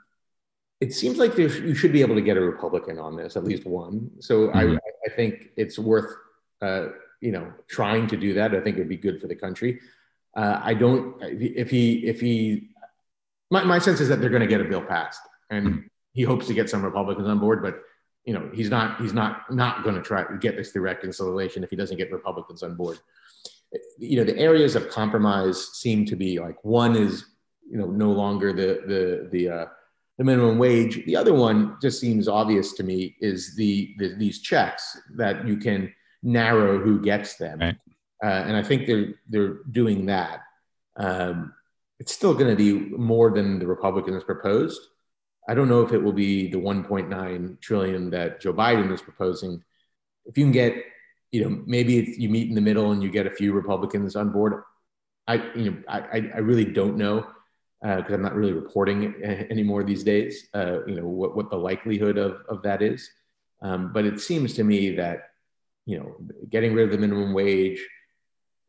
it 0.81 0.93
seems 0.93 1.17
like 1.17 1.39
you 1.39 1.75
should 1.75 1.93
be 1.93 2.03
able 2.03 2.17
to 2.17 2.21
get 2.21 2.37
a 2.37 2.41
Republican 2.41 2.99
on 2.99 3.17
this, 3.17 3.37
at 3.37 3.45
least 3.45 3.65
one. 3.65 4.11
So 4.21 4.49
mm-hmm. 4.49 4.59
I, 4.59 4.63
I, 4.75 4.79
think 5.09 5.51
it's 5.57 5.79
worth, 5.79 6.13
uh, 6.63 6.89
you 7.21 7.33
know, 7.33 7.53
trying 7.69 8.07
to 8.09 8.17
do 8.17 8.35
that. 8.35 8.55
I 8.55 8.61
think 8.61 8.77
it 8.77 8.81
would 8.81 8.89
be 8.89 8.97
good 8.97 9.21
for 9.21 9.27
the 9.27 9.35
country. 9.35 9.81
Uh, 10.37 10.61
I 10.63 10.75
don't, 10.75 11.17
if 11.23 11.71
he, 11.71 12.07
if 12.07 12.21
he, 12.21 12.71
my, 13.51 13.65
my 13.65 13.79
sense 13.79 14.01
is 14.01 14.09
that 14.09 14.21
they're 14.21 14.31
going 14.31 14.43
to 14.43 14.47
get 14.47 14.61
a 14.61 14.65
bill 14.65 14.83
passed 14.83 15.21
and 15.51 15.89
he 16.13 16.23
hopes 16.23 16.47
to 16.49 16.55
get 16.55 16.69
some 16.69 16.85
Republicans 16.85 17.29
on 17.29 17.39
board, 17.39 17.63
but 17.63 17.81
you 18.25 18.35
know, 18.35 18.51
he's 18.53 18.69
not, 18.69 19.01
he's 19.01 19.13
not, 19.13 19.51
not 19.55 19.85
going 19.85 19.95
to 19.95 20.03
try 20.03 20.25
to 20.25 20.37
get 20.39 20.57
this 20.57 20.73
through 20.73 20.83
reconciliation 20.83 21.63
if 21.63 21.71
he 21.71 21.77
doesn't 21.77 21.97
get 21.97 22.13
Republicans 22.13 22.63
on 22.63 22.75
board. 22.75 22.99
You 23.99 24.19
know, 24.19 24.25
the 24.25 24.37
areas 24.39 24.77
of 24.77 24.91
compromise 24.91 25.71
seem 25.75 26.05
to 26.07 26.17
be 26.17 26.39
like, 26.39 26.63
one 26.65 26.97
is, 26.97 27.25
you 27.71 27.79
know, 27.79 27.87
no 27.87 28.13
longer 28.13 28.53
the, 28.53 28.83
the, 28.87 29.29
the, 29.31 29.49
uh, 29.49 29.67
the 30.19 30.25
minimum 30.25 30.59
wage. 30.59 31.05
The 31.05 31.17
other 31.17 31.35
one 31.35 31.77
just 31.81 32.01
seems 32.01 32.29
obvious 32.29 32.73
to 32.75 32.83
me 32.83 33.17
is 33.21 33.55
the, 33.57 33.95
the 33.99 34.15
these 34.17 34.41
checks 34.41 34.99
that 35.17 35.47
you 35.47 35.57
can 35.57 35.93
narrow 36.23 36.79
who 36.79 37.01
gets 37.01 37.37
them, 37.37 37.59
right. 37.61 37.77
uh, 38.23 38.45
and 38.47 38.57
I 38.57 38.63
think 38.63 38.87
they're 38.87 39.15
they're 39.29 39.59
doing 39.71 40.07
that. 40.07 40.41
Um, 40.97 41.53
it's 41.99 42.13
still 42.13 42.35
going 42.35 42.51
to 42.51 42.57
be 42.57 42.91
more 42.97 43.31
than 43.31 43.59
the 43.59 43.67
Republicans 43.67 44.25
proposed. 44.25 44.81
I 45.49 45.55
don't 45.55 45.69
know 45.69 45.83
if 45.83 45.93
it 45.93 46.03
will 46.03 46.13
be 46.13 46.51
the 46.51 46.59
1.9 46.59 47.61
trillion 47.61 48.11
that 48.11 48.41
Joe 48.41 48.53
Biden 48.53 48.93
is 48.93 49.01
proposing. 49.01 49.63
If 50.25 50.37
you 50.37 50.45
can 50.45 50.53
get, 50.53 50.75
you 51.31 51.45
know, 51.45 51.63
maybe 51.67 52.15
you 52.19 52.29
meet 52.29 52.49
in 52.49 52.55
the 52.55 52.61
middle 52.61 52.93
and 52.93 53.03
you 53.03 53.11
get 53.11 53.27
a 53.27 53.31
few 53.31 53.53
Republicans 53.53 54.17
on 54.17 54.31
board. 54.31 54.63
I, 55.29 55.35
you 55.55 55.71
know, 55.71 55.77
I, 55.89 56.31
I 56.35 56.39
really 56.39 56.65
don't 56.65 56.97
know. 56.97 57.27
Because 57.87 58.11
uh, 58.11 58.15
I'm 58.15 58.23
not 58.23 58.35
really 58.35 58.53
reporting 58.53 59.15
anymore 59.51 59.85
these 59.85 60.03
days. 60.03 60.49
Uh, 60.55 60.85
you 60.87 60.97
know 60.97 61.07
what 61.07 61.37
what 61.37 61.51
the 61.51 61.57
likelihood 61.57 62.19
of 62.19 62.41
of 62.49 62.63
that 62.63 62.83
is, 62.83 63.09
um, 63.63 63.93
but 63.93 64.05
it 64.05 64.21
seems 64.21 64.55
to 64.55 64.65
me 64.65 64.97
that 64.97 65.31
you 65.85 65.99
know 65.99 66.17
getting 66.51 66.75
rid 66.75 66.87
of 66.87 66.91
the 66.91 66.99
minimum 66.99 67.33
wage, 67.33 67.87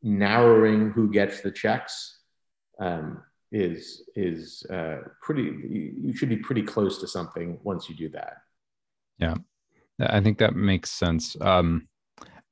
narrowing 0.04 0.92
who 0.92 1.10
gets 1.12 1.42
the 1.42 1.52
checks. 1.52 2.20
Um, 2.80 3.24
is 3.52 4.04
is 4.16 4.66
uh, 4.70 4.98
pretty 5.22 5.54
you 6.04 6.14
should 6.14 6.30
be 6.30 6.38
pretty 6.38 6.62
close 6.62 7.00
to 7.00 7.08
something 7.08 7.58
once 7.64 7.88
you 7.90 7.96
do 7.96 8.10
that 8.10 8.38
yeah 9.20 9.36
i 10.02 10.20
think 10.20 10.38
that 10.38 10.54
makes 10.54 10.92
sense 10.92 11.38
um, 11.42 11.88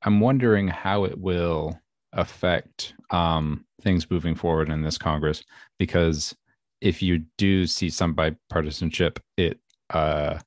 i'm 0.04 0.21
wondering 0.21 0.69
how 0.69 1.04
it 1.04 1.17
will 1.19 1.78
affect 2.13 2.93
um, 3.10 3.65
things 3.82 4.10
moving 4.10 4.36
forward 4.36 4.69
in 4.69 4.82
this 4.82 4.97
congress 4.97 5.43
because 5.78 6.34
if 6.86 7.02
you 7.02 7.24
do 7.38 7.65
see 7.65 7.89
some 7.89 8.15
bipartisanship 8.15 9.17
it 9.38 9.60
uh, 9.89 10.38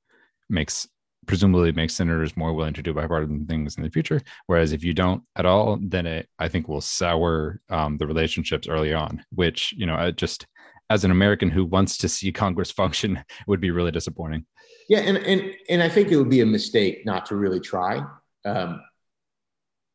makes 0.48 0.88
presumably 1.26 1.72
makes 1.72 1.94
senators 1.94 2.36
more 2.36 2.54
willing 2.54 2.72
to 2.72 2.82
do 2.82 2.94
bipartisan 2.94 3.44
things 3.44 3.76
in 3.76 3.82
the 3.82 3.90
future. 3.90 4.20
Whereas 4.46 4.72
if 4.72 4.82
you 4.82 4.94
don't 4.94 5.22
at 5.36 5.44
all, 5.44 5.78
then 5.82 6.06
it 6.06 6.28
I 6.38 6.48
think 6.48 6.68
will 6.68 6.80
sour 6.80 7.60
um, 7.68 7.98
the 7.98 8.06
relationships 8.06 8.66
early 8.68 8.94
on, 8.94 9.24
which 9.30 9.74
you 9.76 9.84
know 9.84 10.10
just 10.12 10.46
as 10.90 11.04
an 11.04 11.10
American 11.10 11.50
who 11.50 11.66
wants 11.66 11.98
to 11.98 12.08
see 12.08 12.32
Congress 12.44 12.70
function 12.70 13.22
would 13.46 13.60
be 13.60 13.70
really 13.70 13.90
disappointing. 13.90 14.46
Yeah, 14.88 15.00
and 15.00 15.18
and 15.18 15.54
and 15.68 15.82
I 15.82 15.88
think 15.88 16.10
it 16.10 16.16
would 16.16 16.30
be 16.30 16.40
a 16.40 16.46
mistake 16.46 17.04
not 17.04 17.26
to 17.26 17.36
really 17.36 17.60
try. 17.60 18.00
Um, 18.44 18.80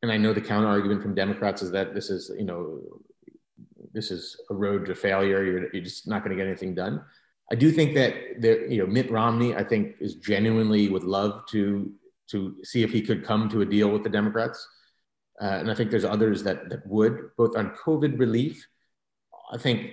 and 0.02 0.12
I 0.12 0.18
know 0.18 0.34
the 0.34 0.40
counter 0.40 0.68
argument 0.68 1.02
from 1.02 1.14
Democrats 1.14 1.62
is 1.62 1.70
that 1.72 1.94
this 1.94 2.10
is 2.10 2.30
you 2.38 2.44
know 2.44 2.80
this 3.94 4.10
is 4.10 4.36
a 4.50 4.54
road 4.54 4.84
to 4.86 4.94
failure. 4.94 5.44
You're, 5.44 5.72
you're 5.72 5.84
just 5.84 6.06
not 6.06 6.24
going 6.24 6.36
to 6.36 6.42
get 6.42 6.48
anything 6.48 6.74
done. 6.74 7.02
I 7.50 7.54
do 7.54 7.70
think 7.70 7.94
that 7.94 8.14
there, 8.38 8.66
you 8.66 8.78
know, 8.78 8.86
Mitt 8.86 9.10
Romney, 9.10 9.54
I 9.54 9.62
think, 9.62 9.96
is 10.00 10.16
genuinely 10.16 10.88
would 10.88 11.04
love 11.04 11.46
to 11.50 11.92
to 12.30 12.56
see 12.64 12.82
if 12.82 12.90
he 12.90 13.02
could 13.02 13.22
come 13.22 13.50
to 13.50 13.60
a 13.60 13.66
deal 13.66 13.90
with 13.90 14.02
the 14.02 14.08
Democrats, 14.08 14.66
uh, 15.42 15.58
and 15.60 15.70
I 15.70 15.74
think 15.74 15.90
there's 15.90 16.06
others 16.06 16.42
that 16.44 16.70
that 16.70 16.86
would, 16.86 17.30
both 17.36 17.56
on 17.56 17.76
COVID 17.84 18.18
relief. 18.18 18.66
I 19.52 19.58
think 19.58 19.92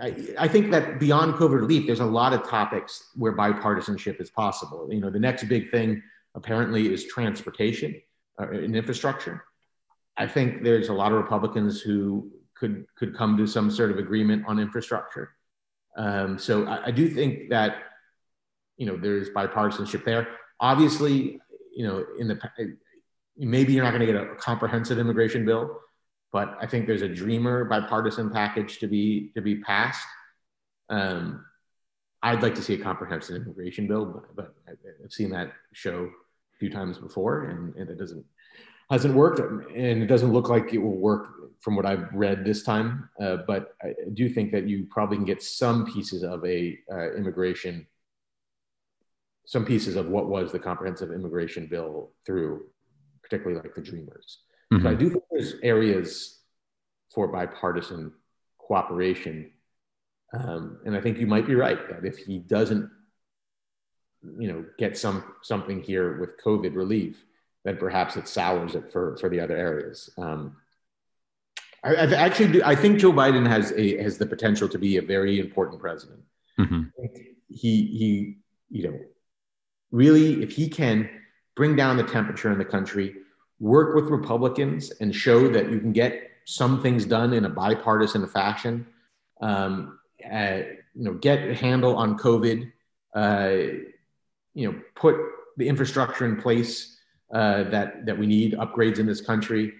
I, 0.00 0.14
I, 0.38 0.48
think 0.48 0.70
that 0.70 0.98
beyond 0.98 1.34
COVID 1.34 1.60
relief, 1.60 1.86
there's 1.86 2.00
a 2.00 2.06
lot 2.06 2.32
of 2.32 2.48
topics 2.48 3.10
where 3.14 3.36
bipartisanship 3.36 4.20
is 4.20 4.30
possible. 4.30 4.88
You 4.90 5.00
know, 5.00 5.10
the 5.10 5.20
next 5.20 5.44
big 5.44 5.70
thing 5.70 6.02
apparently 6.34 6.92
is 6.92 7.04
transportation 7.04 8.00
uh, 8.40 8.48
and 8.48 8.74
infrastructure. 8.74 9.44
I 10.16 10.26
think 10.26 10.62
there's 10.62 10.88
a 10.88 10.94
lot 10.94 11.12
of 11.12 11.18
Republicans 11.18 11.82
who 11.82 12.30
could 12.58 12.86
could 12.96 13.16
come 13.16 13.36
to 13.36 13.46
some 13.46 13.70
sort 13.70 13.90
of 13.90 13.98
agreement 13.98 14.44
on 14.46 14.58
infrastructure. 14.58 15.32
Um, 15.96 16.38
so 16.38 16.66
I, 16.66 16.86
I, 16.86 16.90
do 16.90 17.08
think 17.08 17.50
that 17.50 17.76
you 18.76 18.86
know 18.86 18.96
there's 18.96 19.30
bipartisanship 19.30 20.04
there. 20.04 20.28
Obviously, 20.60 21.40
you 21.74 21.86
know, 21.86 22.04
in 22.18 22.28
the 22.28 22.38
maybe 23.36 23.72
you're 23.72 23.84
not 23.84 23.90
going 23.90 24.06
to 24.06 24.12
get 24.12 24.16
a 24.16 24.34
comprehensive 24.36 24.98
immigration 24.98 25.44
bill, 25.44 25.80
but 26.32 26.56
I 26.60 26.66
think 26.66 26.86
there's 26.86 27.02
a 27.02 27.08
dreamer 27.08 27.64
bipartisan 27.64 28.30
package 28.30 28.78
to 28.80 28.86
be 28.86 29.30
to 29.34 29.40
be 29.40 29.56
passed. 29.56 30.06
Um, 30.88 31.44
I'd 32.22 32.42
like 32.42 32.54
to 32.56 32.62
see 32.62 32.74
a 32.74 32.78
comprehensive 32.78 33.36
immigration 33.36 33.86
bill, 33.86 34.06
but, 34.06 34.36
but 34.36 34.54
I've 34.68 35.12
seen 35.12 35.30
that 35.30 35.52
show 35.72 36.04
a 36.04 36.58
few 36.58 36.70
times 36.70 36.98
before, 36.98 37.44
and, 37.44 37.74
and 37.76 37.90
it 37.90 37.98
doesn't 37.98 38.24
hasn't 38.90 39.14
worked, 39.14 39.40
and 39.40 40.02
it 40.02 40.06
doesn't 40.06 40.32
look 40.32 40.48
like 40.48 40.72
it 40.72 40.78
will 40.78 40.96
work 40.96 41.28
from 41.60 41.76
what 41.76 41.86
I've 41.86 42.12
read 42.12 42.44
this 42.44 42.62
time. 42.62 43.08
Uh, 43.20 43.38
but 43.46 43.74
I 43.82 43.94
do 44.14 44.28
think 44.28 44.52
that 44.52 44.68
you 44.68 44.86
probably 44.90 45.16
can 45.16 45.26
get 45.26 45.42
some 45.42 45.86
pieces 45.86 46.22
of 46.22 46.44
a 46.44 46.78
uh, 46.90 47.14
immigration, 47.14 47.86
some 49.46 49.64
pieces 49.64 49.96
of 49.96 50.08
what 50.08 50.28
was 50.28 50.52
the 50.52 50.58
comprehensive 50.58 51.10
immigration 51.10 51.66
bill 51.66 52.12
through, 52.24 52.66
particularly 53.22 53.60
like 53.60 53.74
the 53.74 53.80
Dreamers. 53.80 54.38
Mm-hmm. 54.72 54.84
So 54.84 54.90
I 54.90 54.94
do 54.94 55.10
think 55.10 55.24
there's 55.30 55.54
areas 55.62 56.40
for 57.14 57.28
bipartisan 57.28 58.12
cooperation, 58.58 59.52
um, 60.32 60.80
and 60.84 60.96
I 60.96 61.00
think 61.00 61.18
you 61.18 61.26
might 61.26 61.46
be 61.46 61.54
right 61.54 61.88
that 61.88 62.04
if 62.04 62.18
he 62.18 62.38
doesn't, 62.38 62.90
you 64.38 64.52
know, 64.52 64.64
get 64.78 64.98
some 64.98 65.22
something 65.42 65.82
here 65.82 66.18
with 66.18 66.40
COVID 66.44 66.74
relief, 66.74 67.24
then 67.64 67.76
perhaps 67.76 68.16
it 68.16 68.26
sours 68.26 68.74
it 68.74 68.92
for 68.92 69.16
for 69.18 69.28
the 69.28 69.40
other 69.40 69.56
areas. 69.56 70.10
Um, 70.18 70.56
I, 71.86 71.94
I 71.94 72.14
actually 72.14 72.52
do, 72.52 72.62
I 72.64 72.74
think 72.74 72.98
Joe 72.98 73.12
Biden 73.12 73.46
has 73.46 73.72
a 73.76 74.02
has 74.02 74.18
the 74.18 74.26
potential 74.26 74.68
to 74.68 74.78
be 74.78 74.96
a 74.96 75.02
very 75.02 75.38
important 75.38 75.80
president. 75.80 76.20
Mm-hmm. 76.58 76.82
He 77.48 77.86
he 77.86 78.38
you 78.70 78.90
know 78.90 78.98
really 79.92 80.42
if 80.42 80.52
he 80.52 80.68
can 80.68 81.08
bring 81.54 81.76
down 81.76 81.96
the 81.96 82.02
temperature 82.02 82.50
in 82.50 82.58
the 82.58 82.64
country, 82.64 83.14
work 83.60 83.94
with 83.94 84.06
Republicans, 84.06 84.90
and 85.00 85.14
show 85.14 85.48
that 85.48 85.70
you 85.70 85.78
can 85.80 85.92
get 85.92 86.30
some 86.44 86.82
things 86.82 87.04
done 87.06 87.32
in 87.32 87.44
a 87.44 87.48
bipartisan 87.48 88.26
fashion. 88.26 88.86
Um, 89.40 89.98
uh, 90.30 90.60
you 90.94 91.04
know, 91.04 91.14
get 91.14 91.48
a 91.48 91.54
handle 91.54 91.96
on 91.96 92.18
COVID. 92.18 92.72
Uh, 93.14 93.56
you 94.54 94.70
know, 94.72 94.80
put 94.94 95.16
the 95.56 95.68
infrastructure 95.68 96.26
in 96.26 96.36
place 96.36 96.98
uh, 97.32 97.64
that 97.64 98.06
that 98.06 98.18
we 98.18 98.26
need, 98.26 98.54
upgrades 98.54 98.98
in 98.98 99.06
this 99.06 99.20
country. 99.20 99.72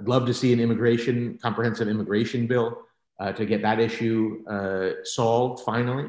I'd 0.00 0.08
love 0.08 0.24
to 0.26 0.34
see 0.34 0.50
an 0.54 0.60
immigration, 0.60 1.38
comprehensive 1.42 1.86
immigration 1.86 2.46
bill 2.46 2.78
uh, 3.18 3.32
to 3.32 3.44
get 3.44 3.60
that 3.60 3.78
issue 3.78 4.42
uh, 4.48 5.04
solved 5.04 5.62
finally. 5.62 6.06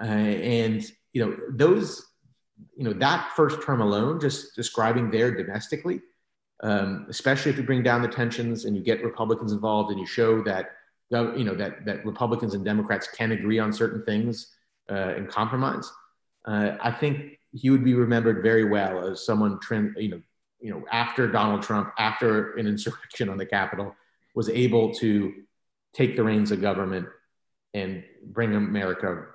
Uh, 0.00 0.04
and, 0.04 0.84
you 1.12 1.26
know, 1.26 1.36
those, 1.50 2.06
you 2.76 2.84
know, 2.84 2.92
that 2.92 3.32
first 3.34 3.60
term 3.60 3.80
alone, 3.80 4.20
just 4.20 4.54
describing 4.54 5.10
there 5.10 5.32
domestically, 5.34 6.00
um, 6.62 7.06
especially 7.08 7.50
if 7.50 7.56
you 7.56 7.64
bring 7.64 7.82
down 7.82 8.02
the 8.02 8.08
tensions 8.08 8.66
and 8.66 8.76
you 8.76 8.82
get 8.84 9.02
Republicans 9.02 9.50
involved 9.52 9.90
and 9.90 9.98
you 9.98 10.06
show 10.06 10.40
that, 10.44 10.70
you 11.10 11.42
know, 11.42 11.56
that, 11.56 11.84
that 11.84 12.06
Republicans 12.06 12.54
and 12.54 12.64
Democrats 12.64 13.08
can 13.08 13.32
agree 13.32 13.58
on 13.58 13.72
certain 13.72 14.04
things 14.04 14.54
uh, 14.90 15.14
and 15.16 15.28
compromise. 15.28 15.90
Uh, 16.44 16.76
I 16.80 16.92
think 16.92 17.40
he 17.52 17.70
would 17.70 17.82
be 17.82 17.94
remembered 17.94 18.44
very 18.44 18.64
well 18.64 19.04
as 19.08 19.26
someone, 19.26 19.58
you 19.96 20.08
know, 20.08 20.22
you 20.60 20.70
know, 20.70 20.84
after 20.90 21.30
Donald 21.30 21.62
Trump, 21.62 21.92
after 21.98 22.54
an 22.56 22.66
insurrection 22.66 23.28
on 23.28 23.36
the 23.36 23.46
Capitol, 23.46 23.94
was 24.34 24.48
able 24.48 24.92
to 24.94 25.32
take 25.94 26.16
the 26.16 26.22
reins 26.22 26.50
of 26.50 26.60
government 26.60 27.06
and 27.74 28.02
bring 28.24 28.54
America 28.54 29.26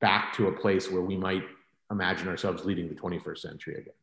back 0.00 0.34
to 0.34 0.48
a 0.48 0.52
place 0.52 0.90
where 0.90 1.02
we 1.02 1.16
might 1.16 1.44
imagine 1.90 2.28
ourselves 2.28 2.64
leading 2.64 2.88
the 2.88 2.94
21st 2.94 3.38
century 3.38 3.74
again. 3.74 3.94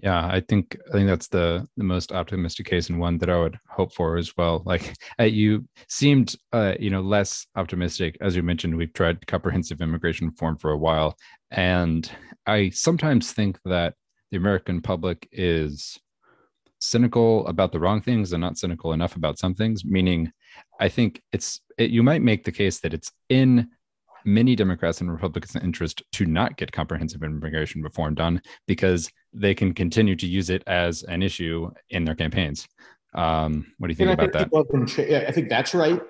Yeah, 0.00 0.24
I 0.26 0.40
think 0.48 0.78
I 0.88 0.92
think 0.92 1.08
that's 1.08 1.26
the 1.26 1.66
the 1.76 1.82
most 1.82 2.12
optimistic 2.12 2.66
case 2.66 2.88
and 2.88 3.00
one 3.00 3.18
that 3.18 3.28
I 3.28 3.36
would 3.36 3.58
hope 3.68 3.92
for 3.92 4.16
as 4.16 4.36
well. 4.36 4.62
Like 4.64 4.94
uh, 5.18 5.24
you 5.24 5.66
seemed, 5.88 6.36
uh, 6.52 6.74
you 6.78 6.90
know, 6.90 7.00
less 7.00 7.46
optimistic 7.56 8.16
as 8.20 8.36
you 8.36 8.44
mentioned. 8.44 8.76
We've 8.76 8.92
tried 8.92 9.26
comprehensive 9.26 9.80
immigration 9.80 10.28
reform 10.28 10.56
for 10.56 10.70
a 10.70 10.78
while, 10.78 11.16
and 11.50 12.08
I 12.46 12.70
sometimes 12.70 13.32
think 13.32 13.58
that 13.64 13.94
the 14.30 14.36
American 14.36 14.80
public 14.80 15.28
is 15.32 15.98
cynical 16.80 17.46
about 17.46 17.72
the 17.72 17.80
wrong 17.80 18.00
things 18.00 18.32
and 18.32 18.40
not 18.40 18.58
cynical 18.58 18.92
enough 18.92 19.16
about 19.16 19.38
some 19.38 19.54
things. 19.54 19.84
Meaning, 19.84 20.32
I 20.80 20.88
think 20.88 21.22
it's 21.32 21.60
it, 21.76 21.90
you 21.90 22.02
might 22.02 22.22
make 22.22 22.44
the 22.44 22.52
case 22.52 22.80
that 22.80 22.94
it's 22.94 23.12
in 23.28 23.68
many 24.24 24.54
Democrats 24.54 25.00
and 25.00 25.10
Republicans' 25.10 25.56
interest 25.56 26.02
to 26.12 26.26
not 26.26 26.56
get 26.56 26.72
comprehensive 26.72 27.22
immigration 27.22 27.82
reform 27.82 28.14
done 28.14 28.40
because 28.66 29.10
they 29.32 29.54
can 29.54 29.72
continue 29.72 30.16
to 30.16 30.26
use 30.26 30.50
it 30.50 30.62
as 30.66 31.02
an 31.04 31.22
issue 31.22 31.70
in 31.90 32.04
their 32.04 32.14
campaigns. 32.14 32.66
Um, 33.14 33.72
what 33.78 33.88
do 33.88 33.92
you 33.92 33.96
think 33.96 34.10
about 34.10 34.32
think 34.32 34.94
that? 34.94 35.08
yeah, 35.08 35.24
I 35.26 35.32
think 35.32 35.48
that's 35.48 35.74
right. 35.74 36.00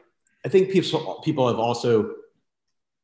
I 0.44 0.48
think 0.48 0.70
people 0.70 1.20
people 1.24 1.48
have 1.48 1.58
also, 1.58 2.12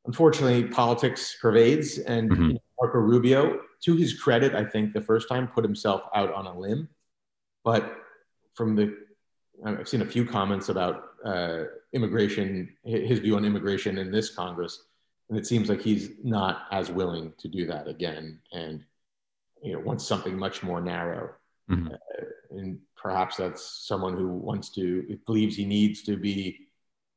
unfortunately, 0.07 0.65
politics 0.65 1.37
pervades, 1.41 1.99
and 1.99 2.31
mm-hmm. 2.31 2.43
you 2.43 2.53
know, 2.55 2.61
Marco 2.81 2.99
Rubio 2.99 3.61
to 3.85 3.97
his 3.97 4.15
credit, 4.15 4.55
I 4.55 4.65
think 4.65 4.93
the 4.93 5.01
first 5.01 5.29
time 5.29 5.49
put 5.49 5.65
himself 5.65 6.03
out 6.15 6.33
on 6.33 6.47
a 6.47 6.59
limb. 6.59 6.89
But 7.65 7.97
from 8.55 8.77
the, 8.77 8.97
I've 9.65 9.89
seen 9.89 10.03
a 10.03 10.07
few 10.07 10.25
comments 10.25 10.69
about 10.69 11.05
uh, 11.25 11.65
immigration, 11.93 12.75
his 12.85 13.19
view 13.19 13.37
on 13.37 13.45
immigration 13.45 13.99
in 13.99 14.11
this 14.11 14.35
Congress, 14.35 14.85
and 15.29 15.39
it 15.39 15.47
seems 15.47 15.69
like 15.69 15.81
he's 15.81 16.11
not 16.23 16.65
as 16.71 16.91
willing 16.91 17.33
to 17.39 17.49
do 17.49 17.67
that 17.67 17.89
again. 17.89 18.41
And 18.53 18.85
you 19.63 19.73
know, 19.73 19.81
wants 19.81 20.07
something 20.07 20.39
much 20.39 20.63
more 20.63 20.81
narrow. 20.81 21.31
Mm-hmm. 21.71 21.89
Uh, 21.89 22.25
and 22.51 22.79
perhaps 22.97 23.37
that's 23.37 23.87
someone 23.87 24.17
who 24.17 24.29
wants 24.29 24.69
to 24.71 25.19
believes 25.27 25.57
he 25.57 25.65
needs 25.65 26.03
to 26.03 26.17
be 26.17 26.69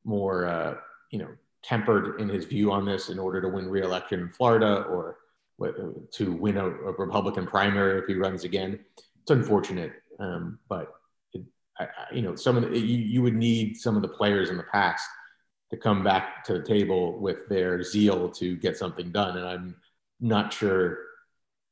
more, 0.05 0.47
uh, 0.47 0.75
you 1.11 1.19
know, 1.19 1.29
tempered 1.63 2.21
in 2.21 2.29
his 2.29 2.45
view 2.45 2.71
on 2.71 2.85
this 2.85 3.09
in 3.09 3.19
order 3.19 3.41
to 3.41 3.49
win 3.49 3.69
re-election 3.69 4.21
in 4.21 4.29
Florida 4.29 4.83
or 4.83 5.17
to 5.59 6.31
win 6.33 6.57
a, 6.57 6.65
a, 6.65 6.91
Republican 6.93 7.47
primary 7.47 7.99
if 7.99 8.05
he 8.05 8.13
runs 8.13 8.43
again. 8.43 8.79
It's 9.21 9.31
unfortunate, 9.31 9.91
um, 10.19 10.59
but 10.69 10.93
it, 11.33 11.43
I, 11.79 11.87
you 12.13 12.21
know, 12.21 12.35
some 12.35 12.57
of 12.57 12.69
the, 12.69 12.77
you, 12.77 12.97
you 12.97 13.21
would 13.21 13.35
need 13.35 13.77
some 13.77 13.95
of 13.95 14.01
the 14.01 14.07
players 14.07 14.49
in 14.49 14.57
the 14.57 14.63
past 14.63 15.07
to 15.71 15.77
come 15.77 16.03
back 16.03 16.43
to 16.45 16.53
the 16.53 16.63
table 16.63 17.19
with 17.19 17.47
their 17.49 17.83
zeal 17.83 18.29
to 18.29 18.55
get 18.57 18.77
something 18.77 19.11
done. 19.11 19.37
And 19.37 19.47
I'm 19.47 19.75
not 20.21 20.53
sure 20.53 20.99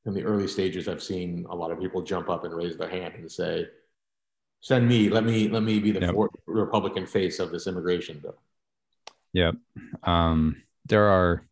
in 0.05 0.13
the 0.13 0.23
early 0.23 0.47
stages 0.47 0.87
I've 0.87 1.03
seen 1.03 1.45
a 1.49 1.55
lot 1.55 1.71
of 1.71 1.79
people 1.79 2.01
jump 2.01 2.29
up 2.29 2.43
and 2.43 2.53
raise 2.53 2.77
their 2.77 2.89
hand 2.89 3.13
and 3.15 3.31
say, 3.31 3.67
"Send 4.61 4.87
me, 4.87 5.09
let 5.09 5.23
me, 5.23 5.47
let 5.47 5.63
me 5.63 5.79
be 5.79 5.91
the 5.91 6.01
yep. 6.01 6.15
Republican 6.45 7.05
face 7.05 7.39
of 7.39 7.51
this 7.51 7.67
immigration 7.67 8.19
bill." 8.19 8.37
Yep. 9.33 9.55
Um, 10.03 10.63
there 10.85 11.07
are 11.07 11.43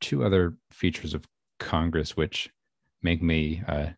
two 0.00 0.24
other 0.24 0.54
features 0.70 1.14
of 1.14 1.24
Congress 1.64 2.16
which 2.16 2.50
make 3.02 3.22
me 3.22 3.62
uh, 3.68 3.88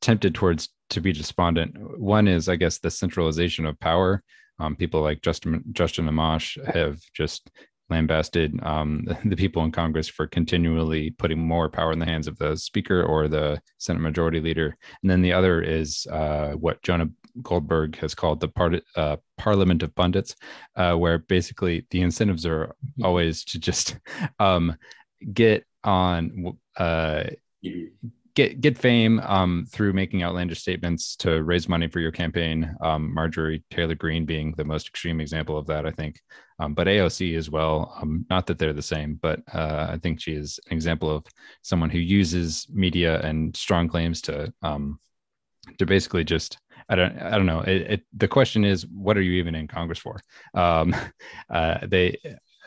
tempted 0.00 0.34
towards 0.34 0.68
to 0.90 1.00
be 1.00 1.12
despondent. 1.12 1.74
One 1.98 2.28
is, 2.28 2.48
I 2.48 2.56
guess, 2.56 2.78
the 2.78 2.90
centralization 2.90 3.66
of 3.66 3.78
power. 3.80 4.22
Um, 4.58 4.76
people 4.76 5.02
like 5.02 5.22
Justin 5.22 5.62
Justin 5.72 6.08
Amash 6.08 6.56
have 6.72 7.00
just 7.12 7.50
lambasted 7.88 8.58
um, 8.62 9.06
the 9.24 9.36
people 9.36 9.64
in 9.64 9.72
Congress 9.72 10.08
for 10.08 10.26
continually 10.26 11.10
putting 11.10 11.38
more 11.38 11.68
power 11.68 11.92
in 11.92 11.98
the 11.98 12.06
hands 12.06 12.26
of 12.26 12.38
the 12.38 12.56
Speaker 12.56 13.02
or 13.02 13.28
the 13.28 13.60
Senate 13.78 14.00
Majority 14.00 14.40
Leader. 14.40 14.76
And 15.02 15.10
then 15.10 15.22
the 15.22 15.32
other 15.32 15.60
is 15.60 16.06
uh, 16.10 16.52
what 16.52 16.82
Jonah 16.82 17.08
Goldberg 17.42 17.96
has 17.98 18.14
called 18.14 18.40
the 18.40 18.48
part, 18.48 18.82
uh, 18.96 19.16
Parliament 19.36 19.82
of 19.82 19.94
Pundits, 19.94 20.36
uh, 20.74 20.94
where 20.94 21.18
basically 21.18 21.86
the 21.90 22.00
incentives 22.00 22.46
are 22.46 22.74
always 23.02 23.44
to 23.44 23.58
just 23.58 23.98
um, 24.38 24.76
get 25.32 25.64
on 25.84 26.56
uh, 26.76 27.24
get 28.36 28.60
get 28.60 28.78
fame 28.78 29.18
um, 29.20 29.66
through 29.68 29.94
making 29.94 30.22
outlandish 30.22 30.60
statements 30.60 31.16
to 31.16 31.42
raise 31.42 31.68
money 31.68 31.88
for 31.88 31.98
your 31.98 32.12
campaign. 32.12 32.76
Um, 32.80 33.12
Marjorie 33.12 33.64
Taylor 33.70 33.96
Greene 33.96 34.26
being 34.26 34.52
the 34.56 34.64
most 34.64 34.86
extreme 34.88 35.20
example 35.20 35.58
of 35.58 35.66
that, 35.66 35.86
I 35.86 35.90
think. 35.90 36.20
Um, 36.60 36.74
but 36.74 36.86
AOC 36.86 37.36
as 37.36 37.50
well. 37.50 37.96
Um, 38.00 38.26
not 38.30 38.46
that 38.46 38.58
they're 38.58 38.72
the 38.72 38.82
same, 38.82 39.18
but 39.20 39.40
uh, 39.52 39.88
I 39.90 39.98
think 40.00 40.20
she 40.20 40.34
is 40.34 40.60
an 40.66 40.74
example 40.74 41.10
of 41.10 41.24
someone 41.62 41.90
who 41.90 41.98
uses 41.98 42.66
media 42.70 43.20
and 43.22 43.56
strong 43.56 43.88
claims 43.88 44.20
to 44.22 44.52
um, 44.62 45.00
to 45.78 45.86
basically 45.86 46.22
just. 46.22 46.58
I 46.88 46.94
don't. 46.94 47.18
I 47.18 47.30
don't 47.30 47.46
know. 47.46 47.60
It, 47.60 47.90
it, 47.90 48.02
the 48.16 48.28
question 48.28 48.64
is, 48.64 48.86
what 48.86 49.16
are 49.16 49.22
you 49.22 49.32
even 49.32 49.56
in 49.56 49.66
Congress 49.66 49.98
for? 49.98 50.20
Um, 50.54 50.94
uh, 51.50 51.78
they. 51.86 52.16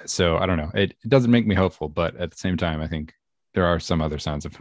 So 0.06 0.38
I 0.38 0.46
don't 0.46 0.58
know. 0.58 0.72
It, 0.74 0.96
it 1.04 1.10
doesn't 1.10 1.32
make 1.32 1.46
me 1.46 1.56
hopeful, 1.56 1.90
but 1.90 2.16
at 2.16 2.32
the 2.32 2.38
same 2.38 2.58
time, 2.58 2.82
I 2.82 2.88
think 2.88 3.14
there 3.54 3.66
are 3.66 3.80
some 3.80 4.02
other 4.02 4.20
signs 4.20 4.46
of 4.46 4.58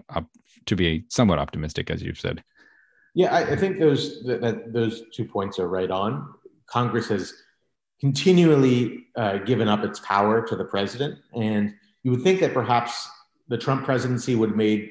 to 0.66 0.76
be 0.76 1.04
somewhat 1.08 1.38
optimistic, 1.38 1.90
as 1.90 2.02
you've 2.02 2.20
said. 2.20 2.42
Yeah, 3.14 3.34
I, 3.34 3.52
I 3.52 3.56
think 3.56 3.78
those 3.78 4.22
that, 4.24 4.40
that, 4.40 4.72
those 4.72 5.02
two 5.12 5.24
points 5.24 5.58
are 5.58 5.68
right 5.68 5.90
on. 5.90 6.34
Congress 6.66 7.08
has 7.08 7.32
continually 8.00 9.06
uh, 9.16 9.38
given 9.38 9.68
up 9.68 9.82
its 9.84 10.00
power 10.00 10.46
to 10.46 10.56
the 10.56 10.64
president, 10.64 11.18
and 11.34 11.74
you 12.02 12.10
would 12.12 12.22
think 12.22 12.40
that 12.40 12.54
perhaps 12.54 13.08
the 13.48 13.58
Trump 13.58 13.84
presidency 13.84 14.34
would 14.34 14.50
have 14.50 14.56
made 14.56 14.90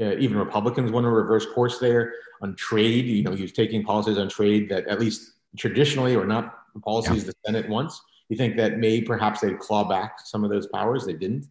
uh, 0.00 0.16
even 0.18 0.36
Republicans 0.36 0.92
want 0.92 1.04
to 1.04 1.10
reverse 1.10 1.46
course 1.54 1.78
there 1.78 2.12
on 2.42 2.54
trade. 2.56 3.06
You 3.06 3.22
know, 3.22 3.32
he 3.32 3.42
was 3.42 3.52
taking 3.52 3.82
policies 3.82 4.18
on 4.18 4.28
trade 4.28 4.68
that 4.68 4.86
at 4.86 5.00
least 5.00 5.32
traditionally 5.56 6.14
or 6.14 6.26
not 6.26 6.54
the 6.74 6.80
policies 6.80 7.24
yeah. 7.24 7.30
the 7.30 7.34
Senate 7.46 7.68
wants. 7.68 8.02
You 8.28 8.36
think 8.36 8.56
that 8.56 8.78
may 8.78 9.00
perhaps 9.00 9.40
they'd 9.40 9.58
claw 9.58 9.84
back 9.84 10.18
some 10.24 10.44
of 10.44 10.50
those 10.50 10.66
powers. 10.66 11.06
They 11.06 11.14
didn't. 11.14 11.46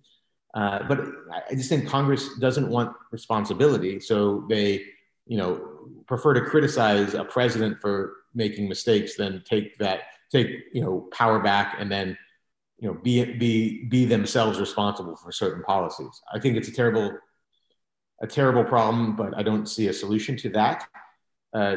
Uh, 0.55 0.87
but 0.87 0.99
I 1.49 1.53
just 1.53 1.67
think 1.67 1.87
Congress 1.87 2.37
doesn't 2.39 2.69
want 2.69 2.95
responsibility, 3.11 3.99
so 3.99 4.45
they, 4.47 4.85
you 5.27 5.37
know, 5.37 5.59
prefer 6.07 6.33
to 6.33 6.41
criticize 6.41 7.13
a 7.13 7.25
president 7.25 7.81
for 7.81 8.13
making 8.33 8.69
mistakes 8.69 9.15
than 9.15 9.43
take 9.43 9.77
that 9.79 10.01
take 10.31 10.47
you 10.73 10.81
know 10.81 11.07
power 11.11 11.39
back 11.39 11.75
and 11.79 11.91
then 11.91 12.17
you 12.79 12.87
know 12.87 12.93
be 12.93 13.23
be 13.33 13.83
be 13.85 14.05
themselves 14.05 14.59
responsible 14.59 15.17
for 15.17 15.31
certain 15.31 15.61
policies. 15.63 16.21
I 16.33 16.39
think 16.39 16.55
it's 16.55 16.69
a 16.69 16.73
terrible 16.73 17.17
a 18.21 18.27
terrible 18.27 18.63
problem, 18.63 19.17
but 19.17 19.37
I 19.37 19.43
don't 19.43 19.67
see 19.67 19.87
a 19.87 19.93
solution 19.93 20.37
to 20.37 20.49
that. 20.51 20.87
Uh, 21.53 21.75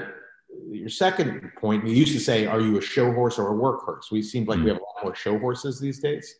your 0.71 0.89
second 0.89 1.51
point, 1.61 1.83
we 1.83 1.93
used 1.93 2.13
to 2.13 2.21
say, 2.21 2.47
"Are 2.47 2.61
you 2.61 2.79
a 2.79 2.81
show 2.81 3.13
horse 3.13 3.41
or 3.41 3.53
a 3.53 3.57
workhorse?" 3.59 4.13
We 4.13 4.23
seem 4.23 4.45
like 4.45 4.61
we 4.61 4.69
have 4.69 4.79
a 4.79 4.81
lot 4.81 5.03
more 5.03 5.15
show 5.17 5.37
horses 5.37 5.81
these 5.81 5.99
days 5.99 6.37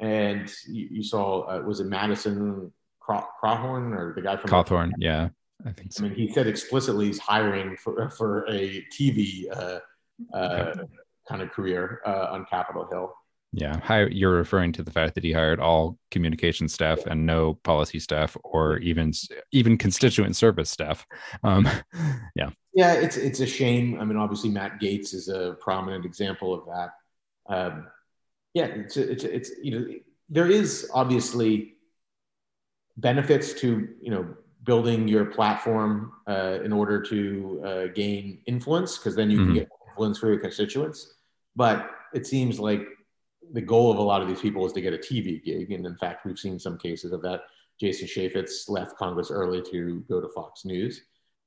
and 0.00 0.52
you, 0.66 0.88
you 0.90 1.02
saw 1.02 1.42
uh, 1.42 1.62
was 1.62 1.80
it 1.80 1.86
Madison 1.86 2.72
Craw- 3.00 3.28
Crawhorn 3.42 3.96
or 3.96 4.12
the 4.14 4.22
guy 4.22 4.36
from 4.36 4.50
Cawthorn? 4.50 4.92
Yeah, 4.98 5.28
I 5.64 5.72
think. 5.72 5.92
So. 5.92 6.04
I 6.04 6.08
mean, 6.08 6.16
he 6.16 6.32
said 6.32 6.46
explicitly 6.46 7.06
he's 7.06 7.18
hiring 7.18 7.76
for 7.76 8.10
for 8.10 8.46
a 8.48 8.84
TV 8.92 9.44
uh, 9.50 9.80
uh, 10.36 10.74
kind 11.28 11.42
of 11.42 11.50
career 11.50 12.00
uh, 12.06 12.28
on 12.30 12.46
Capitol 12.46 12.86
Hill. 12.90 13.14
Yeah, 13.52 13.80
Hi, 13.84 14.04
you're 14.06 14.32
referring 14.32 14.72
to 14.72 14.82
the 14.82 14.90
fact 14.90 15.14
that 15.14 15.24
he 15.24 15.32
hired 15.32 15.60
all 15.60 15.96
communication 16.10 16.68
staff 16.68 17.06
and 17.06 17.24
no 17.24 17.54
policy 17.54 17.98
staff, 17.98 18.36
or 18.44 18.78
even 18.78 19.12
even 19.52 19.78
constituent 19.78 20.36
service 20.36 20.68
staff. 20.68 21.06
Um, 21.42 21.66
yeah, 22.36 22.50
yeah, 22.74 22.92
it's 22.92 23.16
it's 23.16 23.40
a 23.40 23.46
shame. 23.46 23.98
I 23.98 24.04
mean, 24.04 24.18
obviously 24.18 24.50
Matt 24.50 24.78
Gaetz 24.78 25.14
is 25.14 25.28
a 25.28 25.56
prominent 25.60 26.04
example 26.04 26.52
of 26.52 26.66
that. 26.66 26.90
Um, 27.48 27.86
yeah, 28.56 28.68
it's 28.68 28.96
it's 28.96 29.24
it's 29.24 29.50
you 29.62 29.72
know 29.72 29.86
there 30.30 30.50
is 30.50 30.90
obviously 30.94 31.74
benefits 32.96 33.52
to 33.60 33.88
you 34.00 34.10
know 34.10 34.34
building 34.64 35.06
your 35.06 35.26
platform 35.26 36.12
uh, 36.26 36.58
in 36.64 36.72
order 36.72 37.02
to 37.02 37.62
uh, 37.66 37.86
gain 37.94 38.38
influence 38.46 38.96
because 38.96 39.14
then 39.14 39.30
you 39.30 39.40
mm-hmm. 39.40 39.48
can 39.48 39.54
get 39.56 39.68
influence 39.90 40.18
for 40.18 40.28
your 40.28 40.40
constituents. 40.40 41.16
But 41.54 41.90
it 42.14 42.26
seems 42.26 42.58
like 42.58 42.80
the 43.52 43.60
goal 43.60 43.90
of 43.92 43.98
a 43.98 44.02
lot 44.02 44.22
of 44.22 44.28
these 44.28 44.40
people 44.40 44.64
is 44.64 44.72
to 44.72 44.80
get 44.80 44.94
a 44.94 44.98
TV 45.08 45.44
gig, 45.44 45.72
and 45.72 45.84
in 45.84 45.96
fact, 45.98 46.24
we've 46.24 46.38
seen 46.38 46.58
some 46.58 46.78
cases 46.78 47.12
of 47.12 47.20
that. 47.22 47.42
Jason 47.78 48.08
Chaffetz 48.08 48.70
left 48.70 48.96
Congress 48.96 49.30
early 49.30 49.60
to 49.70 50.02
go 50.08 50.18
to 50.18 50.28
Fox 50.34 50.64
News. 50.64 51.02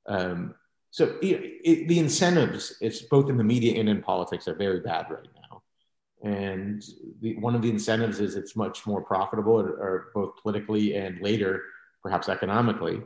Um, 0.06 0.54
so 0.92 1.18
it, 1.20 1.58
it, 1.64 1.88
the 1.88 1.98
incentives, 1.98 2.76
it's 2.80 3.02
both 3.02 3.28
in 3.28 3.36
the 3.36 3.42
media 3.42 3.80
and 3.80 3.88
in 3.88 4.00
politics, 4.00 4.46
are 4.46 4.54
very 4.54 4.78
bad 4.78 5.06
right 5.10 5.28
now. 5.34 5.39
And 6.22 6.82
the, 7.20 7.36
one 7.36 7.54
of 7.54 7.62
the 7.62 7.70
incentives 7.70 8.20
is 8.20 8.36
it's 8.36 8.54
much 8.54 8.86
more 8.86 9.02
profitable, 9.02 9.58
or, 9.58 9.68
or 9.68 10.10
both 10.14 10.34
politically 10.42 10.94
and 10.96 11.20
later, 11.20 11.62
perhaps 12.02 12.28
economically, 12.28 13.00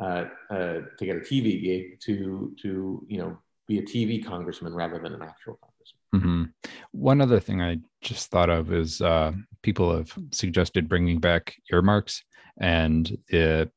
uh, 0.00 0.24
uh, 0.50 0.80
to 0.98 1.04
get 1.04 1.16
a 1.16 1.20
TV 1.20 1.62
gig 1.62 2.00
to 2.00 2.54
to 2.62 3.04
you 3.08 3.18
know 3.18 3.38
be 3.66 3.78
a 3.78 3.82
TV 3.82 4.24
congressman 4.24 4.74
rather 4.74 4.98
than 4.98 5.12
an 5.12 5.22
actual 5.22 5.58
congressman. 5.60 6.02
Mm-hmm. 6.14 6.70
One 6.92 7.20
other 7.20 7.40
thing 7.40 7.62
I 7.62 7.78
just 8.00 8.30
thought 8.30 8.50
of 8.50 8.72
is 8.72 9.00
uh, 9.00 9.32
people 9.62 9.96
have 9.96 10.12
suggested 10.30 10.88
bringing 10.88 11.18
back 11.18 11.54
earmarks, 11.72 12.22
and 12.60 13.16
the 13.28 13.70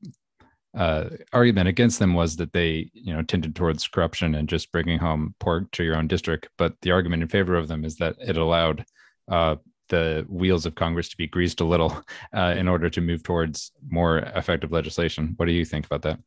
uh, 0.76 1.10
argument 1.32 1.70
against 1.70 2.00
them 2.00 2.14
was 2.14 2.36
that 2.36 2.54
they, 2.54 2.90
you 2.94 3.14
know, 3.14 3.22
tended 3.22 3.56
towards 3.56 3.88
corruption 3.88 4.36
and 4.36 4.50
just 4.50 4.72
bringing 4.72 5.00
home 5.00 5.34
pork 5.40 5.72
to 5.72 5.84
your 5.84 5.96
own 5.96 6.08
district. 6.08 6.50
But 6.58 6.76
the 6.82 6.92
argument 6.92 7.24
in 7.24 7.30
favor 7.30 7.56
of 7.56 7.68
them 7.68 7.86
is 7.86 7.96
that 7.98 8.16
it 8.20 8.38
allowed 8.38 8.86
uh, 9.32 9.56
the 9.90 10.26
wheels 10.28 10.66
of 10.66 10.76
Congress 10.76 11.10
to 11.10 11.18
be 11.18 11.28
greased 11.28 11.62
a 11.62 11.66
little 11.66 12.04
uh, 12.34 12.56
in 12.58 12.68
order 12.68 12.90
to 12.90 13.02
move 13.02 13.24
towards 13.24 13.72
more 13.88 14.20
effective 14.20 14.72
legislation. 14.72 15.34
What 15.38 15.46
do 15.46 15.54
you 15.54 15.66
think 15.66 15.86
about 15.86 16.02
that? 16.04 16.20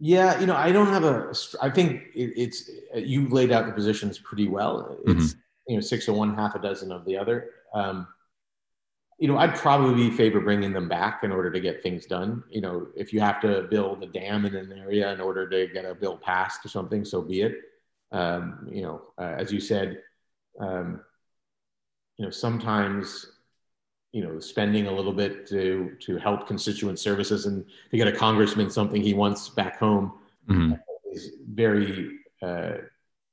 Yeah, 0.00 0.40
you 0.40 0.46
know, 0.46 0.56
I 0.56 0.72
don't 0.72 0.88
have 0.88 1.04
a. 1.04 1.32
I 1.62 1.70
think 1.70 2.02
it, 2.14 2.32
it's 2.36 2.68
you 2.96 3.28
laid 3.28 3.52
out 3.52 3.66
the 3.66 3.72
positions 3.72 4.18
pretty 4.18 4.48
well. 4.48 4.98
It's 5.06 5.34
mm-hmm. 5.34 5.38
you 5.68 5.76
know 5.76 5.80
six 5.80 6.08
of 6.08 6.16
one, 6.16 6.34
half 6.34 6.56
a 6.56 6.58
dozen 6.58 6.90
of 6.90 7.04
the 7.04 7.16
other. 7.16 7.50
Um, 7.72 8.08
you 9.18 9.28
know, 9.28 9.38
I'd 9.38 9.54
probably 9.54 9.94
be 9.94 10.16
favor 10.16 10.40
bringing 10.40 10.72
them 10.72 10.88
back 10.88 11.22
in 11.22 11.30
order 11.30 11.50
to 11.50 11.60
get 11.60 11.82
things 11.82 12.06
done. 12.06 12.42
You 12.50 12.60
know, 12.60 12.88
if 12.96 13.12
you 13.12 13.20
have 13.20 13.40
to 13.42 13.62
build 13.70 14.02
a 14.02 14.06
dam 14.06 14.44
in 14.44 14.54
an 14.56 14.72
area 14.72 15.12
in 15.12 15.20
order 15.20 15.48
to 15.48 15.72
get 15.72 15.84
a 15.84 15.94
bill 15.94 16.16
passed 16.16 16.64
or 16.64 16.68
something, 16.68 17.04
so 17.04 17.22
be 17.22 17.42
it. 17.42 17.56
Um, 18.10 18.68
you 18.70 18.82
know, 18.82 19.02
uh, 19.18 19.34
as 19.38 19.52
you 19.52 19.60
said, 19.60 20.00
um, 20.60 21.00
you 22.16 22.24
know, 22.24 22.30
sometimes, 22.30 23.26
you 24.12 24.22
know, 24.22 24.38
spending 24.38 24.86
a 24.86 24.92
little 24.92 25.12
bit 25.12 25.46
to 25.48 25.96
to 26.00 26.16
help 26.18 26.46
constituent 26.46 26.98
services 26.98 27.46
and 27.46 27.64
to 27.90 27.96
get 27.96 28.08
a 28.08 28.12
congressman 28.12 28.70
something 28.70 29.02
he 29.02 29.14
wants 29.14 29.48
back 29.48 29.78
home 29.78 30.12
mm-hmm. 30.48 30.74
is 31.12 31.32
very 31.52 32.18
uh, 32.42 32.74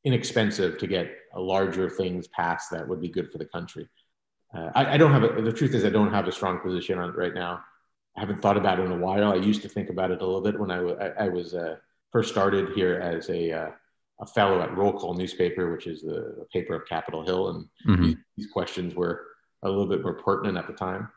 inexpensive 0.03 0.77
to 0.79 0.87
get 0.87 1.11
larger 1.35 1.89
things 1.89 2.27
passed 2.27 2.71
that 2.71 2.87
would 2.87 2.99
be 2.99 3.07
good 3.07 3.31
for 3.31 3.37
the 3.37 3.45
country 3.45 3.87
uh, 4.53 4.69
I, 4.75 4.93
I, 4.93 4.97
don't 4.97 5.11
have 5.11 5.23
a, 5.23 5.41
the 5.41 5.53
truth 5.53 5.73
is 5.73 5.85
I 5.85 5.89
don't 5.89 6.11
have 6.11 6.27
a 6.27 6.31
strong 6.31 6.59
position 6.59 6.99
on 6.99 7.09
it 7.09 7.15
right 7.15 7.33
now. 7.33 7.63
I 8.17 8.19
haven't 8.19 8.41
thought 8.41 8.57
about 8.57 8.79
it 8.79 8.83
in 8.83 8.91
a 8.91 8.97
while. 8.97 9.31
I 9.31 9.35
used 9.35 9.61
to 9.61 9.69
think 9.69 9.89
about 9.89 10.11
it 10.11 10.21
a 10.21 10.25
little 10.25 10.41
bit 10.41 10.59
when 10.59 10.71
I, 10.71 10.79
I, 10.79 11.25
I 11.25 11.29
was 11.29 11.53
uh, 11.53 11.77
first 12.11 12.29
started 12.29 12.73
here 12.75 12.95
as 12.95 13.29
a, 13.29 13.51
uh, 13.51 13.69
a 14.19 14.25
fellow 14.25 14.61
at 14.61 14.75
Roll 14.75 14.91
Call 14.91 15.13
newspaper, 15.13 15.71
which 15.71 15.87
is 15.87 16.01
the, 16.01 16.35
the 16.39 16.47
paper 16.51 16.75
of 16.75 16.87
Capitol 16.87 17.23
Hill. 17.23 17.49
And 17.49 17.65
mm-hmm. 17.87 18.03
these, 18.03 18.15
these, 18.35 18.51
questions 18.51 18.93
were 18.93 19.25
a 19.63 19.69
little 19.69 19.87
bit 19.87 20.03
more 20.03 20.15
pertinent 20.15 20.57
at 20.57 20.67
the 20.67 20.73
time. 20.73 21.09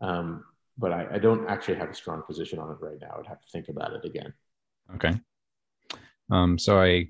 Um, 0.00 0.44
but 0.76 0.92
I, 0.92 1.06
I, 1.12 1.18
don't 1.18 1.48
actually 1.48 1.76
have 1.76 1.90
a 1.90 1.94
strong 1.94 2.22
position 2.22 2.58
on 2.58 2.70
it 2.72 2.78
right 2.80 2.98
now. 3.00 3.16
I'd 3.18 3.26
have 3.26 3.40
to 3.40 3.48
think 3.52 3.68
about 3.68 3.92
it 3.92 4.04
again. 4.04 4.32
Okay. 4.96 5.12
Um, 6.30 6.58
so 6.58 6.80
I 6.80 7.08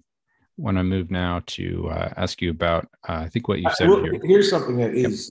want 0.58 0.76
to 0.76 0.84
move 0.84 1.10
now 1.10 1.42
to 1.46 1.88
uh, 1.90 2.12
ask 2.16 2.42
you 2.42 2.50
about, 2.50 2.84
uh, 3.08 3.14
I 3.14 3.28
think 3.28 3.48
what 3.48 3.60
you 3.60 3.70
said 3.74 3.86
uh, 3.86 3.92
well, 3.92 4.02
here. 4.02 4.20
Here's 4.22 4.50
something 4.50 4.76
that 4.76 4.94
is 4.94 5.30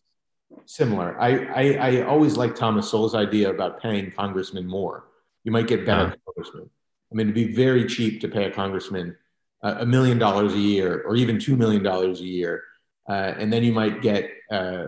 similar. 0.66 1.20
I, 1.20 1.46
I, 1.46 1.74
I 1.74 2.02
always 2.04 2.38
like 2.38 2.56
Thomas 2.56 2.90
Sowell's 2.90 3.16
idea 3.16 3.50
about 3.50 3.82
paying 3.82 4.12
congressmen 4.12 4.68
more. 4.68 5.06
You 5.44 5.52
might 5.52 5.68
get 5.68 5.86
better 5.86 6.08
uh-huh. 6.08 6.16
congressmen. 6.26 6.70
I 7.12 7.16
mean, 7.16 7.28
it'd 7.28 7.36
be 7.36 7.54
very 7.54 7.86
cheap 7.86 8.22
to 8.22 8.28
pay 8.28 8.46
a 8.46 8.52
congressman 8.52 9.18
a 9.64 9.86
million 9.86 10.18
dollars 10.18 10.54
a 10.54 10.60
year 10.60 11.02
or 11.06 11.16
even 11.16 11.38
$2 11.38 11.58
million 11.58 11.86
a 11.86 12.12
year. 12.14 12.64
Uh, 13.08 13.34
and 13.38 13.52
then 13.52 13.64
you 13.64 13.72
might 13.72 14.02
get 14.02 14.30
uh, 14.52 14.88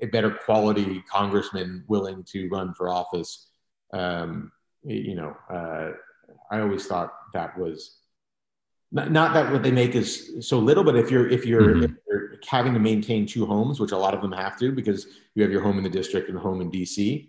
a 0.00 0.06
better 0.06 0.30
quality 0.30 1.02
congressman 1.10 1.84
willing 1.86 2.24
to 2.24 2.48
run 2.48 2.74
for 2.74 2.88
office. 2.88 3.48
Um, 3.92 4.50
you 4.84 5.14
know, 5.14 5.36
uh, 5.48 5.92
I 6.50 6.60
always 6.60 6.86
thought 6.86 7.12
that 7.34 7.56
was 7.56 7.98
not, 8.90 9.10
not, 9.12 9.34
that 9.34 9.52
what 9.52 9.62
they 9.62 9.70
make 9.70 9.94
is 9.94 10.46
so 10.46 10.58
little, 10.58 10.84
but 10.84 10.96
if 10.96 11.10
you're 11.10 11.28
if 11.28 11.46
you're, 11.46 11.74
mm-hmm. 11.74 11.84
if 11.84 11.90
you're 12.08 12.21
having 12.46 12.74
to 12.74 12.80
maintain 12.80 13.26
two 13.26 13.46
homes, 13.46 13.80
which 13.80 13.92
a 13.92 13.96
lot 13.96 14.14
of 14.14 14.22
them 14.22 14.32
have 14.32 14.58
to, 14.58 14.72
because 14.72 15.06
you 15.34 15.42
have 15.42 15.52
your 15.52 15.62
home 15.62 15.78
in 15.78 15.84
the 15.84 15.90
district 15.90 16.28
and 16.28 16.38
home 16.38 16.60
in 16.60 16.70
DC, 16.70 17.28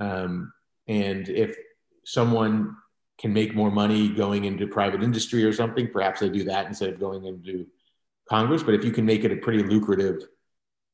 um, 0.00 0.52
and 0.86 1.28
if 1.28 1.56
someone 2.04 2.76
can 3.18 3.32
make 3.32 3.54
more 3.54 3.70
money 3.70 4.08
going 4.08 4.44
into 4.44 4.66
private 4.66 5.02
industry 5.02 5.44
or 5.44 5.52
something, 5.52 5.88
perhaps 5.92 6.20
they 6.20 6.28
do 6.28 6.44
that 6.44 6.66
instead 6.66 6.90
of 6.90 7.00
going 7.00 7.24
into 7.24 7.66
Congress. 8.28 8.62
But 8.62 8.74
if 8.74 8.84
you 8.84 8.92
can 8.92 9.04
make 9.04 9.24
it 9.24 9.32
a 9.32 9.36
pretty 9.36 9.62
lucrative, 9.62 10.22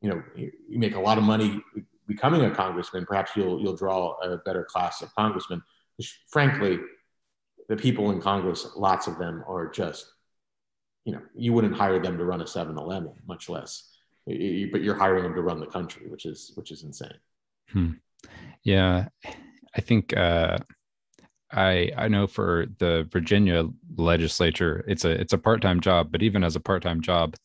you 0.00 0.08
know, 0.08 0.22
you 0.34 0.78
make 0.78 0.94
a 0.94 1.00
lot 1.00 1.18
of 1.18 1.24
money 1.24 1.62
becoming 2.06 2.42
a 2.42 2.50
congressman, 2.50 3.06
perhaps 3.06 3.32
you'll 3.36 3.60
you'll 3.60 3.76
draw 3.76 4.14
a 4.22 4.38
better 4.38 4.64
class 4.64 5.02
of 5.02 5.14
congressmen. 5.14 5.62
Frankly, 6.28 6.78
the 7.68 7.76
people 7.76 8.10
in 8.10 8.20
Congress, 8.20 8.68
lots 8.76 9.06
of 9.06 9.18
them 9.18 9.44
are 9.46 9.70
just, 9.70 10.12
you 11.05 11.12
know, 11.12 11.20
you 11.34 11.52
wouldn't 11.52 11.76
hire 11.76 12.00
them 12.00 12.16
to 12.18 12.24
run 12.24 12.40
a 12.40 12.44
7-Eleven, 12.44 13.12
much 13.26 13.48
less. 13.48 13.90
But 14.26 14.36
you're 14.36 14.94
hiring 14.94 15.24
them 15.24 15.34
to 15.34 15.42
run 15.42 15.61
the 15.61 15.66
country, 15.66 16.09
which 16.09 16.24
is 16.24 16.52
which 16.55 16.70
is 16.70 16.82
insane. 16.82 17.18
Hmm. 17.70 17.90
Yeah, 18.62 19.09
I 19.76 19.80
think. 19.80 20.16
Uh 20.16 20.59
I 21.55 21.92
I 21.96 22.09
know 22.09 22.26
for 22.26 22.66
the 22.78 23.09
Virginia 23.12 23.68
legislature, 23.96 24.84
it's 24.88 25.05
a 25.05 25.11
it's 25.11 25.32
a 25.32 25.38
part 25.38 25.62
time 25.62 25.80
job, 25.80 26.11
but 26.11 26.22
even 26.22 26.42
as 26.42 26.57
a 26.57 26.61
part 26.61 26.82
time 26.82 27.00
job, 27.00 27.36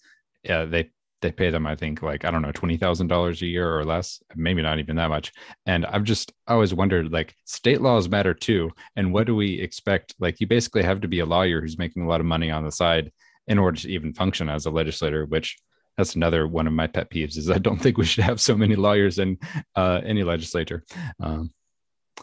yeah, 0.44 0.66
they 0.66 0.90
they 1.22 1.32
pay 1.32 1.50
them 1.50 1.68
I 1.68 1.76
think 1.76 2.02
like 2.02 2.26
I 2.26 2.32
don't 2.32 2.42
know 2.42 2.52
twenty 2.52 2.78
thousand 2.78 3.08
dollars 3.08 3.42
a 3.42 3.46
year 3.46 3.78
or 3.78 3.84
less, 3.84 4.22
maybe 4.36 4.62
not 4.62 4.80
even 4.80 4.96
that 4.96 5.10
much. 5.10 5.32
And 5.66 5.86
I've 5.86 6.06
just 6.06 6.32
always 6.48 6.74
wondered 6.74 7.12
like 7.12 7.36
state 7.46 7.82
laws 7.82 8.10
matter 8.10 8.34
too, 8.34 8.72
and 8.96 9.14
what 9.14 9.28
do 9.28 9.36
we 9.36 9.60
expect? 9.60 10.16
Like 10.20 10.40
you 10.40 10.48
basically 10.48 10.84
have 10.84 11.02
to 11.02 11.08
be 11.08 11.20
a 11.20 11.26
lawyer 11.26 11.62
who's 11.62 11.78
making 11.78 12.04
a 12.04 12.08
lot 12.08 12.22
of 12.22 12.26
money 12.26 12.50
on 12.50 12.64
the 12.64 12.72
side 12.72 13.12
in 13.50 13.58
order 13.58 13.82
to 13.82 13.90
even 13.90 14.14
function 14.14 14.48
as 14.48 14.66
a 14.66 14.72
legislator, 14.72 15.26
which 15.26 15.58
that's 15.98 16.16
another 16.16 16.48
one 16.48 16.68
of 16.68 16.72
my 16.72 16.88
pet 16.88 17.10
peeves 17.10 17.36
is 17.36 17.50
I 17.50 17.58
don't 17.58 17.80
think 17.80 17.98
we 17.98 18.06
should 18.06 18.24
have 18.24 18.40
so 18.40 18.56
many 18.56 18.76
lawyers 18.76 19.20
in 19.20 19.38
uh, 19.76 20.00
any 20.06 20.24
legislature. 20.24 20.86
Um, 21.20 21.52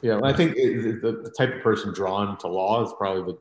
yeah, 0.02 0.20
I 0.22 0.32
think 0.32 0.56
it, 0.56 1.02
the, 1.02 1.22
the, 1.24 1.34
type 1.36 1.54
of 1.54 1.62
person 1.62 1.92
drawn 1.92 2.36
to 2.38 2.48
law 2.48 2.82
is 2.84 2.92
probably 2.98 3.32
the 3.32 3.38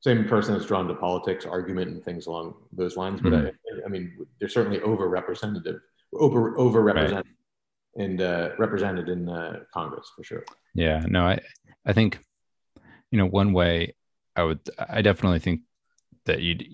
same 0.00 0.24
person 0.26 0.54
that's 0.54 0.66
drawn 0.66 0.86
to 0.88 0.94
politics, 0.94 1.46
argument, 1.46 1.90
and 1.90 2.04
things 2.04 2.26
along 2.26 2.54
those 2.72 2.96
lines. 2.96 3.20
But 3.20 3.32
mm-hmm. 3.32 3.46
I, 3.46 3.86
I, 3.86 3.88
mean, 3.88 4.26
they're 4.38 4.48
certainly 4.48 4.80
overrepresented, 4.80 5.80
over 6.12 6.56
overrepresented, 6.56 7.14
right. 7.14 7.24
and 7.96 8.20
uh, 8.20 8.50
represented 8.58 9.08
in 9.08 9.28
uh, 9.28 9.60
Congress 9.72 10.10
for 10.16 10.24
sure. 10.24 10.44
Yeah, 10.74 11.04
no, 11.08 11.26
I 11.26 11.40
I 11.86 11.92
think 11.92 12.18
you 13.10 13.18
know 13.18 13.26
one 13.26 13.52
way 13.52 13.94
I 14.36 14.42
would 14.42 14.60
I 14.78 15.00
definitely 15.02 15.38
think 15.38 15.62
that 16.26 16.40
you'd 16.40 16.66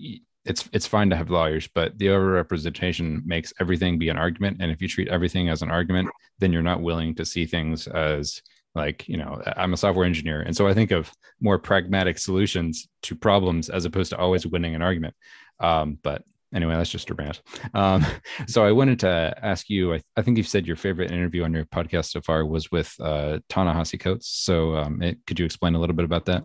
it's 0.45 0.67
it's 0.73 0.87
fine 0.87 1.09
to 1.09 1.15
have 1.15 1.29
lawyers, 1.29 1.67
but 1.67 1.97
the 1.97 2.07
overrepresentation 2.07 3.23
makes 3.25 3.53
everything 3.59 3.99
be 3.99 4.09
an 4.09 4.17
argument. 4.17 4.57
And 4.59 4.71
if 4.71 4.81
you 4.81 4.87
treat 4.87 5.07
everything 5.07 5.49
as 5.49 5.61
an 5.61 5.69
argument, 5.69 6.09
then 6.39 6.51
you're 6.51 6.61
not 6.61 6.81
willing 6.81 7.15
to 7.15 7.25
see 7.25 7.45
things 7.45 7.87
as 7.87 8.41
like 8.73 9.07
you 9.07 9.17
know 9.17 9.41
i'm 9.57 9.73
a 9.73 9.77
software 9.77 10.05
engineer. 10.05 10.41
And 10.41 10.55
so 10.55 10.67
i 10.67 10.73
think 10.73 10.91
of 10.91 11.11
more 11.39 11.59
pragmatic 11.59 12.17
solutions 12.17 12.87
to 13.03 13.15
problems 13.15 13.69
as 13.69 13.85
opposed 13.85 14.11
to 14.11 14.17
always 14.17 14.47
winning 14.47 14.75
an 14.75 14.81
argument. 14.81 15.13
Um, 15.59 15.99
but 16.01 16.23
anyway 16.53 16.75
that's 16.75 16.89
just 16.89 17.09
a 17.09 17.13
rant. 17.13 17.41
Um, 17.73 18.05
so 18.47 18.63
i 18.65 18.71
wanted 18.71 18.99
to 19.01 19.33
ask 19.41 19.69
you 19.69 19.93
I, 19.93 20.01
I, 20.15 20.21
think 20.21 20.37
you've 20.37 20.47
said 20.47 20.65
your 20.65 20.75
favorite 20.75 21.11
interview 21.11 21.43
on 21.43 21.53
your 21.53 21.65
podcast 21.65 22.11
so 22.11 22.21
far 22.21 22.45
was 22.45 22.71
with 22.71 22.95
uh, 22.99 23.39
ta-nehisi 23.49 23.99
coates. 23.99 24.29
So 24.29 24.75
um, 24.75 25.01
it, 25.01 25.19
could 25.27 25.39
you 25.39 25.45
explain 25.45 25.75
a 25.75 25.79
little 25.79 25.95
bit 25.95 26.05
about 26.05 26.25
that 26.25 26.43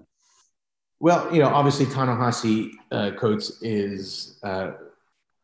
well 1.01 1.33
you 1.33 1.41
know 1.41 1.49
obviously 1.49 1.87
ta-nehisi 1.87 2.71
uh, 2.93 3.11
coates 3.13 3.63
is 3.63 4.39
uh, 4.43 4.73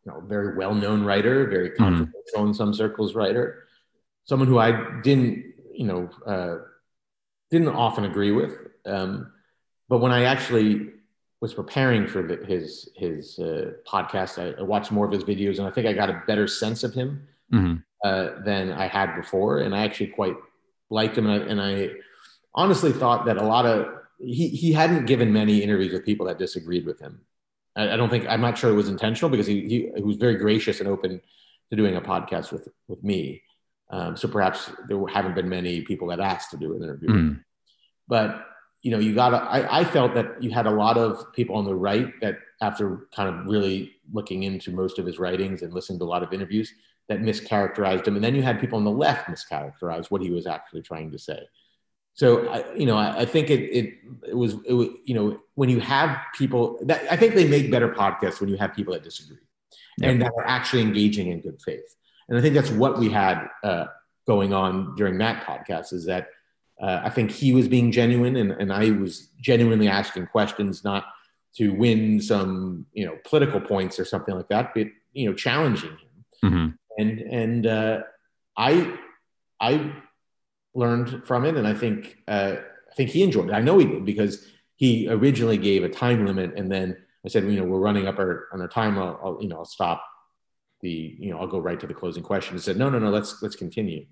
you 0.05 0.13
know, 0.13 0.19
a 0.19 0.23
very 0.23 0.57
well-known 0.57 1.05
writer 1.05 1.47
very 1.47 1.71
mm-hmm. 1.71 1.83
controversial 1.85 2.23
mm-hmm. 2.37 2.49
in 2.49 2.55
some 2.55 2.75
circles 2.75 3.15
writer 3.15 3.65
someone 4.25 4.49
who 4.49 4.59
i 4.59 5.01
didn't 5.03 5.53
you 5.75 5.87
know 5.87 6.11
uh, 6.27 6.59
didn't 7.53 7.69
often 7.69 8.05
agree 8.05 8.33
with. 8.33 8.57
Um, 8.87 9.31
but 9.89 9.99
when 9.99 10.11
I 10.11 10.25
actually 10.25 10.89
was 11.41 11.53
preparing 11.55 12.07
for 12.07 12.23
the, 12.23 12.37
his 12.47 12.89
his 12.97 13.39
uh, 13.39 13.73
podcast, 13.87 14.39
I, 14.43 14.59
I, 14.59 14.63
watched 14.63 14.91
more 14.91 15.07
of 15.07 15.13
his 15.13 15.25
videos, 15.25 15.59
and 15.59 15.67
I 15.67 15.71
think 15.71 15.87
I 15.87 15.93
got 15.93 16.09
a 16.09 16.23
better 16.27 16.49
sense 16.49 16.83
of 16.83 16.95
him 16.95 17.27
mm-hmm. 17.53 17.75
uh, 18.05 18.43
than 18.45 18.73
I 18.73 18.87
had 18.87 19.15
before. 19.17 19.59
And 19.59 19.75
I 19.75 19.85
actually 19.85 20.09
quite 20.09 20.37
liked 20.89 21.17
him, 21.19 21.27
and 21.27 21.43
I, 21.43 21.47
and 21.47 21.61
I 21.61 21.91
honestly 22.55 22.93
thought 22.93 23.27
that 23.27 23.37
a 23.37 23.45
lot 23.45 23.67
of 23.67 23.87
he 24.23 24.49
he 24.49 24.73
hadn't 24.73 25.07
given 25.07 25.33
many 25.33 25.63
interviews 25.63 25.93
with 25.93 26.05
people 26.05 26.27
that 26.27 26.39
disagreed 26.39 26.87
with 26.87 27.01
him. 27.01 27.21
I, 27.77 27.93
I 27.93 27.97
don't 27.97 28.11
think 28.11 28.27
I'm 28.29 28.41
not 28.41 28.57
sure 28.57 28.71
it 28.71 28.75
was 28.75 28.89
intentional 28.89 29.31
because 29.31 29.47
he, 29.47 29.61
he, 29.69 29.91
he 29.97 30.03
was 30.03 30.17
very 30.17 30.37
gracious 30.37 30.81
and 30.81 30.89
open 30.89 31.21
to 31.71 31.77
doing 31.77 31.97
a 31.97 32.01
podcast 32.01 32.53
with 32.53 32.69
with 32.89 33.03
me. 33.03 33.43
Um, 33.91 34.17
so 34.17 34.29
perhaps 34.29 34.71
there 34.89 35.05
haven't 35.07 35.35
been 35.35 35.49
many 35.49 35.83
people 35.83 36.09
that 36.09 36.21
asked 36.21 36.51
to 36.53 36.57
do 36.57 36.75
an 36.75 36.83
interview. 36.83 37.11
Mm. 37.11 37.45
But 38.09 38.47
you 38.83 38.91
know, 38.91 38.99
you 38.99 39.15
got. 39.15 39.35
I, 39.35 39.81
I 39.81 39.85
felt 39.85 40.15
that 40.15 40.43
you 40.43 40.51
had 40.51 40.67
a 40.67 40.71
lot 40.71 40.97
of 40.99 41.33
people 41.33 41.57
on 41.57 41.65
the 41.65 41.75
right 41.75 42.09
that, 42.21 42.39
after 42.61 43.09
kind 43.15 43.29
of 43.29 43.47
really 43.47 43.93
looking 44.13 44.43
into 44.43 44.73
most 44.73 44.99
of 44.99 45.07
his 45.07 45.19
writings 45.19 45.63
and 45.63 45.73
listening 45.73 45.99
to 46.01 46.05
a 46.05 46.07
lot 46.07 46.23
of 46.23 46.33
interviews, 46.33 46.73
that 47.09 47.21
mischaracterized 47.21 48.07
him, 48.07 48.17
and 48.17 48.25
then 48.25 48.35
you 48.35 48.43
had 48.43 48.61
people 48.61 48.79
on 48.79 48.85
the 48.85 48.91
left 48.91 49.29
mischaracterize 49.29 50.11
what 50.11 50.23
he 50.23 50.31
was 50.31 50.47
actually 50.47 50.83
trying 50.83 51.11
to 51.11 51.19
say. 51.19 51.41
So, 52.15 52.49
I, 52.49 52.75
you 52.75 52.87
know, 52.87 52.97
I, 52.97 53.21
I 53.21 53.25
think 53.25 53.51
it, 53.51 53.61
it, 53.61 53.95
it 54.29 54.37
was 54.37 54.57
it 54.67 54.75
was 54.75 54.89
you 55.05 55.15
know 55.15 55.41
when 55.55 55.71
you 55.71 55.81
have 55.81 56.19
people 56.35 56.79
that 56.83 57.11
I 57.11 57.17
think 57.17 57.35
they 57.35 57.49
make 57.49 57.71
better 57.71 57.89
podcasts 57.89 58.41
when 58.41 58.51
you 58.51 58.57
have 58.59 58.75
people 58.75 58.93
that 58.93 59.03
disagree 59.03 59.39
yep. 59.99 60.11
and 60.11 60.23
that 60.23 60.33
are 60.37 60.47
actually 60.47 60.83
engaging 60.83 61.29
in 61.29 61.41
good 61.41 61.61
faith. 61.63 61.97
And 62.29 62.39
I 62.39 62.41
think 62.41 62.55
that's 62.55 62.71
what 62.71 62.99
we 62.99 63.11
had 63.11 63.49
uh, 63.63 63.87
going 64.27 64.53
on 64.53 64.95
during 64.95 65.19
that 65.19 65.45
podcast 65.45 65.93
is 65.93 66.07
that 66.07 66.29
uh, 66.81 67.01
I 67.05 67.11
think 67.11 67.31
he 67.31 67.53
was 67.53 67.69
being 67.69 67.93
genuine 67.93 68.37
and, 68.37 68.53
and 68.53 68.73
I 68.73 68.91
was 68.91 69.29
genuinely 69.41 69.89
asking 69.89 70.27
questions, 70.27 70.85
not 70.85 71.05
to 71.57 71.71
win 71.71 72.21
some, 72.21 72.87
you 72.93 73.05
know, 73.05 73.19
political 73.25 73.61
points 73.61 73.99
or 73.99 74.05
something 74.05 74.35
like 74.35 74.49
that, 74.49 74.73
but, 74.75 74.87
you 75.13 75.29
know, 75.29 75.35
challenging 75.35 75.91
him. 75.91 76.25
Mm-hmm. 76.45 76.69
And, 76.99 77.21
and 77.21 77.67
uh, 77.67 78.01
I, 78.57 78.99
I 79.61 79.93
learned 80.75 81.27
from 81.27 81.45
it. 81.45 81.57
And 81.57 81.67
I 81.67 81.75
think, 81.75 82.19
uh, 82.29 82.57
I 82.91 82.95
think 82.95 83.11
he 83.11 83.23
enjoyed 83.23 83.49
it. 83.49 83.55
I 83.55 83.61
know 83.61 83.79
he 83.79 83.87
did 83.87 84.05
because 84.05 84.47
he 84.77 85.09
originally 85.09 85.59
gave 85.59 85.85
a 85.85 85.89
time 85.89 86.27
limit 86.27 86.55
and 86.57 86.71
then 86.71 86.97
I 87.25 87.29
said, 87.29 87.45
you 87.45 87.61
know, 87.61 87.65
we're 87.65 87.79
running 87.79 88.07
up 88.07 88.19
our, 88.19 88.49
on 88.53 88.61
our 88.61 88.69
time. 88.69 88.99
I'll, 88.99 89.21
I'll 89.23 89.39
you 89.41 89.49
know, 89.49 89.59
I'll 89.59 89.65
stop 89.65 90.05
the 90.83 91.17
you 91.19 91.31
know 91.31 91.39
I'll 91.39 91.47
go 91.47 91.61
right 91.61 91.81
to 91.81 91.87
the 91.87 91.95
closing 91.95 92.23
question. 92.23 92.57
He 92.57 92.63
said, 92.63 92.77
no, 92.77 92.91
no, 92.91 92.99
no, 92.99 93.11
let's 93.11 93.41
let's 93.43 93.57
continue. 93.57 94.07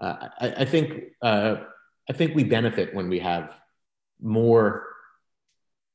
Uh, 0.00 0.28
I, 0.40 0.54
I, 0.58 0.64
think 0.64 1.12
uh, 1.22 1.56
I 2.08 2.12
think 2.12 2.34
we 2.34 2.44
benefit 2.44 2.94
when 2.94 3.08
we 3.08 3.18
have 3.18 3.54
more 4.20 4.86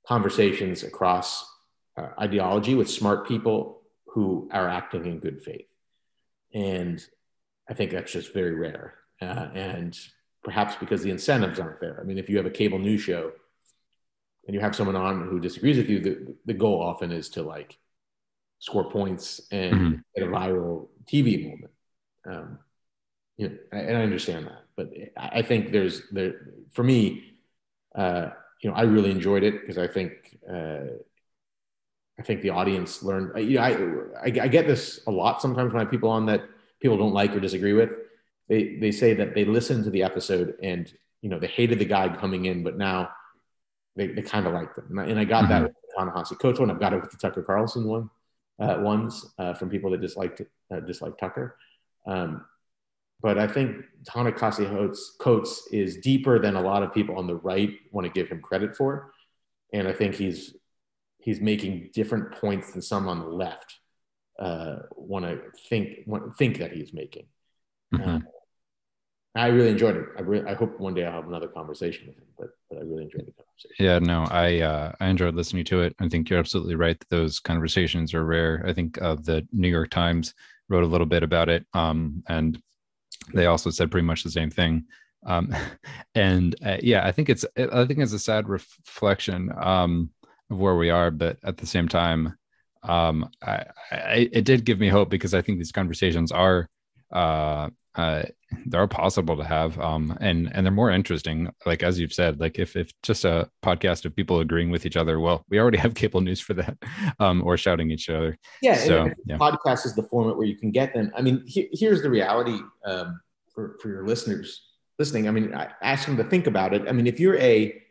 conversations 0.08 0.84
across 0.84 1.50
uh, 1.98 2.10
ideology 2.20 2.76
with 2.76 2.90
smart 2.90 3.28
people 3.28 3.82
who 4.08 4.50
are 4.52 4.70
acting 4.70 5.06
in 5.06 5.20
good 5.20 5.42
faith, 5.42 5.68
and 6.54 7.04
I 7.70 7.74
think 7.74 7.92
that's 7.92 8.12
just 8.12 8.34
very 8.34 8.54
rare. 8.54 8.94
Uh, 9.24 9.50
and 9.56 9.98
perhaps 10.44 10.76
because 10.76 11.02
the 11.02 11.10
incentives 11.10 11.60
aren't 11.60 11.80
there. 11.80 12.00
I 12.00 12.04
mean, 12.04 12.18
if 12.18 12.30
you 12.30 12.38
have 12.38 12.46
a 12.46 12.52
cable 12.52 12.80
news 12.80 13.02
show 13.02 13.32
and 14.46 14.54
you 14.54 14.60
have 14.60 14.76
someone 14.76 14.96
on 14.96 15.28
who 15.28 15.40
disagrees 15.40 15.78
with 15.78 15.90
you, 15.90 16.00
the, 16.00 16.36
the 16.46 16.54
goal 16.54 16.82
often 16.82 17.12
is 17.12 17.30
to 17.30 17.44
like 17.44 17.78
score 18.60 18.90
points 18.90 19.42
and 19.52 19.74
mm-hmm. 19.74 19.96
get 20.16 20.28
a 20.28 20.32
viral 20.32 20.90
TV 21.06 21.50
moment. 21.50 21.72
Um, 22.26 22.60
you 23.38 23.50
know, 23.50 23.58
and 23.72 23.98
I 23.98 24.04
understand 24.04 24.48
that, 24.48 24.64
but 24.76 24.92
I 25.18 25.42
think 25.42 25.72
there's 25.72 26.04
there 26.12 26.54
for 26.72 26.84
me. 26.84 27.34
Uh, 27.96 28.30
you 28.62 28.70
know, 28.70 28.76
I 28.76 28.84
really 28.84 29.12
enjoyed 29.12 29.44
it 29.44 29.60
because 29.62 29.78
I 29.78 29.88
think 29.88 30.38
uh, 30.50 30.86
I 32.20 32.22
think 32.22 32.42
the 32.42 32.52
audience 32.52 33.02
learned. 33.02 33.38
You 33.38 33.58
know, 33.58 33.62
I, 33.62 33.72
I, 34.28 34.46
I 34.46 34.48
get 34.48 34.68
this 34.68 35.02
a 35.08 35.12
lot 35.12 35.42
sometimes 35.42 35.74
when 35.74 35.82
I 35.82 35.84
have 35.84 35.92
people 35.92 36.10
on 36.10 36.28
that 36.28 36.44
people 36.80 36.98
don't 36.98 37.14
like 37.14 37.36
or 37.36 37.40
disagree 37.40 37.74
with. 37.74 37.90
They 38.50 38.78
they 38.78 38.92
say 38.92 39.14
that 39.16 39.36
they 39.36 39.46
listened 39.46 39.86
to 39.86 39.90
the 39.90 40.04
episode 40.04 40.56
and 40.62 40.92
you 41.22 41.30
know 41.30 41.40
they 41.40 41.48
hated 41.48 41.80
the 41.80 41.86
guy 41.86 42.10
coming 42.16 42.46
in, 42.46 42.64
but 42.64 42.78
now 42.78 43.10
they, 43.96 44.08
they 44.08 44.22
kind 44.22 44.48
of 44.48 44.54
like 44.54 44.76
them. 44.76 44.98
And 45.00 45.20
I, 45.20 45.24
got 45.24 45.44
mm-hmm. 45.44 45.54
that 45.54 45.64
with 45.64 45.72
the 45.74 46.06
Ta-Nehisi 46.06 46.60
one. 46.60 46.72
I've 46.72 46.80
got 46.80 46.94
it 46.94 47.02
with 47.02 47.12
the 47.12 47.18
Tucker 47.18 47.44
Carlson 47.44 47.86
one 47.86 48.10
uh, 48.60 48.80
ones 48.80 49.26
uh, 49.38 49.54
from 49.54 49.70
people 49.70 49.92
that 49.92 50.02
disliked 50.02 50.42
uh, 50.74 50.80
dislike 50.82 51.18
Tucker. 51.18 51.58
Um, 52.06 52.46
but 53.22 53.38
I 53.38 53.48
think 53.48 53.78
Ta-Nehisi 54.06 54.98
Coates 55.20 55.68
is 55.72 55.98
deeper 55.98 56.40
than 56.40 56.56
a 56.56 56.62
lot 56.62 56.84
of 56.84 56.94
people 56.94 57.18
on 57.18 57.28
the 57.28 57.36
right 57.36 57.72
want 57.92 58.06
to 58.06 58.12
give 58.12 58.28
him 58.28 58.42
credit 58.42 58.76
for, 58.76 59.14
and 59.72 59.88
I 59.88 59.94
think 59.94 60.16
he's 60.16 60.56
he's 61.20 61.40
making 61.40 61.92
different 61.94 62.34
points 62.34 62.72
than 62.72 62.82
some 62.82 63.08
on 63.08 63.20
the 63.20 63.28
left 63.28 63.80
uh, 64.40 64.78
want 64.96 65.26
to 65.26 65.40
think 65.70 66.00
want, 66.06 66.36
think 66.36 66.58
that 66.58 66.74
he's 66.74 66.94
making. 66.94 67.26
Mm-hmm. 67.94 68.16
Uh, 68.16 68.20
I 69.36 69.48
really 69.48 69.70
enjoyed 69.70 69.96
it. 69.96 70.06
I, 70.18 70.22
really, 70.22 70.46
I 70.48 70.54
hope 70.54 70.80
one 70.80 70.94
day 70.94 71.06
I'll 71.06 71.14
have 71.14 71.28
another 71.28 71.48
conversation 71.48 72.08
with 72.08 72.18
him, 72.18 72.26
but, 72.38 72.50
but 72.70 72.78
I 72.78 72.82
really 72.82 73.04
enjoyed 73.04 73.26
the 73.26 73.32
conversation. 73.32 73.76
Yeah, 73.80 74.00
no, 74.00 74.28
I 74.30 74.60
uh, 74.60 74.92
I 75.00 75.08
enjoyed 75.08 75.34
listening 75.34 75.66
to 75.66 75.82
it. 75.82 75.96
I 76.00 76.08
think 76.08 76.30
you're 76.30 76.40
absolutely 76.40 76.76
right 76.76 77.00
that 77.00 77.10
those 77.10 77.40
conversations 77.40 78.14
are 78.14 78.24
rare. 78.24 78.64
I 78.68 78.74
think 78.74 79.02
uh, 79.02 79.16
the 79.16 79.48
New 79.52 79.70
York 79.70 79.90
Times 79.90 80.36
wrote 80.70 80.84
a 80.84 80.88
little 80.88 81.08
bit 81.08 81.24
about 81.24 81.50
it, 81.50 81.66
um, 81.74 82.24
and 82.30 82.62
they 83.34 83.48
also 83.48 83.72
said 83.72 83.90
pretty 83.90 84.06
much 84.06 84.24
the 84.24 84.30
same 84.30 84.52
thing. 84.52 84.86
Um, 85.26 85.56
and 86.16 86.56
uh, 86.64 86.78
yeah, 86.84 87.06
I 87.06 87.12
think 87.12 87.30
it's 87.30 87.44
I 87.58 87.86
think 87.86 88.00
it's 88.00 88.14
a 88.14 88.20
sad 88.20 88.48
reflection 88.48 89.52
um, 89.58 90.12
of 90.52 90.60
where 90.60 90.76
we 90.76 90.92
are, 90.92 91.10
but 91.10 91.38
at 91.44 91.58
the 91.58 91.66
same 91.66 91.88
time, 91.88 92.38
um, 92.84 93.30
I, 93.42 93.66
I, 93.92 94.30
it 94.32 94.46
did 94.46 94.64
give 94.64 94.80
me 94.80 94.90
hope 94.90 95.10
because 95.10 95.34
I 95.34 95.42
think 95.42 95.58
these 95.58 95.72
conversations 95.72 96.32
are 96.32 96.70
uh, 97.12 97.70
uh, 97.96 98.24
they're 98.66 98.88
possible 98.88 99.38
to 99.38 99.44
have 99.44 99.80
um, 99.80 100.18
and 100.20 100.50
and 100.54 100.66
they're 100.66 100.72
more 100.74 100.92
interesting. 100.92 101.50
Like 101.66 101.84
as 101.84 102.00
you've 102.00 102.14
said 102.14 102.40
like 102.40 102.60
if 102.60 102.76
if 102.76 102.92
just 103.02 103.26
a 103.26 103.50
podcast 103.64 104.06
of 104.06 104.16
people 104.16 104.40
agreeing 104.40 104.70
with 104.70 104.86
each 104.86 104.98
other 104.98 105.20
well 105.20 105.44
we 105.50 105.60
already 105.60 105.78
have 105.86 105.96
cable 105.96 106.22
news 106.22 106.40
for 106.40 106.54
that 106.56 106.78
um, 107.20 107.44
or 107.44 107.58
shouting 107.58 107.92
each 107.92 108.10
other. 108.10 108.38
Yeah 108.62 108.76
so 108.76 109.10
yeah. 109.26 109.38
podcast 109.38 109.86
is 109.86 109.96
the 109.96 110.04
format 110.04 110.38
where 110.38 110.48
you 110.48 110.58
can 110.58 110.72
get 110.72 110.94
them 110.94 111.12
i 111.16 111.22
mean 111.22 111.44
he, 111.46 111.70
here's 111.72 112.02
the 112.02 112.10
reality 112.10 112.60
um, 112.86 113.20
for 113.54 113.78
for 113.82 113.90
your 113.90 114.06
listeners 114.08 114.70
listening. 115.00 115.28
I 115.28 115.32
mean 115.32 115.54
i 115.54 115.70
ask 115.82 116.06
them 116.06 116.18
to 116.18 116.24
think 116.24 116.48
about 116.48 116.74
it. 116.74 116.88
I 116.88 116.92
mean 116.92 117.08
if 117.08 117.20
you're 117.20 117.38
a 117.38 117.82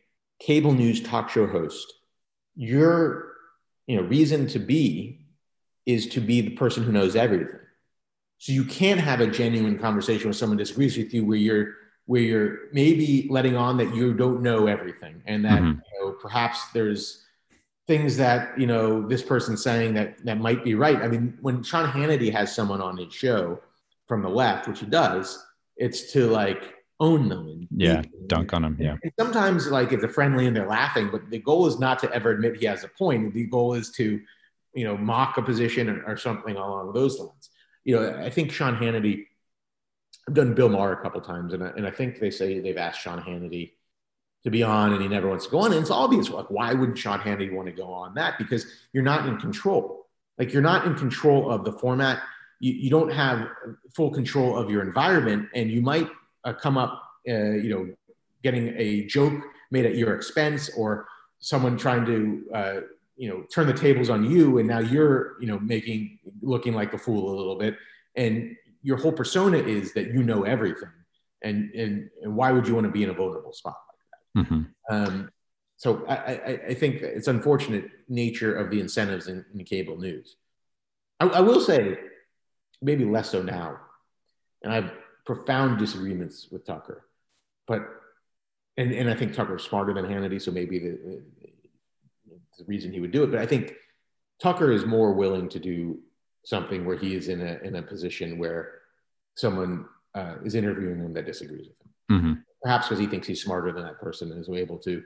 cable 0.41 0.73
news 0.73 1.01
talk 1.01 1.31
show 1.31 1.47
host 1.47 1.93
your 2.55 3.33
you 3.87 3.97
know 3.97 4.03
reason 4.03 4.47
to 4.49 4.59
be 4.59 5.27
is 5.87 6.07
to 6.09 6.21
be 6.21 6.41
the 6.41 6.51
person 6.51 6.83
who 6.83 6.93
knows 6.93 7.17
everything 7.17 7.59
so 8.43 8.51
you 8.51 8.65
can't 8.65 8.99
have 8.99 9.21
a 9.21 9.29
genuine 9.29 9.79
conversation 9.79 10.27
with 10.27 10.37
someone 10.37 10.57
disagrees 10.57 10.97
with 10.97 11.15
you 11.15 11.25
where 11.25 11.39
you're 11.39 11.75
where 12.07 12.23
you're 12.23 12.73
maybe 12.73 13.29
letting 13.31 13.57
on 13.57 13.77
that 13.77 13.95
you 13.95 14.13
don't 14.15 14.43
know 14.43 14.67
everything 14.67 15.23
and 15.27 15.45
that 15.45 15.63
mm-hmm. 15.63 15.79
you 15.79 16.05
know, 16.05 16.11
perhaps 16.21 16.59
there's 16.75 17.25
things 17.87 18.17
that 18.17 18.59
you 18.59 18.67
know 18.67 19.07
this 19.07 19.23
person's 19.23 19.63
saying 19.63 19.95
that 19.95 20.19
that 20.25 20.41
might 20.41 20.65
be 20.65 20.75
right. 20.75 20.97
I 20.97 21.07
mean, 21.07 21.39
when 21.41 21.63
Sean 21.63 21.89
Hannity 21.89 22.33
has 22.33 22.53
someone 22.53 22.81
on 22.81 22.97
his 22.97 23.15
show 23.15 23.61
from 24.09 24.23
the 24.23 24.29
left, 24.29 24.67
which 24.67 24.81
he 24.81 24.87
does, 24.87 25.41
it's 25.77 26.11
to 26.13 26.27
like 26.27 26.75
own 26.99 27.29
them 27.29 27.47
and 27.47 27.69
yeah, 27.71 28.03
dunk 28.27 28.55
on 28.55 28.63
them. 28.63 28.77
Yeah. 28.81 28.97
And 29.05 29.13
sometimes 29.21 29.69
like 29.69 29.93
it's 29.93 30.03
a 30.03 30.09
friendly 30.09 30.49
and 30.49 30.57
they're 30.57 30.67
laughing, 30.67 31.11
but 31.13 31.31
the 31.31 31.39
goal 31.39 31.69
is 31.69 31.79
not 31.79 32.01
to 32.01 32.13
ever 32.13 32.33
admit 32.33 32.57
he 32.57 32.67
has 32.67 32.83
a 32.83 32.89
point. 32.89 33.35
The 33.35 33.47
goal 33.47 33.75
is 33.75 33.93
to, 33.93 34.21
you 34.75 34.85
know, 34.85 34.97
mock 34.97 35.37
a 35.39 35.43
position 35.43 35.89
or, 35.89 36.03
or 36.09 36.17
something 36.17 36.57
along 36.57 36.93
those 36.93 37.21
lines 37.21 37.51
you 37.85 37.97
know, 37.97 38.17
I 38.19 38.31
think 38.31 38.53
Sean 38.53 38.77
Hannity, 38.77 39.27
I've 40.29 40.35
done 40.35 40.55
Bill 40.55 40.69
Maher 40.69 40.93
a 40.93 41.03
couple 41.03 41.21
times, 41.21 41.53
and 41.53 41.65
I, 41.65 41.69
and 41.77 41.87
I 41.87 41.91
think 41.91 42.21
they 42.21 42.31
say 42.31 42.61
they've 42.61 42.77
asked 42.77 43.01
Sean 43.01 43.21
Hannity 43.21 43.73
to 44.45 44.51
be 44.51 44.63
on, 44.63 44.93
and 44.93 45.03
he 45.03 45.09
never 45.09 45.29
wants 45.29 45.47
to 45.47 45.51
go 45.51 45.61
on. 45.61 45.73
And 45.73 45.81
it's 45.81 45.91
obvious, 45.91 46.31
like, 46.31 46.51
why 46.51 46.75
wouldn't 46.75 46.99
Sean 46.99 47.21
Hannity 47.21 47.53
want 47.53 47.67
to 47.67 47.73
go 47.73 47.87
on 47.87 48.15
that? 48.15 48.39
Because 48.39 48.67
you're 48.93 49.03
not 49.03 49.29
in 49.29 49.37
control. 49.39 50.07
Like, 50.39 50.53
you're 50.53 50.63
not 50.63 50.87
in 50.87 50.95
control 50.95 51.51
of 51.51 51.65
the 51.65 51.73
format. 51.73 52.21
You, 52.61 52.73
you 52.73 52.91
don't 52.91 53.13
have 53.13 53.49
full 53.95 54.11
control 54.11 54.57
of 54.57 54.71
your 54.71 54.83
environment, 54.83 55.49
and 55.55 55.71
you 55.71 55.81
might 55.81 56.09
uh, 56.45 56.53
come 56.53 56.77
up, 56.77 57.03
uh, 57.29 57.33
you 57.33 57.71
know, 57.71 57.95
getting 58.43 58.75
a 58.77 59.07
joke 59.07 59.41
made 59.71 59.87
at 59.87 59.97
your 59.97 60.15
expense, 60.15 60.71
or 60.77 61.07
someone 61.39 61.77
trying 61.77 62.05
to 62.07 62.45
uh, 62.55 62.81
you 63.17 63.29
know 63.29 63.45
turn 63.55 63.67
the 63.67 63.73
tables 63.73 64.11
on 64.11 64.29
you 64.29 64.59
and 64.59 64.67
now 64.67 64.79
you're 64.79 65.41
you 65.41 65.47
know 65.47 65.59
making 65.59 66.19
looking 66.41 66.75
like 66.75 66.93
a 66.95 66.99
fool 66.99 67.35
a 67.35 67.37
little 67.37 67.57
bit. 67.57 67.77
And 68.17 68.57
your 68.83 68.97
whole 68.97 69.13
persona 69.13 69.59
is 69.59 69.93
that 69.95 70.13
you 70.13 70.23
know 70.23 70.45
everything. 70.45 70.91
And 71.43 71.73
and, 71.75 72.11
and 72.23 72.37
why 72.37 72.53
would 72.53 72.67
you 72.67 72.75
want 72.75 72.87
to 72.87 72.93
be 72.93 73.03
in 73.03 73.11
a 73.11 73.15
vulnerable 73.15 73.53
spot 73.53 73.77
like 73.89 74.47
that? 74.47 74.53
Mm-hmm. 74.53 74.95
um, 74.95 75.31
so 75.77 76.07
I, 76.07 76.15
I, 76.15 76.61
I, 76.69 76.75
think 76.75 77.03
it's 77.03 77.27
unfortunate 77.27 77.91
nature 78.09 78.55
of 78.55 78.71
the 78.71 78.79
incentives 78.79 79.27
in, 79.27 79.45
in 79.53 79.65
cable 79.65 79.99
news. 79.99 80.37
I, 81.19 81.27
I 81.27 81.41
will 81.41 81.61
say 81.61 81.99
maybe 82.81 83.05
less 83.05 83.31
so 83.31 83.43
now. 83.43 83.79
And 84.63 84.73
i 84.73 84.77
have 84.77 84.93
profound 85.27 85.79
disagreements 85.79 86.49
with 86.53 86.65
tucker. 86.65 87.05
But 87.67 87.89
and, 88.77 88.93
and 88.93 89.11
i 89.11 89.15
think 89.15 89.35
tucker's 89.35 89.63
smarter 89.63 89.93
than 89.93 90.05
hannity 90.05 90.41
so 90.41 90.51
maybe 90.51 90.79
the, 90.79 91.23
the 92.59 92.65
reason 92.65 92.93
he 92.93 93.01
would 93.01 93.13
do 93.13 93.25
it. 93.25 93.31
But 93.31 93.41
I 93.41 93.47
think 93.47 93.75
Tucker 94.41 94.73
is 94.73 94.85
more 94.85 95.13
willing 95.13 95.49
to 95.51 95.59
do 95.59 96.01
something 96.45 96.85
where 96.85 96.97
he 96.97 97.15
is 97.15 97.29
in 97.29 97.41
a 97.41 97.59
in 97.63 97.77
a 97.77 97.83
position 97.83 98.39
where 98.39 98.81
someone 99.37 99.87
uh, 100.15 100.37
is 100.45 100.55
interviewing 100.55 100.99
him 100.99 101.15
that 101.15 101.27
disagrees 101.27 101.69
with 101.69 101.81
him. 101.81 102.19
Mm-hmm. 102.19 102.33
Perhaps 102.63 102.89
because 102.89 103.01
he 103.01 103.07
thinks 103.07 103.27
he's 103.27 103.43
smarter 103.43 103.73
than 103.73 103.85
that 103.85 104.01
person 104.01 104.31
and 104.31 104.41
is 104.41 104.49
able 104.49 104.79
to 104.79 105.03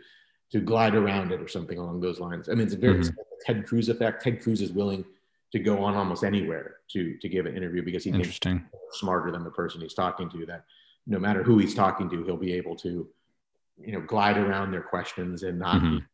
to 0.53 0.61
glide 0.61 0.95
around 0.95 1.33
it 1.33 1.41
or 1.41 1.49
something 1.49 1.79
along 1.79 2.01
those 2.01 2.21
lines. 2.21 2.49
I 2.49 2.53
mean, 2.53 2.67
it's 2.67 2.75
a 2.75 2.79
very 2.79 3.01
mm-hmm. 3.01 3.15
Ted 3.45 3.67
Cruz 3.67 3.89
effect. 3.89 4.23
Ted 4.23 4.43
Cruz 4.43 4.61
is 4.61 4.73
willing 4.73 5.05
to 5.53 5.59
go 5.59 5.83
on 5.83 5.95
almost 5.95 6.25
anywhere 6.25 6.77
to 6.93 7.17
to 7.19 7.29
give 7.29 7.47
an 7.47 7.57
interview 7.57 7.83
because 7.83 8.05
he 8.05 8.13
thinks 8.13 8.39
he's 8.43 8.61
smarter 8.93 9.31
than 9.31 9.45
the 9.45 9.51
person 9.51 9.81
he's 9.81 9.95
talking 9.95 10.31
to. 10.31 10.47
That 10.47 10.65
no 11.07 11.19
matter 11.19 11.43
who 11.43 11.59
he's 11.59 11.75
talking 11.75 12.09
to, 12.11 12.25
he'll 12.25 12.37
be 12.37 12.53
able 12.53 12.77
to, 12.77 13.09
you 13.79 13.93
know, 13.93 14.01
glide 14.01 14.39
around 14.39 14.71
their 14.73 14.83
questions 14.83 15.43
and 15.43 15.59
not 15.59 15.77
mm-hmm. 15.77 15.99
be. 15.99 16.05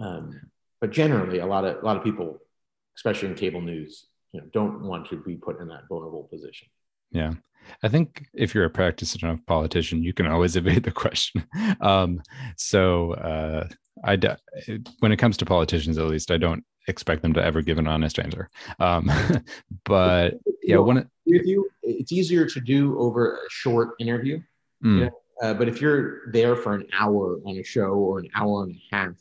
Um, 0.00 0.40
but 0.80 0.90
generally, 0.90 1.38
a 1.38 1.46
lot 1.46 1.64
of 1.64 1.82
a 1.82 1.84
lot 1.84 1.96
of 1.96 2.04
people, 2.04 2.38
especially 2.96 3.28
in 3.28 3.34
cable 3.34 3.60
news, 3.60 4.06
you 4.32 4.40
know, 4.40 4.46
don't 4.52 4.82
want 4.82 5.08
to 5.10 5.16
be 5.16 5.36
put 5.36 5.60
in 5.60 5.68
that 5.68 5.88
vulnerable 5.88 6.24
position. 6.24 6.68
Yeah. 7.10 7.34
I 7.82 7.88
think 7.88 8.26
if 8.34 8.54
you're 8.54 8.64
a 8.64 8.70
practiced 8.70 9.22
enough 9.22 9.40
politician, 9.46 10.02
you 10.02 10.12
can 10.12 10.26
always 10.26 10.56
evade 10.56 10.82
the 10.82 10.90
question. 10.90 11.46
Um, 11.80 12.20
so 12.56 13.12
uh, 13.14 13.68
I, 14.04 14.18
when 14.98 15.12
it 15.12 15.16
comes 15.16 15.36
to 15.38 15.46
politicians, 15.46 15.98
at 15.98 16.04
least, 16.04 16.30
I 16.30 16.36
don't 16.36 16.64
expect 16.88 17.22
them 17.22 17.32
to 17.34 17.42
ever 17.42 17.62
give 17.62 17.78
an 17.78 17.88
honest 17.88 18.18
answer. 18.18 18.50
Um, 18.78 19.10
but 19.84 20.34
yeah, 20.62 20.78
when 20.78 20.98
it, 20.98 21.06
with 21.26 21.46
you, 21.46 21.68
it's 21.82 22.12
easier 22.12 22.46
to 22.46 22.60
do 22.60 22.98
over 22.98 23.36
a 23.36 23.50
short 23.50 23.90
interview. 23.98 24.40
Mm. 24.84 24.98
You 24.98 25.04
know? 25.04 25.10
uh, 25.42 25.54
but 25.54 25.68
if 25.68 25.80
you're 25.80 26.30
there 26.30 26.56
for 26.56 26.74
an 26.74 26.86
hour 26.98 27.38
on 27.46 27.56
a 27.56 27.62
show 27.62 27.88
or 27.88 28.18
an 28.18 28.28
hour 28.34 28.64
and 28.64 28.74
a 28.74 28.96
half, 28.96 29.14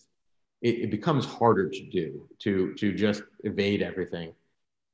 it, 0.63 0.79
it 0.85 0.89
becomes 0.89 1.25
harder 1.25 1.69
to 1.69 1.83
do 1.91 2.27
to 2.39 2.73
to 2.75 2.93
just 2.93 3.21
evade 3.43 3.81
everything. 3.81 4.33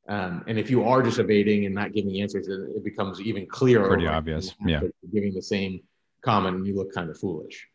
Um, 0.09 0.43
and 0.47 0.57
if 0.57 0.71
you 0.71 0.83
are 0.85 1.03
just 1.03 1.19
evading 1.19 1.67
and 1.67 1.75
not 1.75 1.93
giving 1.93 2.19
answers, 2.19 2.47
it 2.47 2.83
becomes 2.83 3.21
even 3.21 3.45
clearer. 3.45 3.89
Pretty 3.89 4.07
obvious. 4.07 4.55
Yeah. 4.65 4.81
Giving 5.13 5.35
the 5.35 5.41
same 5.41 5.81
comment, 6.23 6.65
you 6.65 6.75
look 6.75 6.91
kind 6.91 7.11
of 7.11 7.19
foolish. 7.19 7.67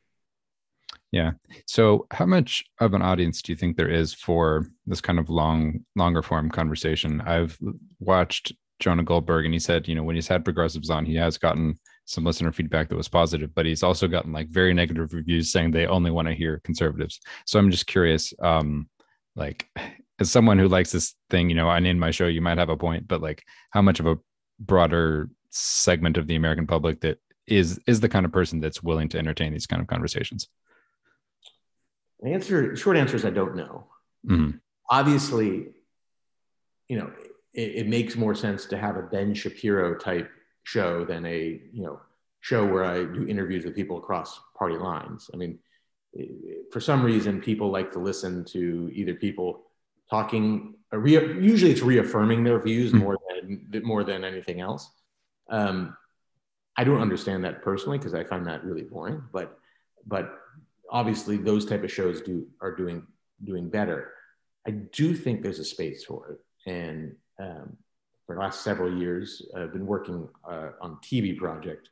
Yeah. 1.12 1.32
So, 1.66 2.08
how 2.10 2.26
much 2.26 2.64
of 2.80 2.92
an 2.92 3.02
audience 3.02 3.40
do 3.40 3.52
you 3.52 3.56
think 3.56 3.76
there 3.76 3.88
is 3.88 4.12
for 4.12 4.66
this 4.84 5.00
kind 5.00 5.20
of 5.20 5.30
long, 5.30 5.84
longer 5.94 6.22
form 6.22 6.50
conversation? 6.50 7.20
I've 7.20 7.56
watched 8.00 8.52
Jonah 8.80 9.04
Goldberg, 9.04 9.44
and 9.44 9.54
he 9.54 9.60
said, 9.60 9.86
you 9.86 9.94
know, 9.94 10.02
when 10.02 10.16
he's 10.16 10.26
had 10.26 10.44
progressives 10.44 10.90
on, 10.90 11.06
he 11.06 11.14
has 11.14 11.38
gotten 11.38 11.78
some 12.04 12.24
listener 12.24 12.52
feedback 12.52 12.88
that 12.88 12.96
was 12.96 13.08
positive, 13.08 13.54
but 13.54 13.66
he's 13.66 13.82
also 13.82 14.06
gotten 14.06 14.32
like 14.32 14.48
very 14.48 14.74
negative 14.74 15.12
reviews 15.14 15.50
saying 15.50 15.70
they 15.70 15.86
only 15.86 16.10
want 16.10 16.28
to 16.28 16.34
hear 16.34 16.60
conservatives. 16.64 17.20
So 17.46 17.58
I'm 17.58 17.70
just 17.70 17.86
curious, 17.86 18.34
um, 18.40 18.88
like 19.36 19.68
as 20.20 20.30
someone 20.30 20.58
who 20.58 20.68
likes 20.68 20.92
this 20.92 21.14
thing, 21.30 21.48
you 21.48 21.56
know, 21.56 21.68
I 21.68 21.78
in 21.78 21.98
my 21.98 22.10
show, 22.10 22.26
you 22.26 22.40
might 22.40 22.58
have 22.58 22.68
a 22.68 22.76
point, 22.76 23.08
but 23.08 23.20
like 23.20 23.42
how 23.70 23.82
much 23.82 24.00
of 24.00 24.06
a 24.06 24.18
broader 24.60 25.28
segment 25.50 26.16
of 26.16 26.26
the 26.26 26.36
American 26.36 26.66
public 26.66 27.00
that 27.00 27.18
is 27.46 27.80
is 27.86 28.00
the 28.00 28.08
kind 28.08 28.24
of 28.24 28.32
person 28.32 28.60
that's 28.60 28.82
willing 28.82 29.08
to 29.08 29.18
entertain 29.18 29.52
these 29.52 29.66
kind 29.66 29.82
of 29.82 29.88
conversations? 29.88 30.48
The 32.20 32.30
answer, 32.30 32.76
short 32.76 32.96
answer 32.96 33.16
is 33.16 33.24
I 33.24 33.30
don't 33.30 33.56
know. 33.56 33.86
Mm-hmm. 34.26 34.58
Obviously, 34.88 35.66
you 36.88 36.98
know, 36.98 37.10
it, 37.52 37.74
it 37.76 37.86
makes 37.88 38.16
more 38.16 38.34
sense 38.34 38.66
to 38.66 38.78
have 38.78 38.96
a 38.96 39.02
Ben 39.02 39.34
Shapiro 39.34 39.94
type 39.96 40.30
show 40.64 41.04
than 41.04 41.24
a 41.26 41.60
you 41.72 41.82
know 41.82 42.00
show 42.40 42.66
where 42.66 42.84
I 42.84 43.04
do 43.04 43.26
interviews 43.26 43.64
with 43.64 43.74
people 43.74 43.96
across 43.96 44.38
party 44.58 44.76
lines. 44.76 45.30
I 45.32 45.36
mean, 45.38 45.58
for 46.70 46.80
some 46.80 47.02
reason, 47.02 47.40
people 47.40 47.70
like 47.70 47.92
to 47.92 47.98
listen 47.98 48.44
to 48.46 48.90
either 48.92 49.14
people 49.14 49.62
talking. 50.10 50.74
Re- 50.92 51.40
usually, 51.40 51.70
it's 51.70 51.82
reaffirming 51.82 52.44
their 52.44 52.60
views 52.60 52.92
mm-hmm. 52.92 53.02
more 53.02 53.18
than 53.70 53.82
more 53.84 54.04
than 54.04 54.24
anything 54.24 54.60
else. 54.60 54.90
Um, 55.48 55.96
I 56.76 56.84
don't 56.84 57.00
understand 57.00 57.44
that 57.44 57.62
personally 57.62 57.98
because 57.98 58.14
I 58.14 58.24
find 58.24 58.46
that 58.46 58.64
really 58.64 58.82
boring. 58.82 59.22
But 59.32 59.58
but 60.06 60.38
obviously, 60.90 61.36
those 61.36 61.64
type 61.64 61.84
of 61.84 61.92
shows 61.92 62.20
do 62.20 62.46
are 62.60 62.74
doing 62.74 63.06
doing 63.42 63.68
better. 63.68 64.12
I 64.66 64.70
do 64.70 65.14
think 65.14 65.42
there's 65.42 65.58
a 65.58 65.64
space 65.64 66.04
for 66.04 66.30
it, 66.32 66.70
and 66.70 67.14
um, 67.38 67.76
for 68.26 68.34
the 68.34 68.40
last 68.40 68.62
several 68.62 68.98
years, 68.98 69.42
I've 69.56 69.72
been 69.72 69.86
working 69.86 70.28
uh, 70.48 70.70
on 70.80 70.98
TV 71.04 71.36
project, 71.36 71.90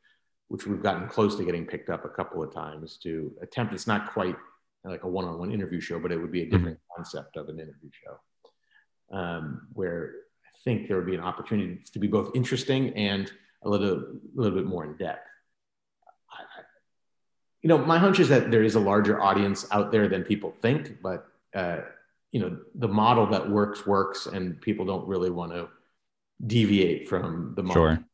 which 0.48 0.66
we've 0.66 0.82
gotten 0.82 1.08
close 1.08 1.36
to 1.36 1.44
getting 1.44 1.66
picked 1.66 1.90
up 1.90 2.04
a 2.04 2.08
couple 2.08 2.42
of 2.42 2.52
times 2.52 2.98
to 3.02 3.32
attempt. 3.42 3.74
It's 3.74 3.86
not 3.86 4.12
quite 4.12 4.36
like 4.84 5.04
a 5.04 5.08
one-on-one 5.08 5.52
interview 5.52 5.80
show, 5.80 5.98
but 5.98 6.10
it 6.10 6.16
would 6.16 6.32
be 6.32 6.42
a 6.42 6.46
different 6.46 6.78
mm-hmm. 6.78 6.96
concept 6.96 7.36
of 7.36 7.48
an 7.48 7.60
interview 7.60 7.90
show, 7.92 9.16
um, 9.16 9.68
where 9.74 10.12
I 10.44 10.50
think 10.64 10.88
there 10.88 10.96
would 10.96 11.06
be 11.06 11.14
an 11.14 11.20
opportunity 11.20 11.82
to 11.92 11.98
be 11.98 12.08
both 12.08 12.34
interesting 12.34 12.94
and 12.94 13.30
a 13.62 13.68
little, 13.68 13.92
a 13.92 14.40
little 14.40 14.56
bit 14.56 14.66
more 14.66 14.84
in 14.84 14.96
depth. 14.96 15.28
I, 16.30 16.62
you 17.60 17.68
know, 17.68 17.78
my 17.78 17.98
hunch 17.98 18.18
is 18.18 18.28
that 18.30 18.50
there 18.50 18.64
is 18.64 18.74
a 18.74 18.80
larger 18.80 19.22
audience 19.22 19.66
out 19.70 19.92
there 19.92 20.08
than 20.08 20.24
people 20.24 20.52
think, 20.62 21.00
but 21.02 21.26
uh, 21.54 21.82
you 22.32 22.40
know, 22.40 22.58
the 22.74 22.88
model 22.88 23.26
that 23.26 23.48
works 23.48 23.86
works, 23.86 24.26
and 24.26 24.60
people 24.60 24.86
don't 24.86 25.06
really 25.06 25.30
want 25.30 25.52
to 25.52 25.68
deviate 26.46 27.08
from 27.08 27.54
the 27.56 27.62
model. 27.62 27.82
Sure. 27.82 28.04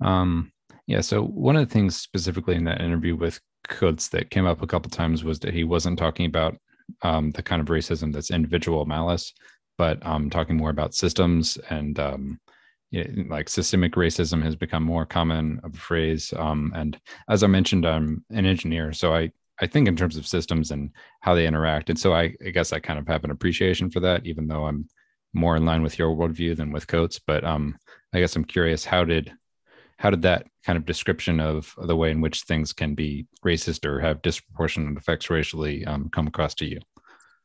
Um, 0.00 0.52
yeah. 0.86 1.00
So 1.00 1.22
one 1.22 1.56
of 1.56 1.66
the 1.66 1.72
things 1.72 1.96
specifically 1.96 2.54
in 2.54 2.64
that 2.64 2.80
interview 2.80 3.16
with 3.16 3.40
Coates 3.68 4.08
that 4.08 4.30
came 4.30 4.46
up 4.46 4.62
a 4.62 4.66
couple 4.66 4.90
times 4.90 5.24
was 5.24 5.40
that 5.40 5.54
he 5.54 5.64
wasn't 5.64 5.98
talking 5.98 6.26
about 6.26 6.56
um, 7.02 7.32
the 7.32 7.42
kind 7.42 7.60
of 7.60 7.68
racism 7.68 8.12
that's 8.12 8.30
individual 8.30 8.84
malice, 8.84 9.32
but 9.76 10.04
um, 10.06 10.30
talking 10.30 10.56
more 10.56 10.70
about 10.70 10.94
systems 10.94 11.58
and 11.70 11.98
um, 11.98 12.40
like 13.28 13.48
systemic 13.48 13.94
racism 13.94 14.42
has 14.42 14.54
become 14.54 14.82
more 14.82 15.04
common 15.04 15.60
of 15.64 15.74
a 15.74 15.78
phrase. 15.78 16.32
Um, 16.36 16.72
and 16.76 16.98
as 17.28 17.42
I 17.42 17.48
mentioned, 17.48 17.84
I'm 17.84 18.24
an 18.30 18.46
engineer, 18.46 18.92
so 18.92 19.14
I 19.14 19.32
I 19.60 19.66
think 19.66 19.88
in 19.88 19.96
terms 19.96 20.16
of 20.16 20.26
systems 20.26 20.70
and 20.70 20.90
how 21.20 21.34
they 21.34 21.46
interact. 21.46 21.88
And 21.88 21.98
so 21.98 22.12
I, 22.12 22.34
I 22.44 22.50
guess 22.50 22.74
I 22.74 22.78
kind 22.78 22.98
of 22.98 23.08
have 23.08 23.24
an 23.24 23.30
appreciation 23.30 23.90
for 23.90 24.00
that, 24.00 24.26
even 24.26 24.46
though 24.46 24.66
I'm 24.66 24.86
more 25.36 25.56
in 25.56 25.66
line 25.66 25.82
with 25.82 25.98
your 25.98 26.16
worldview 26.16 26.56
than 26.56 26.72
with 26.72 26.86
Coates. 26.86 27.18
But 27.18 27.44
um, 27.44 27.78
I 28.12 28.20
guess 28.20 28.34
I'm 28.34 28.44
curious 28.44 28.84
how 28.84 29.04
did 29.04 29.32
how 29.98 30.10
did 30.10 30.22
that 30.22 30.46
kind 30.64 30.76
of 30.76 30.84
description 30.84 31.40
of 31.40 31.74
the 31.78 31.96
way 31.96 32.10
in 32.10 32.20
which 32.20 32.42
things 32.42 32.72
can 32.72 32.94
be 32.94 33.26
racist 33.44 33.86
or 33.86 34.00
have 34.00 34.20
disproportionate 34.22 34.98
effects 34.98 35.30
racially 35.30 35.86
um, 35.86 36.10
come 36.10 36.26
across 36.26 36.54
to 36.56 36.66
you? 36.66 36.80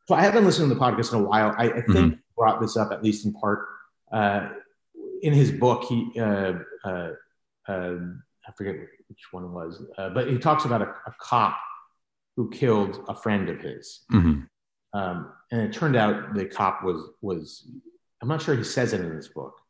So 0.07 0.15
I 0.15 0.21
haven't 0.21 0.45
listened 0.45 0.69
to 0.69 0.75
the 0.75 0.81
podcast 0.81 1.13
in 1.13 1.19
a 1.19 1.23
while. 1.23 1.53
I, 1.57 1.65
I 1.65 1.73
think 1.73 1.87
mm-hmm. 1.87 2.15
brought 2.35 2.59
this 2.59 2.75
up 2.75 2.91
at 2.91 3.03
least 3.03 3.25
in 3.25 3.33
part 3.33 3.67
uh, 4.11 4.49
in 5.21 5.33
his 5.33 5.51
book. 5.51 5.85
He 5.85 6.19
uh, 6.19 6.53
uh, 6.83 7.09
uh 7.67 7.95
I 8.47 8.51
forget 8.57 8.75
which 9.07 9.27
one 9.31 9.43
it 9.43 9.49
was, 9.49 9.83
uh, 9.97 10.09
but 10.09 10.27
he 10.27 10.37
talks 10.37 10.65
about 10.65 10.81
a, 10.81 10.89
a, 11.05 11.13
cop 11.19 11.57
who 12.35 12.49
killed 12.49 13.05
a 13.07 13.15
friend 13.15 13.49
of 13.49 13.59
his. 13.59 14.01
Mm-hmm. 14.11 14.41
Um, 14.93 15.31
and 15.51 15.61
it 15.61 15.73
turned 15.73 15.95
out 15.95 16.33
the 16.33 16.45
cop 16.45 16.83
was 16.83 17.09
was 17.21 17.67
I'm 18.21 18.27
not 18.27 18.41
sure 18.41 18.55
he 18.55 18.63
says 18.63 18.93
it 18.93 19.01
in 19.01 19.15
his 19.15 19.29
book, 19.29 19.61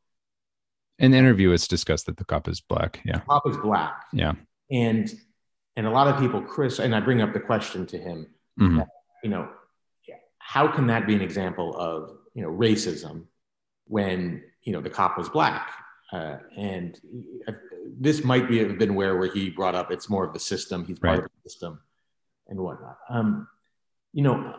in 1.01 1.11
the 1.11 1.17
interview, 1.17 1.51
it's 1.51 1.67
discussed 1.67 2.05
that 2.05 2.17
the 2.17 2.24
cop 2.24 2.47
is 2.47 2.61
black. 2.61 3.01
Yeah. 3.03 3.17
The 3.17 3.22
cop 3.22 3.49
is 3.49 3.57
black. 3.57 4.05
Yeah. 4.13 4.34
And 4.69 5.11
and 5.76 5.88
a 5.88 5.89
lot 5.89 6.07
of 6.07 6.19
people, 6.19 6.41
Chris, 6.41 6.78
and 6.78 6.95
I 6.95 6.99
bring 6.99 7.22
up 7.22 7.34
the 7.34 7.39
question 7.39 7.88
to 7.88 7.97
him, 7.97 8.28
mm-hmm. 8.59 8.78
that, 8.78 8.88
you 9.24 9.32
know, 9.32 9.49
how 10.38 10.67
can 10.67 10.88
that 10.88 11.07
be 11.07 11.15
an 11.15 11.22
example 11.22 11.76
of 11.76 12.17
you 12.36 12.43
know 12.43 12.49
racism 12.49 13.24
when 13.86 14.43
you 14.61 14.74
know 14.74 14.82
the 14.82 14.91
cop 14.91 15.17
was 15.17 15.28
black? 15.28 15.72
Uh, 16.13 16.38
and 16.55 16.99
this 17.99 18.24
might 18.24 18.47
be 18.47 18.59
have 18.59 18.78
been 18.78 18.93
where 18.93 19.17
where 19.17 19.32
he 19.32 19.49
brought 19.49 19.74
up 19.74 19.91
it's 19.91 20.07
more 20.07 20.24
of 20.24 20.34
the 20.34 20.39
system. 20.39 20.86
He's 20.86 20.99
part 20.99 21.17
right. 21.17 21.26
of 21.26 21.32
the 21.43 21.49
system 21.49 21.82
and 22.47 22.59
whatnot. 22.59 22.97
Um, 23.09 23.47
you 24.13 24.22
know, 24.22 24.55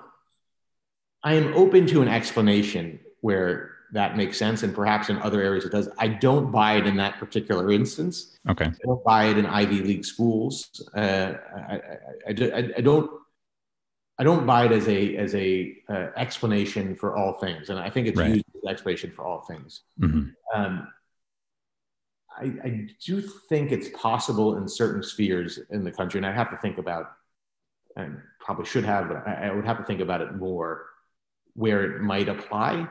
I 1.25 1.35
am 1.35 1.55
open 1.55 1.87
to 1.89 2.03
an 2.03 2.09
explanation 2.09 2.99
where 3.21 3.73
that 3.93 4.17
makes 4.17 4.39
sense. 4.39 4.63
And 4.63 4.75
perhaps 4.75 5.11
in 5.11 5.19
other 5.19 5.41
areas 5.41 5.65
it 5.65 5.73
does. 5.73 5.89
I 5.99 6.09
don't 6.09 6.51
buy 6.51 6.75
it 6.75 6.87
in 6.87 6.97
that 6.97 7.19
particular 7.19 7.71
instance. 7.71 8.39
Okay. 8.49 8.65
I 8.65 8.87
don't 8.87 9.05
buy 9.05 9.27
it 9.27 9.39
in 9.39 9.47
Ivy 9.47 9.83
League 9.83 10.05
schools. 10.05 10.83
Uh, 10.97 11.35
I, 11.55 11.81
I, 12.27 12.31
I, 12.31 12.69
I, 12.79 12.81
don't. 12.81 13.11
I 14.19 14.25
don't 14.25 14.47
buy 14.47 14.67
it 14.67 14.73
as 14.73 14.89
a 14.89 15.17
as 15.17 15.35
a 15.35 15.77
uh, 15.89 16.09
explanation 16.17 16.97
for 16.97 17.17
all 17.17 17.35
things, 17.35 17.71
and 17.71 17.79
I 17.79 17.91
think 17.91 18.07
it's 18.07 18.19
right. 18.19 18.31
used 18.31 18.45
as 18.57 18.71
explanation 18.71 19.13
for 19.15 19.25
all 19.25 19.41
things. 19.43 19.83
Mm-hmm. 20.01 20.29
Um, 20.55 20.89
I, 22.37 22.45
I 22.65 22.89
do 23.05 23.21
think 23.21 23.73
it's 23.73 23.89
possible 23.91 24.57
in 24.57 24.69
certain 24.69 25.03
spheres 25.03 25.59
in 25.71 25.85
the 25.85 25.93
country, 25.93 26.19
and 26.19 26.27
I 26.27 26.33
have 26.33 26.51
to 26.51 26.57
think 26.59 26.79
about, 26.79 27.13
and 27.97 28.21
probably 28.41 28.65
should 28.65 28.85
have, 28.85 29.09
but 29.09 29.27
I, 29.27 29.49
I 29.49 29.53
would 29.53 29.67
have 29.67 29.79
to 29.79 29.85
think 29.85 30.01
about 30.01 30.21
it 30.21 30.35
more, 30.35 30.87
where 31.55 31.97
it 31.97 32.03
might 32.03 32.29
apply 32.29 32.89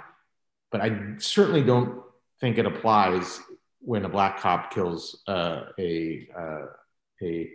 but 0.72 0.82
I 0.82 1.16
certainly 1.18 1.64
don't 1.64 2.02
think 2.40 2.58
it 2.58 2.66
applies 2.66 3.42
when 3.80 4.06
a 4.06 4.10
black 4.10 4.40
cop 4.40 4.74
kills 4.74 5.22
uh, 5.28 5.64
a 5.78 6.28
uh, 6.36 6.66
a 7.22 7.50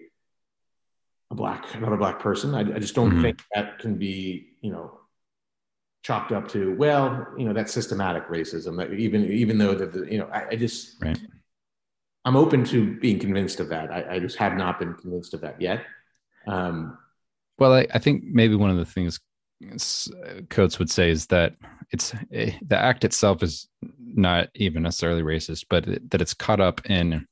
a 1.31 1.35
black 1.35 1.75
another 1.75 1.97
black 1.97 2.21
person. 2.21 2.55
I, 2.55 2.61
I 2.61 2.79
just 2.79 2.95
don't 2.95 3.11
mm-hmm. 3.11 3.23
think 3.23 3.43
that 3.55 3.79
can 3.79 3.97
be 3.97 4.51
you 4.61 4.71
know 4.71 5.01
chopped 6.03 6.31
up 6.31 6.47
to 6.49 6.77
well 6.77 7.27
you 7.37 7.47
know 7.47 7.53
that's 7.53 7.73
systematic 7.73 8.29
racism. 8.29 8.77
That 8.77 8.93
even 8.93 9.25
even 9.33 9.59
though 9.59 9.75
that 9.75 9.93
the, 9.93 10.05
you 10.13 10.19
know 10.19 10.29
I, 10.33 10.49
I 10.51 10.57
just 10.57 11.03
right. 11.03 11.19
I'm 12.25 12.37
open 12.37 12.65
to 12.67 12.97
being 12.99 13.21
convinced 13.21 13.61
of 13.61 13.69
that. 13.69 13.93
I, 13.93 14.17
I, 14.17 14.19
just 14.19 14.37
have 14.39 14.57
not 14.57 14.81
been 14.81 14.95
convinced 14.95 15.33
of 15.33 15.43
that 15.43 15.61
yet. 15.61 15.85
Um, 16.49 16.99
well, 17.57 17.73
I, 17.73 17.87
I 17.95 18.01
think 18.01 18.25
maybe 18.25 18.57
one 18.57 18.69
of 18.69 18.77
the 18.77 18.85
things 18.85 19.21
Coates 20.51 20.79
would 20.79 20.91
say 20.91 21.11
is 21.11 21.27
that 21.27 21.55
it's 21.91 22.15
eh, 22.33 22.53
the 22.63 22.77
act 22.77 23.05
itself 23.05 23.43
is 23.43 23.69
not 23.99 24.49
even 24.55 24.83
necessarily 24.83 25.23
racist, 25.23 25.67
but 25.71 25.87
that 26.11 26.21
it's 26.21 26.35
caught 26.35 26.61
up 26.61 26.85
in 26.91 27.27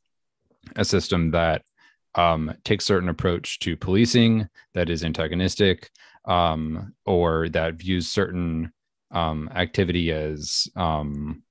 a 0.76 0.84
system 0.84 1.30
that 1.32 1.62
um, 2.14 2.54
takes 2.64 2.84
certain 2.84 3.08
approach 3.08 3.58
to 3.60 3.76
policing 3.76 4.48
that 4.72 4.88
is 4.88 5.04
antagonistic, 5.04 5.90
um, 6.26 6.94
or 7.04 7.48
that 7.50 7.74
views 7.74 8.08
certain 8.08 8.72
um, 9.10 9.50
activity 9.54 10.12
as 10.12 10.68
um, 10.76 11.42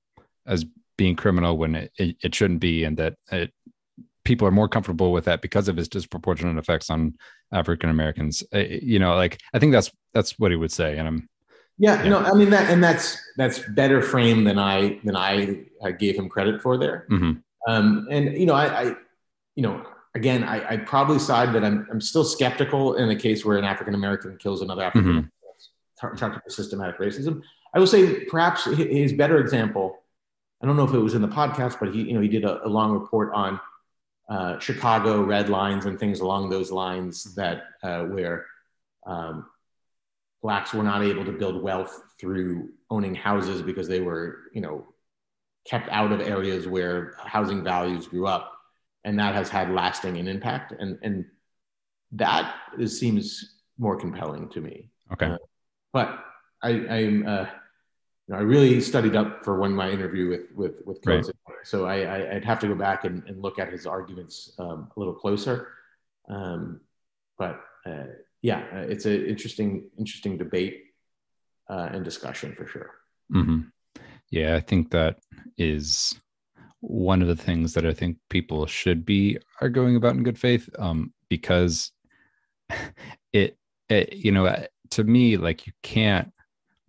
as 0.46 0.64
being 0.96 1.16
criminal 1.16 1.56
when 1.56 1.74
it, 1.74 1.92
it, 1.98 2.16
it 2.22 2.34
shouldn't 2.34 2.60
be, 2.60 2.84
and 2.84 2.96
that 2.96 3.14
it, 3.30 3.52
people 4.24 4.48
are 4.48 4.52
more 4.52 4.68
comfortable 4.68 5.12
with 5.12 5.26
that 5.26 5.42
because 5.42 5.68
of 5.68 5.78
its 5.78 5.88
disproportionate 5.88 6.58
effects 6.58 6.90
on 6.90 7.14
African 7.52 7.90
Americans. 7.90 8.42
Uh, 8.52 8.58
you 8.58 8.98
know, 8.98 9.14
like 9.14 9.40
I 9.52 9.58
think 9.58 9.72
that's 9.72 9.90
that's 10.12 10.38
what 10.38 10.50
he 10.50 10.56
would 10.56 10.72
say, 10.72 10.98
and 10.98 11.06
I'm. 11.06 11.28
Yeah, 11.76 12.02
yeah, 12.02 12.08
no, 12.08 12.18
I 12.18 12.34
mean 12.34 12.50
that, 12.50 12.70
and 12.70 12.82
that's 12.82 13.18
that's 13.36 13.58
better 13.58 14.00
frame 14.00 14.44
than 14.44 14.58
I 14.58 15.00
than 15.04 15.16
I, 15.16 15.64
I 15.82 15.92
gave 15.92 16.16
him 16.16 16.28
credit 16.28 16.62
for 16.62 16.78
there. 16.78 17.06
Mm-hmm. 17.10 17.32
Um, 17.68 18.06
and 18.10 18.38
you 18.38 18.46
know, 18.46 18.54
I, 18.54 18.66
I 18.66 18.84
you 19.56 19.62
know, 19.62 19.84
again, 20.14 20.44
I, 20.44 20.74
I 20.74 20.76
probably 20.78 21.18
side 21.18 21.52
that 21.54 21.64
I'm 21.64 21.86
I'm 21.90 22.00
still 22.00 22.24
skeptical 22.24 22.94
in 22.94 23.08
the 23.08 23.16
case 23.16 23.44
where 23.44 23.58
an 23.58 23.64
African 23.64 23.94
American 23.94 24.36
kills 24.38 24.62
another 24.62 24.84
African 24.84 25.30
mm-hmm. 26.00 26.16
talk 26.16 26.32
about 26.32 26.52
systematic 26.52 26.98
racism. 26.98 27.42
I 27.74 27.80
will 27.80 27.88
say 27.88 28.24
perhaps 28.26 28.64
his 28.66 29.12
better 29.12 29.38
example. 29.38 29.98
I 30.62 30.66
don't 30.66 30.76
know 30.76 30.84
if 30.84 30.94
it 30.94 30.98
was 30.98 31.14
in 31.14 31.22
the 31.22 31.28
podcast, 31.28 31.80
but 31.80 31.92
he 31.92 32.02
you 32.02 32.14
know 32.14 32.20
he 32.20 32.28
did 32.28 32.44
a, 32.44 32.64
a 32.64 32.68
long 32.68 32.92
report 32.92 33.32
on 33.34 33.58
uh, 34.28 34.58
Chicago 34.58 35.22
red 35.22 35.48
lines 35.48 35.84
and 35.86 35.98
things 35.98 36.20
along 36.20 36.48
those 36.48 36.70
lines 36.70 37.34
that 37.34 37.64
uh, 37.82 38.04
where 38.04 38.46
um, 39.06 39.46
blacks 40.42 40.72
were 40.72 40.82
not 40.82 41.02
able 41.02 41.24
to 41.24 41.32
build 41.32 41.62
wealth 41.62 42.02
through 42.18 42.70
owning 42.90 43.14
houses 43.14 43.62
because 43.62 43.88
they 43.88 44.00
were, 44.00 44.38
you 44.52 44.60
know, 44.60 44.86
kept 45.66 45.88
out 45.90 46.12
of 46.12 46.20
areas 46.20 46.66
where 46.66 47.14
housing 47.18 47.62
values 47.62 48.06
grew 48.06 48.26
up, 48.26 48.52
and 49.04 49.18
that 49.18 49.34
has 49.34 49.48
had 49.48 49.70
lasting 49.70 50.16
an 50.16 50.28
impact. 50.28 50.72
And 50.78 50.98
and 51.02 51.26
that 52.12 52.54
is, 52.78 52.98
seems 52.98 53.56
more 53.78 53.96
compelling 53.96 54.48
to 54.50 54.60
me. 54.60 54.90
Okay, 55.12 55.26
uh, 55.26 55.38
but 55.92 56.24
I, 56.62 56.70
I'm. 56.70 57.26
You 58.26 58.34
know, 58.34 58.40
I 58.40 58.42
really 58.42 58.80
studied 58.80 59.16
up 59.16 59.44
for 59.44 59.58
when 59.58 59.72
my 59.72 59.90
interview 59.90 60.28
with 60.28 60.52
with 60.54 60.86
with 60.86 61.04
Coates. 61.04 61.30
Right. 61.48 61.56
So 61.64 61.86
I, 61.86 61.96
I 62.02 62.34
would 62.34 62.44
have 62.44 62.58
to 62.60 62.68
go 62.68 62.74
back 62.74 63.04
and, 63.04 63.22
and 63.26 63.40
look 63.40 63.58
at 63.58 63.70
his 63.70 63.86
arguments 63.86 64.52
um, 64.58 64.90
a 64.96 64.98
little 64.98 65.14
closer. 65.14 65.68
Um, 66.28 66.80
but 67.38 67.60
uh, 67.86 68.04
yeah, 68.42 68.64
uh, 68.72 68.78
it's 68.80 69.06
an 69.06 69.24
interesting 69.26 69.90
interesting 69.98 70.38
debate 70.38 70.84
uh, 71.68 71.88
and 71.92 72.04
discussion 72.04 72.54
for 72.54 72.66
sure. 72.66 72.90
Mm-hmm. 73.32 73.60
Yeah, 74.30 74.56
I 74.56 74.60
think 74.60 74.90
that 74.90 75.18
is 75.56 76.18
one 76.80 77.22
of 77.22 77.28
the 77.28 77.36
things 77.36 77.72
that 77.74 77.86
I 77.86 77.94
think 77.94 78.18
people 78.28 78.66
should 78.66 79.06
be 79.06 79.38
arguing 79.60 79.96
about 79.96 80.16
in 80.16 80.22
good 80.22 80.38
faith, 80.38 80.68
um, 80.78 81.12
because 81.28 81.92
it, 83.32 83.56
it, 83.88 84.12
you 84.12 84.32
know, 84.32 84.46
uh, 84.46 84.64
to 84.90 85.04
me, 85.04 85.36
like 85.36 85.66
you 85.66 85.72
can't 85.82 86.32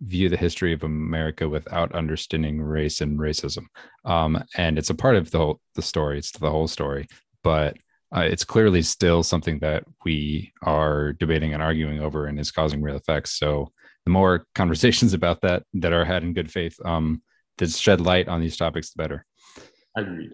view 0.00 0.28
the 0.28 0.36
history 0.36 0.72
of 0.72 0.84
America 0.84 1.48
without 1.48 1.94
understanding 1.94 2.60
race 2.60 3.00
and 3.00 3.18
racism. 3.18 3.64
Um, 4.04 4.42
and 4.56 4.78
it's 4.78 4.90
a 4.90 4.94
part 4.94 5.16
of 5.16 5.30
the 5.30 5.38
whole, 5.38 5.60
the 5.74 5.82
story. 5.82 6.18
It's 6.18 6.32
the 6.32 6.50
whole 6.50 6.68
story, 6.68 7.06
but 7.42 7.76
uh, 8.14 8.20
it's 8.20 8.44
clearly 8.44 8.82
still 8.82 9.22
something 9.22 9.58
that 9.60 9.84
we 10.04 10.52
are 10.62 11.12
debating 11.14 11.54
and 11.54 11.62
arguing 11.62 12.00
over, 12.00 12.26
and 12.26 12.38
is 12.38 12.52
causing 12.52 12.82
real 12.82 12.96
effects. 12.96 13.38
So 13.38 13.72
the 14.04 14.10
more 14.10 14.46
conversations 14.54 15.14
about 15.14 15.40
that 15.42 15.64
that 15.74 15.92
are 15.92 16.04
had 16.04 16.22
in 16.22 16.32
good 16.32 16.50
faith, 16.50 16.78
um, 16.84 17.22
the 17.58 17.66
shed 17.66 18.00
light 18.00 18.28
on 18.28 18.40
these 18.40 18.56
topics, 18.56 18.90
the 18.90 19.02
better. 19.02 19.26
Agreed. 19.96 20.32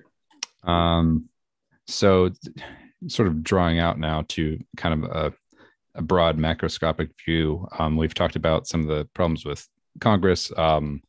Um, 0.64 1.28
so, 1.86 2.30
sort 3.08 3.28
of 3.28 3.42
drawing 3.42 3.78
out 3.78 3.98
now 3.98 4.24
to 4.28 4.58
kind 4.76 5.04
of 5.04 5.10
a, 5.10 5.32
a 5.95 6.03
broad 6.03 6.38
macroscopic 6.38 7.11
view. 7.24 7.66
Um, 7.78 7.97
we've 7.97 8.14
talked 8.14 8.36
about 8.36 8.66
some 8.66 8.82
of 8.82 8.86
the 8.88 9.05
problems 9.14 9.45
with 9.45 9.66
Congress, 10.01 10.51
um, 10.57 11.03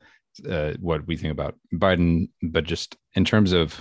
uh, 0.49 0.73
what 0.79 1.05
we 1.07 1.15
think 1.15 1.31
about 1.31 1.55
Biden, 1.73 2.29
but 2.41 2.63
just 2.63 2.97
in 3.13 3.23
terms 3.23 3.53
of 3.53 3.79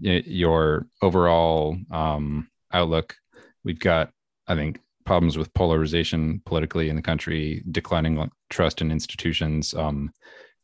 your 0.00 0.86
overall 1.02 1.76
um, 1.90 2.48
outlook, 2.72 3.16
we've 3.64 3.80
got, 3.80 4.10
I 4.46 4.54
think, 4.54 4.80
problems 5.04 5.36
with 5.36 5.52
polarization 5.54 6.40
politically 6.46 6.88
in 6.88 6.96
the 6.96 7.02
country, 7.02 7.62
declining 7.70 8.30
trust 8.50 8.80
in 8.80 8.90
institutions. 8.90 9.74
Um, 9.74 10.12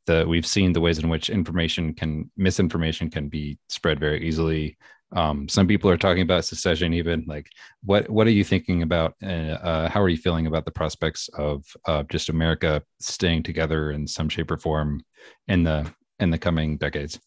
the 0.07 0.27
we've 0.27 0.47
seen 0.47 0.73
the 0.73 0.81
ways 0.81 0.99
in 0.99 1.09
which 1.09 1.31
information 1.31 1.95
can 1.95 2.31
misinformation 2.37 3.11
can 3.11 3.29
be 3.29 3.59
spread 3.69 4.01
very 4.01 4.27
easily. 4.27 4.77
Um, 5.13 5.49
some 5.49 5.67
people 5.67 5.91
are 5.91 5.97
talking 5.97 6.23
about 6.23 6.45
secession. 6.45 6.93
Even 6.93 7.25
like, 7.27 7.51
what 7.83 8.09
what 8.11 8.27
are 8.27 8.33
you 8.33 8.45
thinking 8.45 8.83
about? 8.83 9.15
Uh, 9.23 9.57
uh, 9.63 9.89
how 9.89 10.03
are 10.03 10.09
you 10.09 10.17
feeling 10.17 10.47
about 10.47 10.65
the 10.65 10.71
prospects 10.71 11.29
of 11.35 11.65
uh, 11.87 12.03
just 12.05 12.29
America 12.29 12.83
staying 13.01 13.43
together 13.43 13.91
in 13.91 14.07
some 14.07 14.29
shape 14.29 14.51
or 14.51 14.59
form 14.59 15.03
in 15.47 15.65
the 15.65 15.91
in 16.19 16.31
the 16.31 16.39
coming 16.39 16.77
decades? 16.77 17.19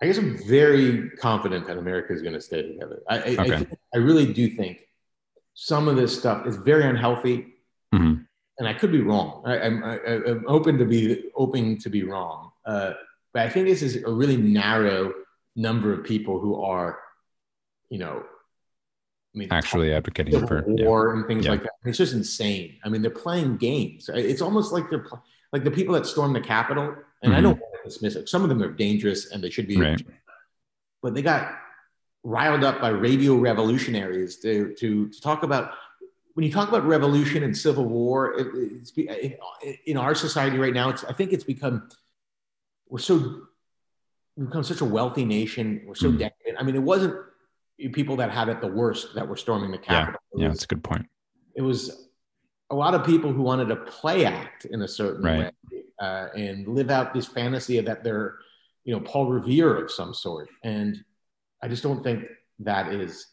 I 0.00 0.06
guess 0.06 0.18
I'm 0.18 0.38
very 0.46 1.10
confident 1.10 1.66
that 1.66 1.78
America 1.78 2.12
is 2.12 2.20
going 2.20 2.34
to 2.34 2.40
stay 2.40 2.62
together. 2.62 3.02
I, 3.08 3.18
okay. 3.18 3.54
I, 3.54 3.66
I, 3.94 3.98
really 3.98 4.30
do 4.30 4.46
think 4.50 4.86
some 5.54 5.88
of 5.88 5.96
this 5.96 6.16
stuff 6.16 6.46
is 6.46 6.56
very 6.56 6.84
unhealthy, 6.84 7.54
mm-hmm. 7.94 8.16
and 8.58 8.68
I 8.68 8.74
could 8.74 8.92
be 8.92 9.00
wrong. 9.00 9.42
I, 9.46 9.56
am 9.56 9.82
I'm 9.82 10.44
open 10.46 10.76
to 10.78 10.84
be 10.84 11.30
open 11.34 11.78
to 11.78 11.88
be 11.88 12.04
wrong, 12.04 12.50
uh, 12.66 12.92
but 13.32 13.42
I 13.42 13.48
think 13.48 13.66
this 13.66 13.82
is 13.82 13.96
a 14.04 14.10
really 14.10 14.36
narrow 14.36 15.14
number 15.56 15.92
of 15.92 16.04
people 16.04 16.38
who 16.38 16.60
are, 16.62 17.00
you 17.90 17.98
know, 17.98 18.22
I 19.34 19.38
mean, 19.38 19.48
actually 19.50 19.92
advocating 19.92 20.46
for 20.46 20.64
war 20.66 21.08
yeah. 21.08 21.14
and 21.14 21.26
things 21.26 21.44
yeah. 21.44 21.50
like 21.50 21.62
that. 21.64 21.72
It's 21.84 21.98
just 21.98 22.14
insane. 22.14 22.76
I 22.84 22.88
mean, 22.88 23.02
they're 23.02 23.10
playing 23.10 23.56
games. 23.56 24.08
It's 24.12 24.40
almost 24.40 24.72
like 24.72 24.88
they're 24.88 25.06
like 25.52 25.64
the 25.64 25.70
people 25.70 25.94
that 25.94 26.06
stormed 26.06 26.36
the 26.36 26.40
Capitol. 26.40 26.94
And 27.22 27.32
mm-hmm. 27.32 27.38
I 27.38 27.40
don't 27.40 27.58
want 27.58 27.74
to 27.82 27.88
dismiss 27.88 28.16
it. 28.16 28.28
Some 28.28 28.42
of 28.42 28.48
them 28.48 28.62
are 28.62 28.70
dangerous 28.70 29.32
and 29.32 29.42
they 29.42 29.50
should 29.50 29.66
be, 29.66 29.76
right. 29.76 30.00
but 31.02 31.14
they 31.14 31.22
got 31.22 31.54
riled 32.22 32.64
up 32.64 32.80
by 32.80 32.88
radio 32.88 33.36
revolutionaries 33.36 34.38
to, 34.38 34.74
to, 34.74 35.08
to 35.08 35.20
talk 35.20 35.42
about 35.42 35.72
when 36.34 36.44
you 36.44 36.52
talk 36.52 36.68
about 36.68 36.84
revolution 36.84 37.42
and 37.44 37.56
civil 37.56 37.86
war 37.86 38.34
it, 38.36 39.38
in 39.86 39.96
our 39.96 40.14
society 40.14 40.58
right 40.58 40.74
now 40.74 40.90
it's 40.90 41.02
i 41.04 41.12
think 41.12 41.32
it's 41.32 41.44
become 41.44 41.88
we're 42.88 42.98
so 42.98 43.42
we've 44.36 44.46
become 44.46 44.62
such 44.62 44.80
a 44.80 44.84
wealthy 44.84 45.24
nation 45.24 45.82
we're 45.86 45.94
so 45.94 46.10
mm. 46.10 46.18
decadent 46.18 46.56
i 46.58 46.62
mean 46.62 46.74
it 46.74 46.82
wasn't 46.82 47.14
people 47.92 48.16
that 48.16 48.30
had 48.30 48.48
it 48.48 48.60
the 48.60 48.66
worst 48.66 49.14
that 49.14 49.26
were 49.28 49.36
storming 49.36 49.70
the 49.70 49.78
capitol 49.78 50.20
yeah, 50.34 50.44
yeah 50.44 50.48
that's 50.48 50.64
a 50.64 50.68
good 50.68 50.82
point 50.82 51.06
it 51.54 51.62
was 51.62 52.08
a 52.70 52.74
lot 52.74 52.94
of 52.94 53.04
people 53.04 53.32
who 53.32 53.42
wanted 53.42 53.68
to 53.68 53.76
play 53.76 54.24
act 54.24 54.64
in 54.64 54.82
a 54.82 54.88
certain 54.88 55.24
right. 55.24 55.52
way 55.72 55.82
uh, 56.00 56.28
and 56.34 56.66
live 56.66 56.90
out 56.90 57.14
this 57.14 57.26
fantasy 57.26 57.78
that 57.80 58.02
they're 58.02 58.36
you 58.84 58.94
know 58.94 59.00
paul 59.00 59.26
revere 59.26 59.76
of 59.76 59.90
some 59.90 60.14
sort 60.14 60.48
and 60.64 61.04
I 61.62 61.68
just 61.68 61.82
don't 61.82 62.02
think 62.02 62.24
that 62.60 62.92
is 62.92 63.26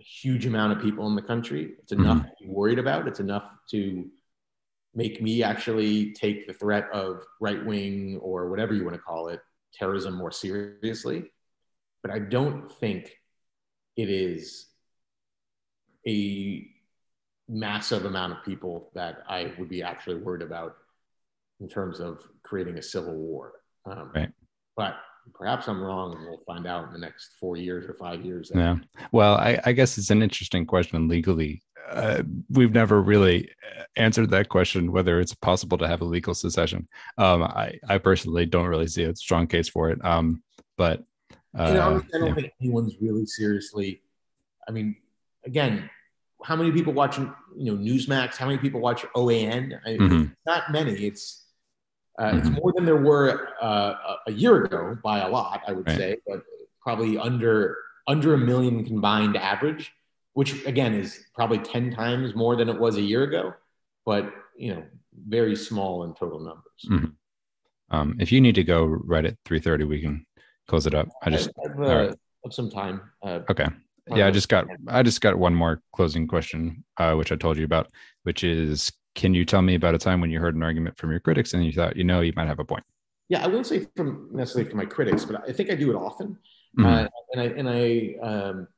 a 0.00 0.02
huge 0.02 0.46
amount 0.46 0.72
of 0.72 0.82
people 0.82 1.06
in 1.06 1.16
the 1.16 1.22
country. 1.22 1.74
It's 1.80 1.92
enough 1.92 2.18
mm-hmm. 2.18 2.28
to 2.28 2.46
be 2.46 2.48
worried 2.48 2.78
about. 2.78 3.08
It's 3.08 3.20
enough 3.20 3.50
to 3.70 4.06
make 4.94 5.22
me 5.22 5.42
actually 5.42 6.12
take 6.12 6.46
the 6.46 6.52
threat 6.52 6.88
of 6.92 7.22
right 7.40 7.64
wing 7.64 8.18
or 8.22 8.48
whatever 8.48 8.74
you 8.74 8.84
want 8.84 8.96
to 8.96 9.02
call 9.02 9.28
it 9.28 9.40
terrorism 9.74 10.14
more 10.14 10.32
seriously. 10.32 11.30
But 12.02 12.10
I 12.10 12.18
don't 12.18 12.70
think 12.70 13.12
it 13.96 14.08
is 14.08 14.66
a 16.06 16.66
massive 17.48 18.04
amount 18.04 18.32
of 18.32 18.44
people 18.44 18.90
that 18.94 19.22
I 19.28 19.52
would 19.58 19.68
be 19.68 19.82
actually 19.82 20.16
worried 20.16 20.42
about 20.42 20.76
in 21.60 21.68
terms 21.68 22.00
of 22.00 22.20
creating 22.42 22.78
a 22.78 22.82
civil 22.82 23.14
war. 23.14 23.52
Um, 23.84 24.10
right. 24.14 24.30
But 24.76 24.96
perhaps 25.34 25.68
I'm 25.68 25.80
wrong, 25.80 26.16
and 26.16 26.26
we'll 26.26 26.42
find 26.46 26.66
out 26.66 26.86
in 26.86 26.92
the 26.92 26.98
next 26.98 27.36
four 27.38 27.56
years 27.56 27.88
or 27.88 27.94
five 27.94 28.24
years. 28.24 28.50
Yeah. 28.54 28.76
Well, 29.12 29.34
I, 29.36 29.60
I 29.64 29.72
guess 29.72 29.98
it's 29.98 30.10
an 30.10 30.22
interesting 30.22 30.66
question 30.66 31.08
legally. 31.08 31.62
Uh, 31.90 32.22
we've 32.50 32.72
never 32.72 33.00
really 33.02 33.50
uh, 33.78 33.82
answered 33.96 34.30
that 34.30 34.48
question 34.48 34.92
whether 34.92 35.20
it's 35.20 35.34
possible 35.34 35.78
to 35.78 35.88
have 35.88 36.00
a 36.00 36.04
legal 36.04 36.34
secession. 36.34 36.88
Um, 37.18 37.42
I, 37.42 37.78
I 37.88 37.98
personally 37.98 38.46
don't 38.46 38.66
really 38.66 38.86
see 38.86 39.04
a 39.04 39.14
strong 39.14 39.46
case 39.46 39.68
for 39.68 39.90
it. 39.90 40.02
Um, 40.04 40.42
but 40.76 41.02
uh, 41.58 41.66
you 41.68 41.74
know, 41.74 42.02
I 42.14 42.18
don't 42.18 42.26
yeah. 42.28 42.34
think 42.34 42.52
anyone's 42.60 42.96
really 43.00 43.26
seriously. 43.26 44.02
I 44.66 44.72
mean, 44.72 44.96
again, 45.44 45.90
how 46.44 46.56
many 46.56 46.72
people 46.72 46.92
watch 46.92 47.18
you 47.18 47.32
know 47.56 47.76
Newsmax? 47.76 48.36
How 48.36 48.46
many 48.46 48.58
people 48.58 48.80
watch 48.80 49.04
OAN? 49.14 49.78
I, 49.84 49.90
mm-hmm. 49.90 50.24
Not 50.46 50.72
many. 50.72 50.92
It's 50.92 51.42
uh, 52.18 52.24
mm-hmm. 52.24 52.38
It's 52.38 52.50
more 52.50 52.72
than 52.74 52.84
there 52.84 52.96
were 52.96 53.48
uh, 53.60 53.94
a 54.26 54.32
year 54.32 54.64
ago 54.64 54.96
by 55.02 55.20
a 55.20 55.28
lot, 55.28 55.62
I 55.66 55.72
would 55.72 55.86
right. 55.86 55.96
say, 55.96 56.16
but 56.26 56.42
probably 56.80 57.18
under 57.18 57.78
under 58.06 58.34
a 58.34 58.38
million 58.38 58.84
combined 58.84 59.36
average, 59.36 59.92
which 60.34 60.64
again 60.66 60.94
is 60.94 61.24
probably 61.34 61.58
ten 61.58 61.90
times 61.90 62.34
more 62.34 62.56
than 62.56 62.68
it 62.68 62.78
was 62.78 62.96
a 62.96 63.02
year 63.02 63.24
ago, 63.24 63.54
but 64.04 64.32
you 64.56 64.74
know, 64.74 64.84
very 65.28 65.56
small 65.56 66.04
in 66.04 66.14
total 66.14 66.40
numbers. 66.40 66.62
Mm-hmm. 66.88 67.96
Um, 67.96 68.16
if 68.18 68.32
you 68.32 68.40
need 68.40 68.54
to 68.54 68.64
go 68.64 68.84
right 68.84 69.24
at 69.24 69.36
three 69.44 69.60
thirty, 69.60 69.84
we 69.84 70.00
can 70.00 70.26
close 70.68 70.86
it 70.86 70.94
up. 70.94 71.08
I 71.22 71.30
just 71.30 71.50
I, 71.64 71.68
have, 71.68 71.78
uh, 71.78 71.82
right. 71.82 72.14
have 72.44 72.54
some 72.54 72.70
time. 72.70 73.02
Uh, 73.22 73.40
okay. 73.50 73.66
Yeah, 74.14 74.26
I 74.26 74.30
just 74.30 74.48
got 74.48 74.66
I 74.88 75.02
just 75.02 75.20
got 75.20 75.38
one 75.38 75.54
more 75.54 75.80
closing 75.92 76.26
question, 76.26 76.84
uh, 76.96 77.14
which 77.14 77.30
I 77.30 77.36
told 77.36 77.56
you 77.56 77.64
about, 77.64 77.88
which 78.24 78.42
is 78.42 78.90
can 79.14 79.34
you 79.34 79.44
tell 79.44 79.62
me 79.62 79.74
about 79.74 79.94
a 79.94 79.98
time 79.98 80.20
when 80.20 80.30
you 80.30 80.40
heard 80.40 80.54
an 80.54 80.62
argument 80.62 80.96
from 80.96 81.10
your 81.10 81.20
critics 81.20 81.54
and 81.54 81.64
you 81.64 81.72
thought, 81.72 81.96
you 81.96 82.04
know, 82.04 82.20
you 82.20 82.32
might 82.34 82.48
have 82.48 82.58
a 82.58 82.64
point? 82.64 82.84
Yeah, 83.28 83.44
I 83.44 83.46
wouldn't 83.46 83.66
say 83.66 83.86
from 83.96 84.30
necessarily 84.32 84.70
from 84.70 84.78
my 84.78 84.86
critics, 84.86 85.24
but 85.24 85.48
I 85.48 85.52
think 85.52 85.70
I 85.70 85.74
do 85.74 85.90
it 85.90 85.96
often. 85.96 86.38
Mm-hmm. 86.78 86.84
Uh, 86.84 87.06
and 87.32 87.40
I, 87.40 87.44
and 87.44 87.68
I, 87.68 88.26
um, 88.26 88.68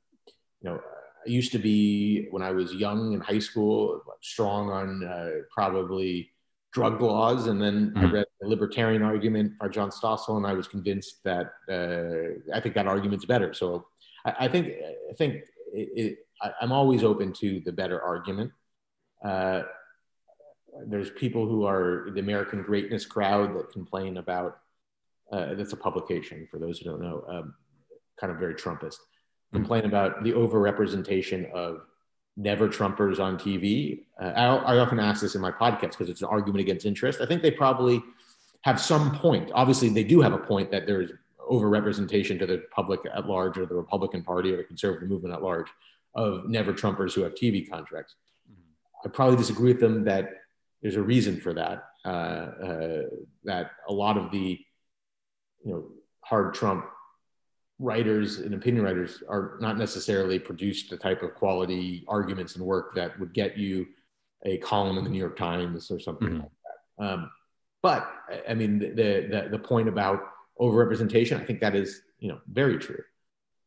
you 0.61 0.71
know, 0.71 0.81
I 1.27 1.31
used 1.31 1.53
to 1.53 1.59
be 1.59 2.29
when 2.31 2.43
I 2.43 2.51
was 2.51 2.75
young 2.75 3.13
in 3.13 3.21
high 3.21 3.39
school, 3.39 4.03
strong 4.21 4.71
on 4.71 5.05
uh, 5.05 5.31
probably 5.51 6.31
drug 6.73 7.01
laws, 7.01 7.47
and 7.47 7.63
then 7.63 7.91
mm-hmm. 7.91 8.07
I 8.07 8.11
read 8.11 8.27
the 8.41 8.49
libertarian 8.49 9.03
argument 9.03 9.59
by 9.59 9.69
John 9.69 9.91
Stossel, 9.91 10.37
and 10.37 10.47
I 10.47 10.53
was 10.53 10.69
convinced 10.69 11.23
that 11.25 11.53
uh, 11.69 12.55
I 12.55 12.61
think 12.61 12.75
that 12.75 12.87
argument's 12.87 13.25
better. 13.25 13.55
So 13.55 13.87
I, 14.27 14.35
I 14.41 14.49
think 14.49 14.69
I 15.11 15.15
think 15.15 15.45
it, 15.73 15.89
it, 15.97 16.19
I, 16.43 16.53
am 16.63 16.73
always 16.73 17.05
open 17.05 17.33
to 17.35 17.61
the 17.65 17.73
better 17.73 18.03
argument. 18.03 18.53
Uh, 19.25 19.63
there's 20.87 21.11
people 21.11 21.47
who 21.47 21.65
are 21.65 22.11
the 22.13 22.21
American 22.21 22.63
greatness 22.63 23.07
crowd 23.07 23.57
that 23.57 23.73
complain 23.73 24.19
about. 24.19 24.59
Uh, 25.33 25.55
that's 25.55 25.73
a 25.73 25.77
publication 25.77 26.47
for 26.51 26.59
those 26.59 26.79
who 26.79 26.91
don't 26.91 27.01
know, 27.01 27.25
um, 27.29 27.55
kind 28.21 28.31
of 28.31 28.39
very 28.39 28.55
Trumpist. 28.55 28.99
Complain 29.55 29.85
about 29.85 30.25
the 30.25 30.33
overrepresentation 30.33 31.51
of 31.53 31.83
never 32.37 32.69
Trumpers 32.69 33.21
on 33.21 33.39
TV. 33.39 34.05
Uh, 34.21 34.25
I, 34.25 34.75
I, 34.75 34.79
often 34.79 34.99
ask 34.99 35.21
this 35.21 35.37
in 35.37 35.41
my 35.41 35.53
podcast 35.53 35.91
because 35.91 36.09
it's 36.09 36.23
an 36.23 36.29
argument 36.29 36.61
against 36.61 36.85
interest. 36.85 37.21
I 37.21 37.27
think 37.27 37.41
they 37.43 37.53
probably 37.53 38.03
have 38.63 38.81
some 38.81 39.17
point. 39.17 39.51
Obviously, 39.55 39.89
they 39.89 40.03
do 40.03 40.21
have 40.21 40.33
a 40.33 40.39
point 40.39 40.71
that 40.73 40.87
there's 40.87 41.13
overrepresentation 41.49 42.39
to 42.41 42.47
the 42.47 42.65
public 42.75 43.01
at 43.15 43.27
large, 43.27 43.57
or 43.57 43.67
the 43.67 43.77
Republican 43.77 44.25
Party, 44.25 44.53
or 44.53 44.57
the 44.57 44.65
conservative 44.65 45.09
movement 45.09 45.33
at 45.33 45.43
large, 45.43 45.69
of 46.15 46.49
never 46.49 46.73
Trumpers 46.73 47.13
who 47.13 47.23
have 47.23 47.35
TV 47.35 47.69
contracts. 47.69 48.17
I 49.05 49.09
probably 49.09 49.37
disagree 49.37 49.73
with 49.73 49.81
them 49.81 50.05
that 50.05 50.31
there's 50.83 50.97
a 50.97 51.03
reason 51.03 51.41
for 51.41 51.55
that. 51.55 51.85
Uh, 52.05 52.09
uh, 52.09 53.03
that 53.45 53.71
a 53.89 53.93
lot 53.93 54.17
of 54.17 54.31
the 54.31 54.59
you 55.65 55.73
know 55.73 55.87
hard 56.23 56.55
Trump 56.55 56.87
writers 57.79 58.39
and 58.39 58.55
opinion 58.55 58.85
writers 58.85 59.23
are 59.29 59.59
not 59.61 59.77
necessarily 59.77 60.39
produced 60.39 60.91
the 60.91 60.97
type 60.97 61.23
of 61.23 61.35
quality 61.35 62.05
arguments 62.07 62.55
and 62.57 62.65
work 62.65 62.95
that 62.95 63.19
would 63.19 63.35
get 63.35 63.57
you 63.59 63.87
a 64.45 64.59
column 64.59 64.99
in 64.99 65.05
the 65.05 65.11
New 65.11 65.19
York 65.19 65.37
Times 65.37 65.91
or 65.91 65.99
something 65.99 66.29
mm-hmm. 66.29 66.41
like 66.41 66.51
that. 66.99 67.05
Um, 67.05 67.31
but 67.83 68.11
I 68.49 68.55
mean, 68.55 68.79
the, 68.79 68.89
the, 68.95 69.49
the 69.51 69.59
point 69.59 69.89
about 69.89 70.21
overrepresentation, 70.61 71.41
I 71.41 71.45
think 71.45 71.61
that 71.61 71.75
is 71.75 72.03
you 72.19 72.29
know 72.29 72.41
very 72.49 72.79
true. 72.79 73.03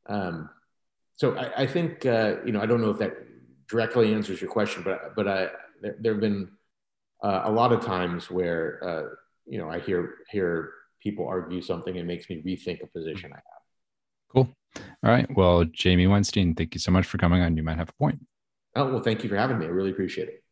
Um, 0.08 0.50
so 1.16 1.36
I, 1.36 1.64
I 1.64 1.68
think 1.68 2.06
uh, 2.06 2.38
you 2.46 2.52
know 2.52 2.62
I 2.62 2.66
don't 2.66 2.82
know 2.82 2.90
if 2.90 3.00
that 3.00 3.14
directly 3.68 4.14
answers 4.14 4.42
your 4.42 4.50
question, 4.50 4.84
but 4.84 5.16
but 5.16 5.28
I, 5.28 5.50
there, 5.82 5.96
there 6.00 6.14
have 6.14 6.22
been 6.22 6.50
uh, 7.22 7.42
a 7.46 7.52
lot 7.52 7.72
of 7.72 7.86
times 7.86 8.32
where 8.32 8.84
uh, 8.84 9.10
you 9.46 9.60
know 9.60 9.70
I 9.70 9.80
hear 9.80 10.16
hear 10.30 10.72
people 11.02 11.28
argue 11.28 11.62
something 11.62 11.98
and 11.98 12.08
makes 12.08 12.30
me 12.30 12.42
rethink 12.42 12.82
a 12.82 12.88
position 12.88 13.32
I 13.32 13.36
have. 13.36 13.57
Cool. 14.30 14.50
All 14.76 15.12
right. 15.12 15.28
Well, 15.36 15.66
Jamie 15.66 16.08
Weinstein, 16.08 16.56
thank 16.56 16.74
you 16.74 16.80
so 16.80 16.92
much 16.92 17.06
for 17.06 17.18
coming 17.18 17.42
on. 17.42 17.58
You 17.58 17.64
might 17.64 17.78
have 17.78 17.90
a 17.90 17.94
point. 17.94 18.26
Oh 18.76 18.92
well, 18.92 19.02
thank 19.02 19.24
you 19.24 19.30
for 19.30 19.38
having 19.38 19.58
me. 19.58 19.66
I 19.66 19.70
really 19.70 19.92
appreciate 19.92 20.28
it. 20.28 20.44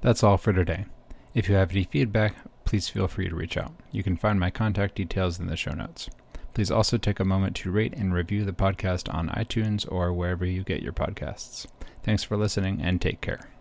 That's 0.00 0.22
all 0.22 0.36
for 0.36 0.52
today. 0.52 0.86
If 1.34 1.48
you 1.48 1.54
have 1.54 1.70
any 1.72 1.84
feedback, 1.84 2.36
please 2.64 2.88
feel 2.88 3.08
free 3.08 3.28
to 3.28 3.34
reach 3.34 3.56
out. 3.56 3.72
You 3.90 4.02
can 4.02 4.16
find 4.16 4.38
my 4.38 4.50
contact 4.50 4.96
details 4.96 5.40
in 5.40 5.46
the 5.46 5.56
show 5.56 5.72
notes. 5.72 6.08
Please 6.54 6.70
also 6.70 6.98
take 6.98 7.18
a 7.18 7.24
moment 7.24 7.56
to 7.56 7.70
rate 7.70 7.94
and 7.94 8.12
review 8.12 8.44
the 8.44 8.52
podcast 8.52 9.12
on 9.12 9.28
iTunes 9.30 9.90
or 9.90 10.12
wherever 10.12 10.44
you 10.44 10.62
get 10.62 10.82
your 10.82 10.92
podcasts. 10.92 11.66
Thanks 12.02 12.22
for 12.22 12.36
listening 12.36 12.80
and 12.82 13.00
take 13.00 13.20
care. 13.20 13.51